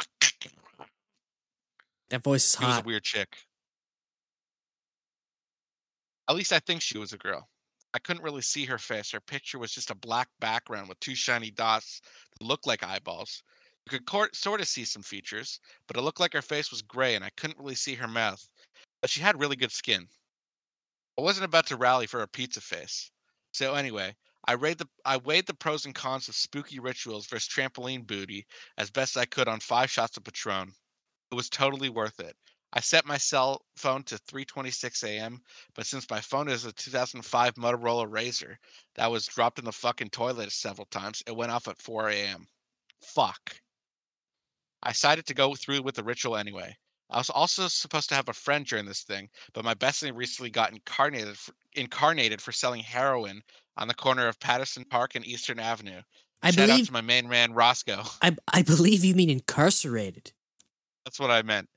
That 2.09 2.23
voice 2.23 2.45
is 2.45 2.57
She 2.57 2.65
was 2.65 2.71
a 2.71 2.75
hot. 2.75 2.85
weird 2.85 3.03
chick. 3.03 3.35
At 6.29 6.35
least 6.35 6.53
I 6.53 6.59
think 6.59 6.81
she 6.81 6.97
was 6.97 7.11
a 7.11 7.17
girl. 7.17 7.49
I 7.93 7.99
couldn't 7.99 8.23
really 8.23 8.41
see 8.41 8.65
her 8.65 8.77
face. 8.77 9.11
Her 9.11 9.19
picture 9.19 9.59
was 9.59 9.71
just 9.71 9.91
a 9.91 9.95
black 9.95 10.29
background 10.39 10.87
with 10.87 10.99
two 11.01 11.15
shiny 11.15 11.51
dots 11.51 12.01
that 12.39 12.45
looked 12.45 12.67
like 12.67 12.83
eyeballs. 12.83 13.43
You 13.91 13.99
could 13.99 14.35
sort 14.35 14.61
of 14.61 14.67
see 14.67 14.83
some 14.83 15.03
features, 15.03 15.59
but 15.85 15.95
it 15.95 16.01
looked 16.01 16.19
like 16.19 16.33
her 16.33 16.41
face 16.41 16.71
was 16.71 16.81
gray 16.81 17.13
and 17.13 17.23
I 17.23 17.29
couldn't 17.37 17.59
really 17.59 17.75
see 17.75 17.93
her 17.93 18.07
mouth. 18.07 18.49
But 18.99 19.11
she 19.11 19.21
had 19.21 19.39
really 19.39 19.55
good 19.55 19.71
skin. 19.71 20.09
I 21.19 21.21
wasn't 21.21 21.45
about 21.45 21.67
to 21.67 21.77
rally 21.77 22.07
for 22.07 22.23
a 22.23 22.27
pizza 22.27 22.61
face. 22.61 23.11
So 23.51 23.75
anyway, 23.75 24.15
I 24.47 24.55
the 24.55 24.89
I 25.05 25.17
weighed 25.17 25.45
the 25.45 25.53
pros 25.53 25.85
and 25.85 25.93
cons 25.93 26.27
of 26.27 26.35
spooky 26.35 26.79
rituals 26.79 27.27
versus 27.27 27.47
trampoline 27.47 28.07
booty 28.07 28.47
as 28.77 28.89
best 28.89 29.17
I 29.17 29.25
could 29.25 29.47
on 29.47 29.59
five 29.59 29.91
shots 29.91 30.17
of 30.17 30.23
Patron. 30.23 30.73
It 31.31 31.35
was 31.35 31.47
totally 31.47 31.89
worth 31.89 32.19
it. 32.19 32.35
I 32.73 32.79
set 32.79 33.05
my 33.05 33.17
cell 33.17 33.65
phone 33.77 34.03
to 34.05 34.17
3:26 34.17 35.03
a.m., 35.03 35.43
but 35.75 35.85
since 35.85 36.09
my 36.09 36.21
phone 36.21 36.47
is 36.47 36.65
a 36.65 36.73
2005 36.73 37.53
Motorola 37.53 38.09
Razr 38.09 38.57
that 38.95 39.11
was 39.11 39.27
dropped 39.27 39.59
in 39.59 39.65
the 39.65 39.71
fucking 39.71 40.09
toilet 40.09 40.51
several 40.51 40.87
times, 40.87 41.21
it 41.27 41.35
went 41.35 41.51
off 41.51 41.67
at 41.67 41.81
4 41.81 42.09
a.m. 42.09 42.47
Fuck. 43.01 43.61
I 44.85 44.91
decided 44.91 45.25
to 45.25 45.33
go 45.33 45.55
through 45.55 45.81
with 45.81 45.95
the 45.95 46.03
ritual 46.03 46.37
anyway. 46.37 46.75
I 47.09 47.17
was 47.17 47.29
also 47.29 47.67
supposed 47.67 48.07
to 48.09 48.15
have 48.15 48.29
a 48.29 48.33
friend 48.33 48.65
during 48.65 48.85
this 48.85 49.03
thing, 49.03 49.29
but 49.53 49.65
my 49.65 49.73
bestie 49.73 50.15
recently 50.15 50.49
got 50.49 50.71
incarnated 50.71 51.37
for, 51.37 51.53
incarnated 51.73 52.41
for 52.41 52.51
selling 52.51 52.81
heroin 52.81 53.41
on 53.77 53.87
the 53.87 53.93
corner 53.93 54.27
of 54.27 54.39
Patterson 54.39 54.85
Park 54.85 55.15
and 55.15 55.25
Eastern 55.25 55.59
Avenue. 55.59 56.01
I 56.41 56.51
Shout 56.51 56.63
out 56.63 56.67
believe 56.73 56.87
to 56.87 56.93
my 56.93 57.01
main 57.01 57.27
man 57.27 57.53
Roscoe. 57.53 58.03
I 58.21 58.35
I 58.51 58.61
believe 58.61 59.03
you 59.03 59.15
mean 59.15 59.29
incarcerated. 59.29 60.31
That's 61.03 61.19
what 61.19 61.31
I 61.31 61.41
meant. 61.41 61.67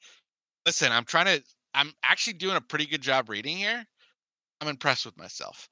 Listen, 0.66 0.92
I'm 0.92 1.04
trying 1.04 1.26
to. 1.26 1.42
I'm 1.74 1.92
actually 2.02 2.34
doing 2.34 2.56
a 2.56 2.60
pretty 2.60 2.86
good 2.86 3.02
job 3.02 3.28
reading 3.28 3.56
here. 3.56 3.84
I'm 4.60 4.68
impressed 4.68 5.06
with 5.06 5.16
myself. 5.16 5.68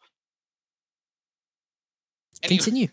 Anyway, 2.43 2.59
Continue. 2.59 2.89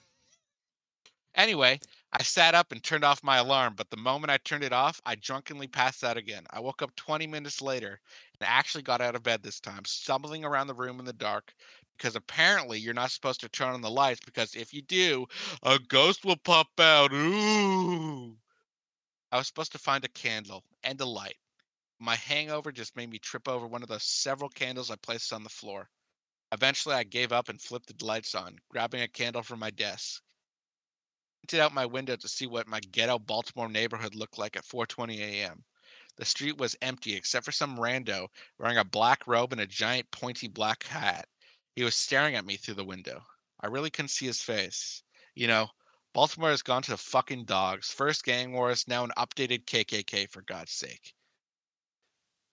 anyway, 1.36 1.80
I 2.16 2.22
sat 2.22 2.54
up 2.54 2.72
and 2.72 2.84
turned 2.84 3.04
off 3.04 3.24
my 3.24 3.38
alarm, 3.38 3.74
but 3.76 3.90
the 3.90 3.98
moment 3.98 4.30
I 4.30 4.38
turned 4.38 4.64
it 4.64 4.72
off, 4.72 5.02
I 5.04 5.16
drunkenly 5.16 5.68
passed 5.68 6.04
out 6.04 6.16
again. 6.16 6.46
I 6.52 6.60
woke 6.60 6.84
up 6.84 6.96
20 6.96 7.26
minutes 7.26 7.60
later 7.60 8.00
and 8.40 8.48
actually 8.48 8.84
got 8.84 9.02
out 9.02 9.16
of 9.16 9.24
bed 9.24 9.42
this 9.42 9.60
time, 9.60 9.84
stumbling 9.86 10.46
around 10.46 10.68
the 10.68 10.76
room 10.76 11.00
in 11.00 11.06
the 11.06 11.14
dark 11.14 11.56
because 11.98 12.16
apparently 12.16 12.78
you're 12.80 12.94
not 12.94 13.10
supposed 13.10 13.40
to 13.42 13.50
turn 13.50 13.74
on 13.74 13.82
the 13.82 13.90
lights 13.90 14.20
because 14.24 14.54
if 14.54 14.76
you 14.76 14.84
do, 14.84 15.26
a 15.64 15.80
ghost 15.80 16.24
will 16.24 16.38
pop 16.38 16.68
out. 16.80 17.12
Ooh. 17.12 18.38
I 19.32 19.38
was 19.38 19.48
supposed 19.48 19.72
to 19.72 19.80
find 19.80 20.06
a 20.06 20.10
candle 20.10 20.64
and 20.84 21.02
a 21.02 21.06
light. 21.06 21.38
My 22.00 22.16
hangover 22.16 22.72
just 22.72 22.96
made 22.96 23.10
me 23.10 23.18
trip 23.18 23.48
over 23.48 23.66
one 23.66 23.82
of 23.82 23.90
the 23.90 24.00
several 24.00 24.50
candles 24.50 24.92
I 24.92 24.98
placed 24.98 25.34
on 25.34 25.44
the 25.44 25.50
floor. 25.50 25.90
Eventually, 26.52 26.94
I 26.94 27.06
gave 27.06 27.32
up 27.32 27.50
and 27.50 27.60
flipped 27.60 27.98
the 27.98 28.06
lights 28.06 28.36
on, 28.36 28.60
grabbing 28.70 29.02
a 29.02 29.08
candle 29.08 29.42
from 29.42 29.58
my 29.58 29.72
desk. 29.72 30.22
Out 31.54 31.74
my 31.74 31.86
window 31.86 32.16
to 32.16 32.28
see 32.28 32.48
what 32.48 32.68
my 32.68 32.80
ghetto 32.80 33.20
Baltimore 33.20 33.70
neighborhood 33.70 34.16
looked 34.16 34.38
like 34.38 34.56
at 34.56 34.66
4:20 34.66 35.20
a.m. 35.20 35.64
The 36.16 36.26
street 36.26 36.58
was 36.58 36.76
empty 36.82 37.16
except 37.16 37.46
for 37.46 37.52
some 37.52 37.78
rando 37.78 38.30
wearing 38.58 38.78
a 38.78 38.84
black 38.84 39.28
robe 39.28 39.52
and 39.52 39.62
a 39.62 39.68
giant 39.68 40.10
pointy 40.10 40.48
black 40.48 40.84
hat. 40.84 41.28
He 41.76 41.84
was 41.84 41.96
staring 41.96 42.36
at 42.36 42.46
me 42.46 42.58
through 42.58 42.76
the 42.76 42.86
window. 42.86 43.26
I 43.60 43.68
really 43.68 43.92
couldn't 43.92 44.10
see 44.10 44.26
his 44.26 44.42
face. 44.42 45.04
You 45.36 45.48
know, 45.48 45.70
Baltimore 46.14 46.50
has 46.50 46.62
gone 46.62 46.82
to 46.84 46.92
the 46.92 46.98
fucking 46.98 47.46
dogs. 47.46 47.92
First 47.92 48.24
gang 48.24 48.54
wars, 48.54 48.88
now 48.88 49.04
an 49.04 49.12
updated 49.18 49.66
KKK 49.66 50.30
for 50.32 50.42
God's 50.44 50.72
sake. 50.72 51.14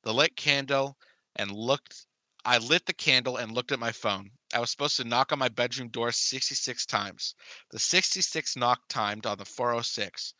The 0.02 0.12
lit 0.12 0.36
candle 0.36 0.98
and 1.36 1.50
looked 1.52 2.06
I 2.44 2.58
lit 2.58 2.86
the 2.86 2.92
candle 2.92 3.36
and 3.36 3.52
looked 3.52 3.72
at 3.72 3.78
my 3.78 3.92
phone. 3.92 4.32
I 4.52 4.58
was 4.58 4.70
supposed 4.70 4.96
to 4.96 5.04
knock 5.04 5.32
on 5.32 5.38
my 5.38 5.48
bedroom 5.48 5.88
door 5.88 6.10
66 6.10 6.86
times. 6.86 7.34
The 7.70 7.78
66 7.78 8.56
knock 8.56 8.80
timed 8.88 9.26
on 9.26 9.38
the 9.38 9.44
406. 9.44 10.34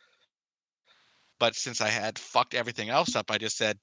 But 1.38 1.54
since 1.54 1.80
I 1.80 1.88
had 1.88 2.18
fucked 2.18 2.54
everything 2.54 2.90
else 2.90 3.14
up, 3.14 3.30
I 3.30 3.38
just 3.38 3.56
said 3.56 3.78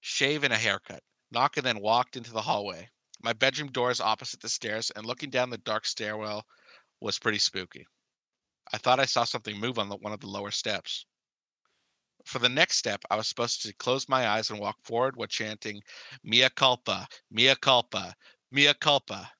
shave 0.00 0.44
and 0.44 0.52
a 0.52 0.56
haircut. 0.56 1.02
Knock 1.30 1.56
and 1.56 1.66
then 1.66 1.80
walked 1.80 2.16
into 2.16 2.32
the 2.32 2.42
hallway. 2.42 2.90
My 3.22 3.32
bedroom 3.32 3.70
door 3.70 3.90
is 3.90 4.00
opposite 4.00 4.40
the 4.40 4.48
stairs, 4.48 4.90
and 4.90 5.04
looking 5.04 5.30
down 5.30 5.50
the 5.50 5.58
dark 5.58 5.86
stairwell 5.86 6.46
was 7.00 7.18
pretty 7.18 7.38
spooky. 7.38 7.86
I 8.72 8.78
thought 8.78 9.00
I 9.00 9.04
saw 9.04 9.24
something 9.24 9.58
move 9.58 9.78
on 9.78 9.88
the, 9.88 9.96
one 9.96 10.12
of 10.12 10.20
the 10.20 10.26
lower 10.26 10.50
steps. 10.50 11.06
For 12.24 12.38
the 12.40 12.48
next 12.48 12.78
step, 12.78 13.04
I 13.10 13.16
was 13.16 13.28
supposed 13.28 13.62
to 13.62 13.72
close 13.74 14.08
my 14.08 14.26
eyes 14.26 14.50
and 14.50 14.58
walk 14.58 14.78
forward 14.82 15.16
while 15.16 15.28
chanting 15.28 15.82
Mia 16.24 16.50
culpa, 16.50 17.06
mia 17.30 17.54
culpa, 17.54 18.14
mia 18.50 18.74
culpa, 18.74 19.30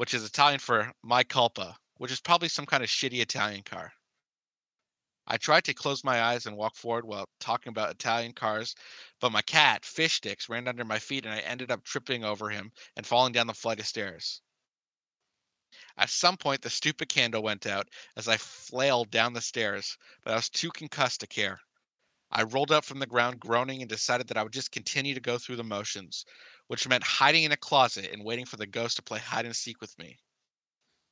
which 0.00 0.14
is 0.14 0.24
Italian 0.24 0.58
for 0.58 0.90
my 1.02 1.22
culpa, 1.22 1.76
which 1.98 2.10
is 2.10 2.22
probably 2.22 2.48
some 2.48 2.64
kind 2.64 2.82
of 2.82 2.88
shitty 2.88 3.20
Italian 3.20 3.62
car. 3.62 3.92
I 5.26 5.36
tried 5.36 5.64
to 5.64 5.74
close 5.74 6.02
my 6.02 6.22
eyes 6.22 6.46
and 6.46 6.56
walk 6.56 6.74
forward 6.74 7.04
while 7.04 7.28
talking 7.38 7.68
about 7.68 7.90
Italian 7.90 8.32
cars, 8.32 8.74
but 9.20 9.30
my 9.30 9.42
cat, 9.42 9.84
Fish 9.84 10.14
Sticks, 10.14 10.48
ran 10.48 10.68
under 10.68 10.86
my 10.86 10.98
feet 10.98 11.26
and 11.26 11.34
I 11.34 11.40
ended 11.40 11.70
up 11.70 11.84
tripping 11.84 12.24
over 12.24 12.48
him 12.48 12.72
and 12.96 13.06
falling 13.06 13.34
down 13.34 13.46
the 13.46 13.52
flight 13.52 13.78
of 13.78 13.86
stairs. 13.86 14.40
At 15.98 16.08
some 16.08 16.38
point, 16.38 16.62
the 16.62 16.70
stupid 16.70 17.10
candle 17.10 17.42
went 17.42 17.66
out 17.66 17.90
as 18.16 18.26
I 18.26 18.38
flailed 18.38 19.10
down 19.10 19.34
the 19.34 19.42
stairs, 19.42 19.98
but 20.24 20.32
I 20.32 20.36
was 20.36 20.48
too 20.48 20.70
concussed 20.70 21.20
to 21.20 21.26
care. 21.26 21.60
I 22.32 22.44
rolled 22.44 22.72
up 22.72 22.86
from 22.86 23.00
the 23.00 23.06
ground 23.06 23.38
groaning 23.38 23.82
and 23.82 23.88
decided 23.90 24.28
that 24.28 24.38
I 24.38 24.44
would 24.44 24.52
just 24.54 24.72
continue 24.72 25.12
to 25.12 25.20
go 25.20 25.36
through 25.36 25.56
the 25.56 25.64
motions, 25.64 26.24
which 26.70 26.86
meant 26.86 27.02
hiding 27.02 27.42
in 27.42 27.50
a 27.50 27.56
closet 27.56 28.08
and 28.12 28.24
waiting 28.24 28.46
for 28.46 28.56
the 28.56 28.64
ghost 28.64 28.94
to 28.94 29.02
play 29.02 29.18
hide 29.18 29.44
and 29.44 29.56
seek 29.56 29.80
with 29.80 29.98
me. 29.98 30.16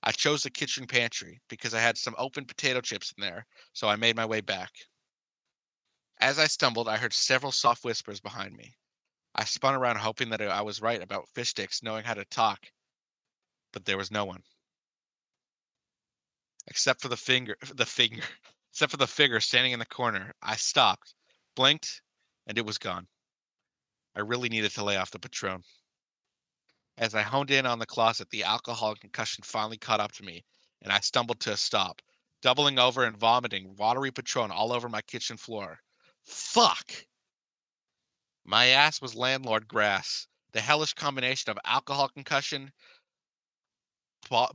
I 0.05 0.13
chose 0.13 0.45
the 0.45 0.51
kitchen 0.51 0.87
pantry 0.87 1.41
because 1.49 1.75
I 1.75 1.81
had 1.81 1.99
some 1.99 2.15
open 2.17 2.45
potato 2.45 2.81
chips 2.81 3.13
in 3.17 3.23
there, 3.23 3.45
so 3.73 3.89
I 3.89 3.97
made 3.97 4.15
my 4.15 4.25
way 4.25 4.41
back. 4.41 4.71
As 6.21 6.39
I 6.39 6.47
stumbled, 6.47 6.89
I 6.89 6.97
heard 6.97 7.13
several 7.13 7.51
soft 7.51 7.83
whispers 7.83 8.21
behind 8.21 8.57
me. 8.57 8.77
I 9.35 9.43
spun 9.47 9.75
around 9.75 9.97
hoping 9.97 10.31
that 10.31 10.41
I 10.41 10.63
was 10.63 10.81
right 10.81 11.03
about 11.03 11.29
fish 11.35 11.49
sticks 11.49 11.83
knowing 11.83 12.05
how 12.05 12.15
to 12.15 12.25
talk, 12.27 12.61
but 13.73 13.85
there 13.85 13.99
was 13.99 14.13
no 14.13 14.25
one. 14.25 14.45
Except 16.69 17.01
for 17.01 17.09
the 17.09 17.17
finger, 17.17 17.57
the 17.75 17.85
finger, 17.85 18.23
except 18.71 18.93
for 18.93 18.97
the 18.97 19.09
figure 19.09 19.41
standing 19.41 19.73
in 19.73 19.81
the 19.81 19.87
corner. 19.87 20.33
I 20.41 20.55
stopped, 20.55 21.15
blinked, 21.57 22.01
and 22.47 22.57
it 22.57 22.65
was 22.65 22.79
gone. 22.79 23.09
I 24.19 24.23
really 24.23 24.49
needed 24.49 24.73
to 24.73 24.83
lay 24.83 24.97
off 24.97 25.13
the 25.13 25.21
Patron. 25.21 25.63
As 26.97 27.15
I 27.15 27.23
honed 27.23 27.53
in 27.53 27.67
on 27.67 27.79
the 27.79 27.87
closet, 27.87 28.31
the 28.31 28.43
alcohol 28.43 28.91
and 28.91 29.01
concussion 29.01 29.45
finally 29.45 29.79
caught 29.79 30.01
up 30.01 30.11
to 30.15 30.25
me, 30.25 30.45
and 30.83 30.93
I 30.93 30.99
stumbled 30.99 31.39
to 31.43 31.53
a 31.53 31.57
stop, 31.57 32.03
doubling 32.43 32.81
over 32.81 33.05
and 33.05 33.17
vomiting 33.17 33.77
watery 33.77 34.11
Patron 34.11 34.51
all 34.51 34.73
over 34.73 34.89
my 34.89 35.03
kitchen 35.03 35.37
floor. 35.37 35.85
Fuck! 36.25 37.07
My 38.45 38.67
ass 38.67 39.01
was 39.01 39.15
landlord 39.15 39.69
grass. 39.69 40.27
The 40.51 40.63
hellish 40.63 40.95
combination 40.95 41.53
of 41.53 41.59
alcohol 41.65 42.09
concussion, 42.09 42.73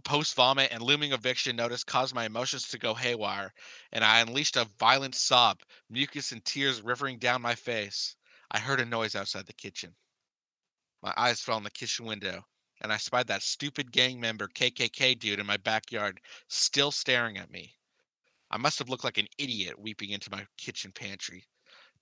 post 0.03 0.35
vomit 0.35 0.73
and 0.73 0.83
looming 0.83 1.13
eviction 1.13 1.55
notice 1.55 1.85
caused 1.85 2.13
my 2.13 2.25
emotions 2.25 2.67
to 2.67 2.77
go 2.77 2.95
haywire, 2.95 3.53
and 3.93 4.03
I 4.03 4.19
unleashed 4.19 4.57
a 4.57 4.65
violent 4.77 5.15
sob, 5.15 5.61
mucus 5.89 6.33
and 6.33 6.43
tears 6.43 6.81
rivering 6.81 7.17
down 7.17 7.41
my 7.41 7.55
face. 7.55 8.17
I 8.55 8.59
heard 8.59 8.79
a 8.79 8.85
noise 8.85 9.15
outside 9.15 9.47
the 9.47 9.53
kitchen. 9.53 9.95
My 11.01 11.11
eyes 11.17 11.41
fell 11.41 11.55
on 11.55 11.63
the 11.63 11.71
kitchen 11.71 12.05
window, 12.05 12.45
and 12.81 12.93
I 12.93 12.97
spied 12.97 13.25
that 13.27 13.41
stupid 13.41 13.91
gang 13.91 14.19
member 14.19 14.47
KKK 14.47 15.17
dude 15.17 15.39
in 15.39 15.47
my 15.47 15.57
backyard, 15.57 16.21
still 16.47 16.91
staring 16.91 17.39
at 17.39 17.49
me. 17.49 17.75
I 18.51 18.57
must 18.57 18.77
have 18.77 18.89
looked 18.89 19.03
like 19.03 19.17
an 19.17 19.27
idiot 19.39 19.79
weeping 19.79 20.11
into 20.11 20.29
my 20.29 20.45
kitchen 20.55 20.91
pantry. 20.91 21.47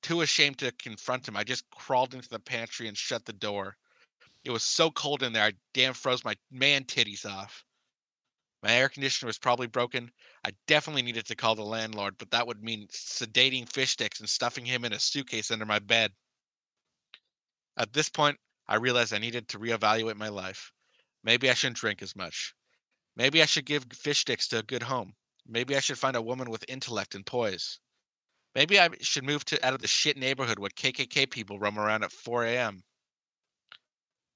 Too 0.01 0.19
ashamed 0.19 0.59
to 0.59 0.73
confront 0.73 1.25
him, 1.25 1.37
I 1.37 1.45
just 1.45 1.69
crawled 1.69 2.13
into 2.13 2.27
the 2.27 2.39
pantry 2.39 2.89
and 2.89 2.97
shut 2.97 3.23
the 3.23 3.31
door. 3.31 3.77
It 4.43 4.51
was 4.51 4.65
so 4.65 4.91
cold 4.91 5.23
in 5.23 5.31
there, 5.31 5.45
I 5.45 5.53
damn 5.73 5.93
froze 5.93 6.25
my 6.25 6.35
man 6.51 6.83
titties 6.83 7.25
off. 7.25 7.63
My 8.61 8.73
air 8.73 8.89
conditioner 8.89 9.27
was 9.27 9.39
probably 9.39 9.67
broken. 9.67 10.11
I 10.43 10.51
definitely 10.67 11.03
needed 11.03 11.25
to 11.27 11.35
call 11.35 11.55
the 11.55 11.63
landlord, 11.63 12.17
but 12.17 12.29
that 12.31 12.45
would 12.45 12.61
mean 12.61 12.89
sedating 12.89 13.71
fish 13.71 13.91
sticks 13.91 14.19
and 14.19 14.29
stuffing 14.29 14.65
him 14.65 14.83
in 14.83 14.91
a 14.91 14.99
suitcase 14.99 15.49
under 15.49 15.65
my 15.65 15.79
bed. 15.79 16.13
At 17.77 17.93
this 17.93 18.09
point, 18.09 18.39
I 18.67 18.75
realized 18.75 19.13
I 19.13 19.17
needed 19.17 19.47
to 19.49 19.59
reevaluate 19.59 20.15
my 20.15 20.29
life. 20.29 20.71
Maybe 21.23 21.49
I 21.49 21.53
shouldn't 21.53 21.77
drink 21.77 22.01
as 22.01 22.15
much. 22.15 22.53
Maybe 23.15 23.41
I 23.41 23.45
should 23.45 23.65
give 23.65 23.85
fish 23.93 24.19
sticks 24.19 24.47
to 24.49 24.59
a 24.59 24.63
good 24.63 24.83
home. 24.83 25.15
Maybe 25.45 25.75
I 25.75 25.79
should 25.79 25.99
find 25.99 26.15
a 26.15 26.21
woman 26.21 26.49
with 26.49 26.65
intellect 26.67 27.15
and 27.15 27.25
poise. 27.25 27.79
Maybe 28.55 28.79
I 28.79 28.89
should 29.01 29.23
move 29.23 29.45
to 29.45 29.65
out 29.65 29.73
of 29.73 29.81
the 29.81 29.87
shit 29.87 30.17
neighborhood 30.17 30.59
where 30.59 30.69
KKK 30.69 31.29
people 31.29 31.59
roam 31.59 31.79
around 31.79 32.03
at 32.03 32.11
4 32.11 32.45
a.m. 32.45 32.83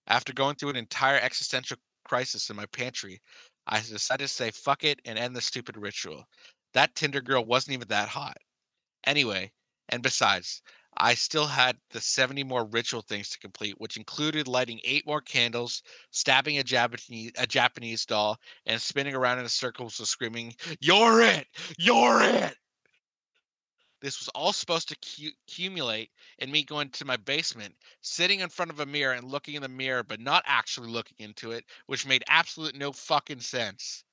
After 0.07 0.33
going 0.33 0.55
through 0.55 0.69
an 0.69 0.75
entire 0.75 1.19
existential 1.19 1.77
crisis 2.03 2.49
in 2.49 2.55
my 2.55 2.65
pantry, 2.67 3.21
I 3.67 3.79
decided 3.81 4.27
to 4.27 4.33
say 4.33 4.51
fuck 4.51 4.83
it 4.83 4.99
and 5.03 5.17
end 5.17 5.35
the 5.35 5.41
stupid 5.41 5.77
ritual. 5.77 6.25
That 6.73 6.95
Tinder 6.95 7.21
girl 7.21 7.43
wasn't 7.43 7.73
even 7.73 7.87
that 7.87 8.09
hot. 8.09 8.37
Anyway, 9.03 9.51
and 9.89 10.03
besides, 10.03 10.61
I 10.97 11.13
still 11.15 11.47
had 11.47 11.77
the 11.89 11.99
70 11.99 12.43
more 12.43 12.65
ritual 12.65 13.01
things 13.01 13.29
to 13.31 13.39
complete, 13.39 13.79
which 13.79 13.97
included 13.97 14.47
lighting 14.47 14.79
eight 14.83 15.05
more 15.05 15.19
candles, 15.19 15.83
stabbing 16.11 16.57
a 16.57 16.63
Japanese, 16.63 17.31
a 17.37 17.45
Japanese 17.45 18.05
doll, 18.05 18.39
and 18.65 18.81
spinning 18.81 19.13
around 19.13 19.39
in 19.39 19.45
a 19.45 19.49
circle 19.49 19.85
while 19.85 20.05
screaming, 20.05 20.55
You're 20.79 21.21
it! 21.21 21.47
You're 21.77 22.21
it! 22.23 22.57
This 23.99 24.19
was 24.19 24.29
all 24.29 24.53
supposed 24.53 24.87
to 24.89 24.95
cu- 24.95 25.31
accumulate 25.47 26.11
in 26.39 26.51
me 26.51 26.63
going 26.63 26.91
to 26.91 27.05
my 27.05 27.17
basement, 27.17 27.75
sitting 28.01 28.39
in 28.39 28.49
front 28.49 28.71
of 28.71 28.79
a 28.79 28.85
mirror 28.85 29.13
and 29.13 29.27
looking 29.29 29.55
in 29.55 29.63
the 29.63 29.67
mirror, 29.67 30.03
but 30.03 30.19
not 30.19 30.43
actually 30.45 30.89
looking 30.89 31.17
into 31.19 31.51
it, 31.51 31.65
which 31.87 32.05
made 32.05 32.23
absolute 32.27 32.75
no 32.75 32.93
fucking 32.93 33.41
sense. 33.41 34.03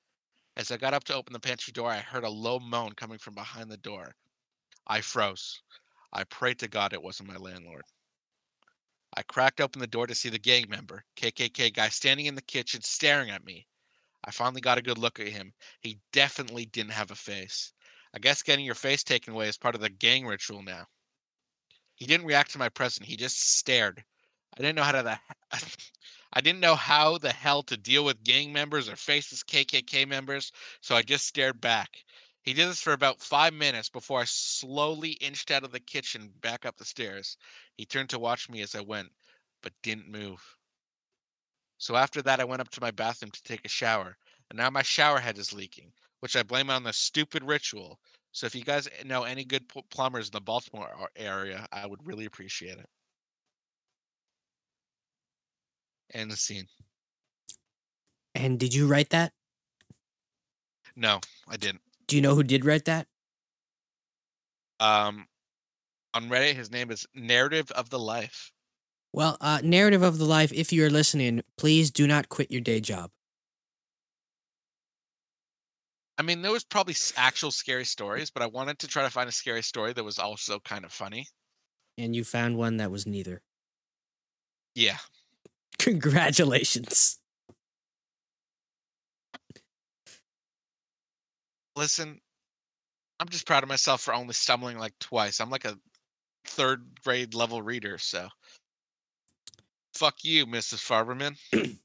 As 0.56 0.70
I 0.70 0.78
got 0.78 0.94
up 0.94 1.04
to 1.04 1.14
open 1.14 1.32
the 1.32 1.40
pantry 1.40 1.72
door, 1.72 1.90
I 1.90 1.98
heard 1.98 2.24
a 2.24 2.30
low 2.30 2.58
moan 2.58 2.92
coming 2.92 3.18
from 3.18 3.34
behind 3.34 3.70
the 3.70 3.76
door. 3.76 4.16
I 4.86 5.00
froze. 5.00 5.60
I 6.12 6.24
prayed 6.24 6.58
to 6.58 6.68
God 6.68 6.92
it 6.92 7.02
wasn't 7.02 7.30
my 7.30 7.36
landlord. 7.36 7.84
I 9.14 9.22
cracked 9.22 9.60
open 9.60 9.80
the 9.80 9.86
door 9.86 10.06
to 10.06 10.14
see 10.14 10.28
the 10.28 10.38
gang 10.38 10.68
member, 10.68 11.04
KKK 11.16 11.72
guy, 11.72 11.88
standing 11.88 12.26
in 12.26 12.34
the 12.34 12.42
kitchen 12.42 12.82
staring 12.82 13.30
at 13.30 13.44
me. 13.44 13.66
I 14.24 14.30
finally 14.30 14.60
got 14.60 14.78
a 14.78 14.82
good 14.82 14.98
look 14.98 15.20
at 15.20 15.28
him. 15.28 15.52
He 15.80 15.98
definitely 16.12 16.66
didn't 16.66 16.92
have 16.92 17.10
a 17.10 17.16
face. 17.16 17.72
I 18.14 18.18
guess 18.18 18.42
getting 18.42 18.64
your 18.64 18.74
face 18.74 19.02
taken 19.02 19.32
away 19.32 19.48
is 19.48 19.58
part 19.58 19.74
of 19.74 19.80
the 19.80 19.90
gang 19.90 20.26
ritual 20.26 20.62
now. 20.62 20.86
He 21.94 22.06
didn't 22.06 22.26
react 22.26 22.52
to 22.52 22.58
my 22.58 22.68
presence. 22.68 23.06
He 23.06 23.16
just 23.16 23.38
stared. 23.38 24.04
I 24.56 24.60
didn't 24.60 24.76
know 24.76 24.82
how 24.82 24.92
to 24.92 25.02
the 25.02 25.18
I 26.32 26.40
didn't 26.40 26.60
know 26.60 26.74
how 26.74 27.18
the 27.18 27.32
hell 27.32 27.62
to 27.64 27.76
deal 27.76 28.04
with 28.04 28.24
gang 28.24 28.52
members 28.52 28.88
or 28.88 28.96
faceless 28.96 29.42
KKK 29.42 30.06
members, 30.06 30.52
so 30.80 30.94
I 30.94 31.02
just 31.02 31.26
stared 31.26 31.60
back. 31.60 32.04
He 32.42 32.52
did 32.52 32.68
this 32.68 32.80
for 32.80 32.92
about 32.92 33.20
five 33.20 33.54
minutes 33.54 33.88
before 33.88 34.20
I 34.20 34.24
slowly 34.24 35.12
inched 35.20 35.50
out 35.50 35.64
of 35.64 35.72
the 35.72 35.80
kitchen 35.80 36.32
back 36.40 36.66
up 36.66 36.76
the 36.76 36.84
stairs. 36.84 37.36
He 37.76 37.84
turned 37.84 38.10
to 38.10 38.18
watch 38.18 38.50
me 38.50 38.62
as 38.62 38.74
I 38.74 38.80
went, 38.80 39.08
but 39.62 39.72
didn't 39.82 40.10
move. 40.10 40.40
So 41.78 41.96
after 41.96 42.22
that, 42.22 42.40
I 42.40 42.44
went 42.44 42.60
up 42.60 42.70
to 42.70 42.80
my 42.80 42.90
bathroom 42.90 43.30
to 43.30 43.42
take 43.42 43.64
a 43.64 43.68
shower, 43.68 44.16
and 44.50 44.56
now 44.56 44.70
my 44.70 44.82
shower 44.82 45.18
head 45.18 45.38
is 45.38 45.52
leaking 45.52 45.92
which 46.22 46.36
I 46.36 46.44
blame 46.44 46.70
on 46.70 46.84
the 46.84 46.92
stupid 46.92 47.42
ritual. 47.42 47.98
So 48.30 48.46
if 48.46 48.54
you 48.54 48.62
guys 48.62 48.88
know 49.04 49.24
any 49.24 49.44
good 49.44 49.68
pl- 49.68 49.84
plumbers 49.90 50.28
in 50.28 50.32
the 50.32 50.40
Baltimore 50.40 50.88
area, 51.16 51.66
I 51.72 51.84
would 51.84 52.06
really 52.06 52.26
appreciate 52.26 52.78
it. 52.78 52.88
And 56.14 56.30
the 56.30 56.36
scene. 56.36 56.68
And 58.36 58.58
did 58.58 58.72
you 58.72 58.86
write 58.86 59.10
that? 59.10 59.32
No, 60.94 61.18
I 61.48 61.56
didn't. 61.56 61.82
Do 62.12 62.16
you 62.16 62.20
know 62.20 62.34
who 62.34 62.42
did 62.42 62.66
write 62.66 62.84
that? 62.84 63.06
Um, 64.80 65.26
on 66.12 66.28
Reddit, 66.28 66.56
his 66.56 66.70
name 66.70 66.90
is 66.90 67.06
Narrative 67.14 67.70
of 67.70 67.88
the 67.88 67.98
Life. 67.98 68.52
Well, 69.14 69.38
uh, 69.40 69.62
narrative 69.64 70.02
of 70.02 70.18
the 70.18 70.26
life. 70.26 70.52
If 70.52 70.74
you 70.74 70.84
are 70.84 70.90
listening, 70.90 71.40
please 71.56 71.90
do 71.90 72.06
not 72.06 72.28
quit 72.28 72.50
your 72.50 72.60
day 72.60 72.80
job. 72.80 73.12
I 76.18 76.22
mean, 76.22 76.42
there 76.42 76.52
was 76.52 76.64
probably 76.64 76.96
actual 77.16 77.50
scary 77.50 77.86
stories, 77.86 78.30
but 78.30 78.42
I 78.42 78.46
wanted 78.46 78.78
to 78.80 78.86
try 78.86 79.04
to 79.04 79.10
find 79.10 79.26
a 79.26 79.32
scary 79.32 79.62
story 79.62 79.94
that 79.94 80.04
was 80.04 80.18
also 80.18 80.60
kind 80.60 80.84
of 80.84 80.92
funny. 80.92 81.26
And 81.96 82.14
you 82.14 82.24
found 82.24 82.58
one 82.58 82.76
that 82.76 82.90
was 82.90 83.06
neither. 83.06 83.40
Yeah. 84.74 84.98
Congratulations. 85.78 87.21
Listen, 91.76 92.20
I'm 93.20 93.28
just 93.28 93.46
proud 93.46 93.62
of 93.62 93.68
myself 93.68 94.00
for 94.00 94.14
only 94.14 94.34
stumbling 94.34 94.78
like 94.78 94.98
twice. 94.98 95.40
I'm 95.40 95.50
like 95.50 95.64
a 95.64 95.78
third 96.44 96.84
grade 97.04 97.34
level 97.34 97.62
reader, 97.62 97.98
so 97.98 98.28
fuck 99.94 100.16
you, 100.22 100.46
Mrs. 100.46 100.84
Farberman. 100.84 101.36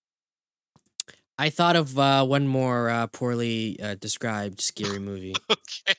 I 1.40 1.50
thought 1.50 1.76
of 1.76 1.98
uh, 2.00 2.26
one 2.26 2.48
more 2.48 2.90
uh, 2.90 3.08
poorly 3.08 3.80
uh, 3.82 3.96
described 3.96 4.60
scary 4.60 5.00
movie. 5.12 5.36
okay. 5.50 5.94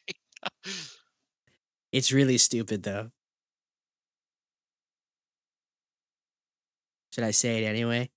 It's 1.92 2.12
really 2.12 2.38
stupid, 2.38 2.82
though. 2.82 3.12
Should 7.12 7.24
I 7.24 7.30
say 7.30 7.62
it 7.62 7.66
anyway? 7.66 8.10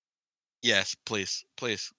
Yes, 0.61 0.95
please, 1.05 1.45
please. 1.57 1.91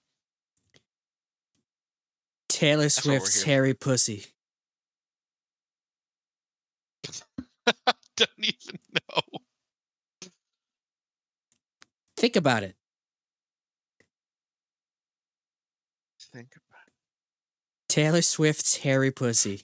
Taylor 2.62 2.84
we're 2.84 2.90
Swift's 2.90 3.42
hairy 3.42 3.74
pussy. 3.74 4.26
Don't 8.16 8.30
even 8.38 8.78
know. 8.94 9.22
Think 12.16 12.36
about 12.36 12.62
it. 12.62 12.76
Think 16.32 16.52
about 16.54 16.86
Taylor 17.88 18.22
Swift's 18.22 18.76
hairy 18.76 19.10
pussy. 19.10 19.62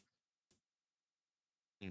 Hmm. 1.80 1.90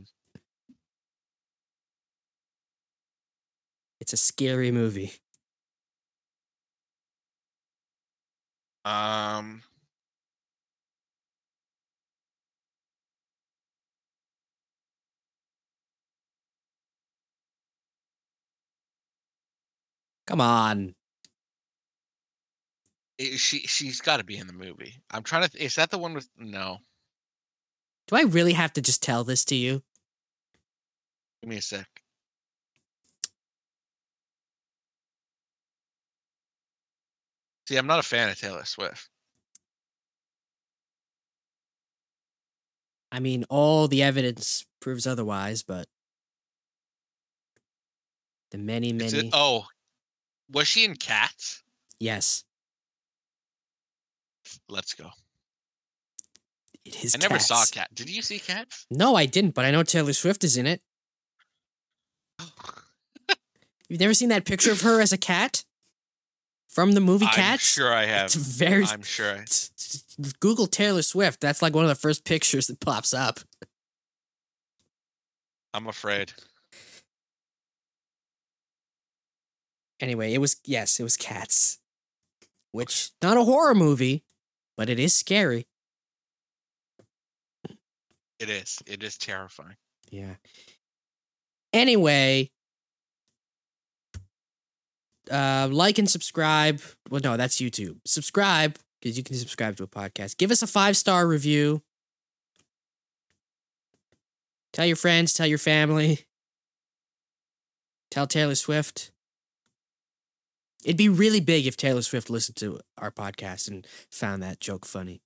It's 4.02 4.12
a 4.12 4.18
scary 4.18 4.72
movie. 4.72 5.14
Um, 8.84 9.64
Come 20.28 20.42
on. 20.42 20.94
i- 23.20 23.36
she 23.36 23.60
she's 23.62 24.00
got 24.02 24.18
to 24.18 24.24
be 24.24 24.38
in 24.38 24.46
the 24.46 24.54
movie. 24.54 25.02
I'm 25.10 25.24
trying 25.24 25.44
to. 25.44 25.50
Th- 25.50 25.64
is 25.64 25.76
that 25.76 25.90
the 25.90 25.98
one 25.98 26.14
with 26.14 26.30
no? 26.38 26.80
Do 28.08 28.16
I 28.16 28.22
really 28.22 28.54
have 28.54 28.74
to 28.74 28.82
just 28.82 29.02
tell 29.02 29.24
this 29.24 29.44
to 29.46 29.56
you? 29.56 29.82
Give 31.42 31.50
me 31.50 31.58
a 31.58 31.62
sec. 31.62 31.88
See, 37.68 37.76
I'm 37.76 37.88
not 37.88 38.00
a 38.00 38.04
fan 38.04 38.30
of 38.30 38.40
Taylor 38.40 38.64
Swift. 38.64 39.10
I 43.12 43.20
mean, 43.20 43.46
all 43.50 43.88
the 43.88 44.04
evidence 44.04 44.66
proves 44.80 45.08
otherwise, 45.08 45.64
but 45.64 45.88
the 48.52 48.58
many, 48.58 48.94
many. 48.94 49.28
it, 49.28 49.34
oh, 49.34 49.66
was 50.52 50.68
she 50.68 50.84
in 50.86 50.96
Cats? 50.96 51.64
Yes, 52.00 52.44
Let's 54.70 54.94
go. 54.94 55.10
it 56.86 57.04
is. 57.04 57.16
I 57.16 57.20
never 57.20 57.40
saw 57.40 57.60
Cats. 57.60 57.72
Cat. 57.72 57.90
Did 57.94 58.10
you 58.10 58.22
see 58.22 58.40
Cats? 58.40 58.86
No, 58.92 59.16
I 59.16 59.26
didn't, 59.26 59.56
but 59.56 59.66
I 59.66 59.72
know 59.72 59.84
Taylor 59.84 60.14
Swift 60.14 60.44
is 60.44 60.58
in 60.58 60.68
it. 60.68 60.82
You've 63.90 64.00
never 64.02 64.14
seen 64.14 64.30
that 64.30 64.46
picture 64.46 64.72
of 64.72 64.82
her 64.82 65.00
as 65.02 65.14
a 65.14 65.18
cat? 65.18 65.64
from 66.78 66.92
the 66.92 67.02
movie 67.02 67.26
I'm 67.26 67.32
Cats. 67.32 67.64
sure 67.64 67.92
I 67.92 68.06
have. 68.06 68.26
It's 68.26 68.36
very. 68.36 68.86
I'm 68.86 69.02
sure. 69.02 69.38
I, 69.38 69.46
Google 70.40 70.68
Taylor 70.68 71.02
Swift. 71.02 71.42
That's 71.42 71.64
like 71.64 71.74
one 71.74 71.84
of 71.84 71.90
the 71.90 71.96
first 71.96 72.24
pictures 72.24 72.68
that 72.68 72.80
pops 72.80 73.16
up. 73.16 73.40
I'm 75.74 75.88
afraid. 75.88 76.34
Anyway, 80.00 80.34
it 80.34 80.40
was 80.40 80.58
yes, 80.64 81.00
it 81.00 81.04
was 81.04 81.18
Cats, 81.18 81.80
which 82.72 83.12
not 83.22 83.38
a 83.38 83.44
horror 83.44 83.76
movie, 83.76 84.24
but 84.76 84.90
it 84.90 85.00
is 85.00 85.16
scary. 85.16 85.68
It 88.40 88.50
is. 88.50 88.78
It 88.86 89.02
is 89.04 89.18
terrifying. 89.18 89.78
Yeah. 90.12 90.36
Anyway, 91.74 92.52
uh, 95.32 95.68
like 95.72 95.98
and 95.98 96.10
subscribe. 96.10 96.82
Well, 97.10 97.22
no, 97.24 97.38
that's 97.38 97.60
YouTube. 97.60 97.98
Subscribe 98.06 98.78
because 99.02 99.18
you 99.18 99.24
can 99.24 99.36
subscribe 99.36 99.76
to 99.78 99.84
a 99.84 99.88
podcast. 99.88 100.38
Give 100.38 100.52
us 100.52 100.62
a 100.62 100.68
five 100.68 100.96
star 100.96 101.28
review. 101.28 101.82
Tell 104.74 104.86
your 104.86 104.96
friends. 104.96 105.34
Tell 105.34 105.48
your 105.48 105.58
family. 105.58 106.26
Tell 108.12 108.28
Taylor 108.28 108.56
Swift. 108.56 109.12
It'd 110.84 110.98
be 110.98 111.10
really 111.10 111.40
big 111.40 111.66
if 111.66 111.76
Taylor 111.76 112.02
Swift 112.02 112.30
listened 112.30 112.56
to 112.58 112.80
our 112.98 113.12
podcast 113.12 113.68
and 113.68 113.86
found 114.12 114.42
that 114.44 114.60
joke 114.60 114.86
funny, 114.86 115.22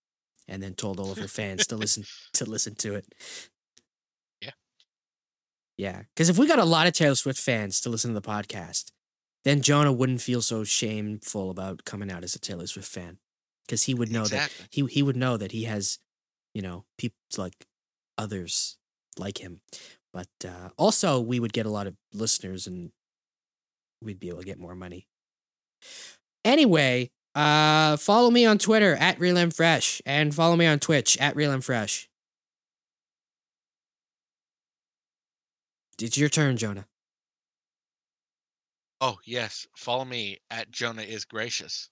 and 0.47 0.61
then 0.63 0.73
told 0.73 0.99
all 0.99 1.11
of 1.11 1.17
her 1.17 1.27
fans 1.27 1.67
to 1.67 1.75
listen 1.75 2.03
to 2.33 2.45
listen 2.45 2.75
to 2.75 2.95
it. 2.95 3.05
Yeah. 4.41 4.51
Yeah, 5.77 6.01
because 6.15 6.29
if 6.29 6.37
we 6.37 6.47
got 6.47 6.59
a 6.59 6.65
lot 6.65 6.87
of 6.87 6.93
Taylor 6.93 7.15
Swift 7.15 7.39
fans 7.39 7.81
to 7.81 7.89
listen 7.89 8.13
to 8.13 8.19
the 8.19 8.27
podcast, 8.27 8.91
then 9.43 9.61
Jonah 9.61 9.91
wouldn't 9.91 10.21
feel 10.21 10.41
so 10.41 10.63
shameful 10.63 11.49
about 11.49 11.83
coming 11.85 12.11
out 12.11 12.23
as 12.23 12.35
a 12.35 12.39
Taylor 12.39 12.67
Swift 12.67 12.87
fan, 12.87 13.17
because 13.65 13.83
he 13.83 13.93
would 13.93 14.11
know 14.11 14.21
Exactly. 14.21 14.63
that 14.63 14.67
he 14.75 14.85
he 14.85 15.03
would 15.03 15.17
know 15.17 15.37
that 15.37 15.51
he 15.51 15.63
has, 15.63 15.99
you 16.53 16.61
know, 16.61 16.85
people 16.97 17.17
like 17.37 17.65
others 18.17 18.77
like 19.17 19.39
him. 19.39 19.61
But 20.13 20.27
uh, 20.45 20.69
also, 20.77 21.19
we 21.19 21.39
would 21.39 21.53
get 21.53 21.65
a 21.65 21.69
lot 21.71 21.87
of 21.87 21.95
listeners, 22.13 22.67
and 22.67 22.91
we'd 24.01 24.19
be 24.19 24.29
able 24.29 24.39
to 24.39 24.45
get 24.45 24.59
more 24.59 24.75
money. 24.75 25.07
Anyway, 26.43 27.09
uh, 27.35 27.97
follow 27.97 28.29
me 28.31 28.45
on 28.45 28.57
Twitter 28.57 28.95
at 28.95 29.19
RealMFresh 29.19 30.01
and 30.05 30.33
follow 30.33 30.55
me 30.55 30.65
on 30.65 30.79
Twitch 30.79 31.17
at 31.19 31.35
RealMFresh. 31.35 32.07
It's 36.01 36.17
your 36.17 36.29
turn, 36.29 36.57
Jonah. 36.57 36.87
Oh 39.01 39.17
yes. 39.25 39.67
Follow 39.75 40.05
me 40.05 40.39
at 40.49 40.71
Jonah 40.71 41.01
is 41.03 41.25
gracious 41.25 41.89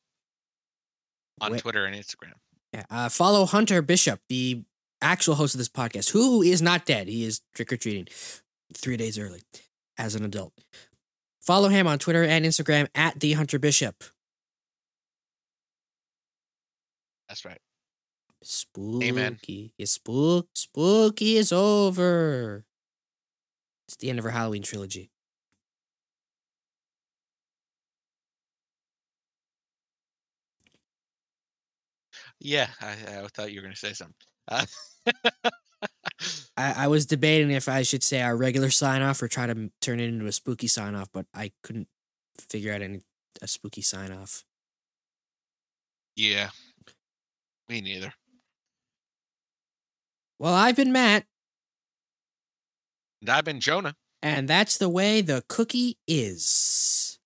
on 1.42 1.52
Wait- 1.54 1.62
Twitter 1.62 1.86
and 1.86 1.96
Instagram. 1.96 2.34
Yeah, 2.74 2.84
uh, 2.92 3.10
follow 3.10 3.46
Hunter 3.46 3.82
Bishop, 3.82 4.20
the 4.30 4.64
actual 5.02 5.34
host 5.36 5.56
of 5.56 5.58
this 5.58 5.70
podcast, 5.70 6.12
who 6.12 6.44
is 6.44 6.62
not 6.62 6.86
dead. 6.86 7.08
He 7.08 7.24
is 7.24 7.42
trick 7.56 7.74
or 7.74 7.78
treating 7.78 8.08
three 8.76 8.96
days 8.96 9.18
early 9.18 9.42
as 9.98 10.14
an 10.14 10.24
adult. 10.24 10.54
Follow 11.42 11.70
him 11.70 11.88
on 11.88 12.00
Twitter 12.00 12.24
and 12.24 12.46
Instagram 12.46 12.88
at 12.94 13.20
the 13.20 13.34
Hunter 13.34 13.60
Bishop. 13.60 14.04
That's 17.28 17.46
right. 17.46 17.60
Spooky. 18.44 19.74
It's 19.78 19.92
spook. 19.92 20.48
Spooky 20.54 21.38
is 21.38 21.52
over. 21.52 22.66
It's 23.88 23.98
the 23.98 24.10
end 24.10 24.20
of 24.20 24.26
our 24.26 24.32
Halloween 24.32 24.64
trilogy. 24.64 25.12
Yeah, 32.40 32.68
I, 32.82 32.92
I 33.24 33.28
thought 33.34 33.52
you 33.52 33.60
were 33.60 33.64
going 33.64 33.74
to 33.74 33.80
say 33.80 33.94
something. 33.94 34.16
Uh, 34.48 34.66
I, 36.58 36.86
I 36.86 36.88
was 36.88 37.06
debating 37.06 37.52
if 37.52 37.70
I 37.70 37.82
should 37.84 38.04
say 38.04 38.22
our 38.22 38.36
regular 38.36 38.70
sign 38.70 39.02
off 39.02 39.22
or 39.22 39.28
try 39.28 39.48
to 39.48 39.72
turn 39.82 40.00
it 40.00 40.10
into 40.10 40.26
a 40.28 40.32
spooky 40.32 40.68
sign 40.68 40.96
off, 40.96 41.10
but 41.14 41.26
I 41.34 41.52
couldn't 41.64 41.88
figure 42.50 42.74
out 42.74 42.82
any 42.82 43.02
a 43.42 43.48
spooky 43.48 43.82
sign 43.82 44.12
off. 44.12 44.44
yeah. 46.16 46.50
Me 47.70 47.82
neither. 47.82 48.12
Well, 50.40 50.54
I've 50.56 50.76
been 50.76 50.92
Matt, 50.92 51.26
And 53.22 53.30
I've 53.30 53.46
been 53.46 53.60
Jonah. 53.60 53.96
and 54.24 54.48
that's 54.48 54.78
the 54.78 54.90
way 54.90 55.22
the 55.22 55.44
cookie 55.48 55.98
is. 56.08 57.20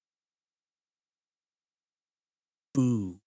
Boo. 2.74 3.20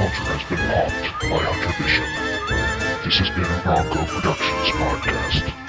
Culture 0.00 0.32
has 0.32 0.48
been 0.48 0.56
popped 0.72 1.20
by 1.20 1.44
Hunter 1.44 1.72
tradition. 1.76 2.04
This 3.04 3.18
has 3.18 3.28
been 3.36 3.44
a 3.44 3.60
Bronco 3.62 4.06
Productions 4.06 4.68
podcast. 4.80 5.59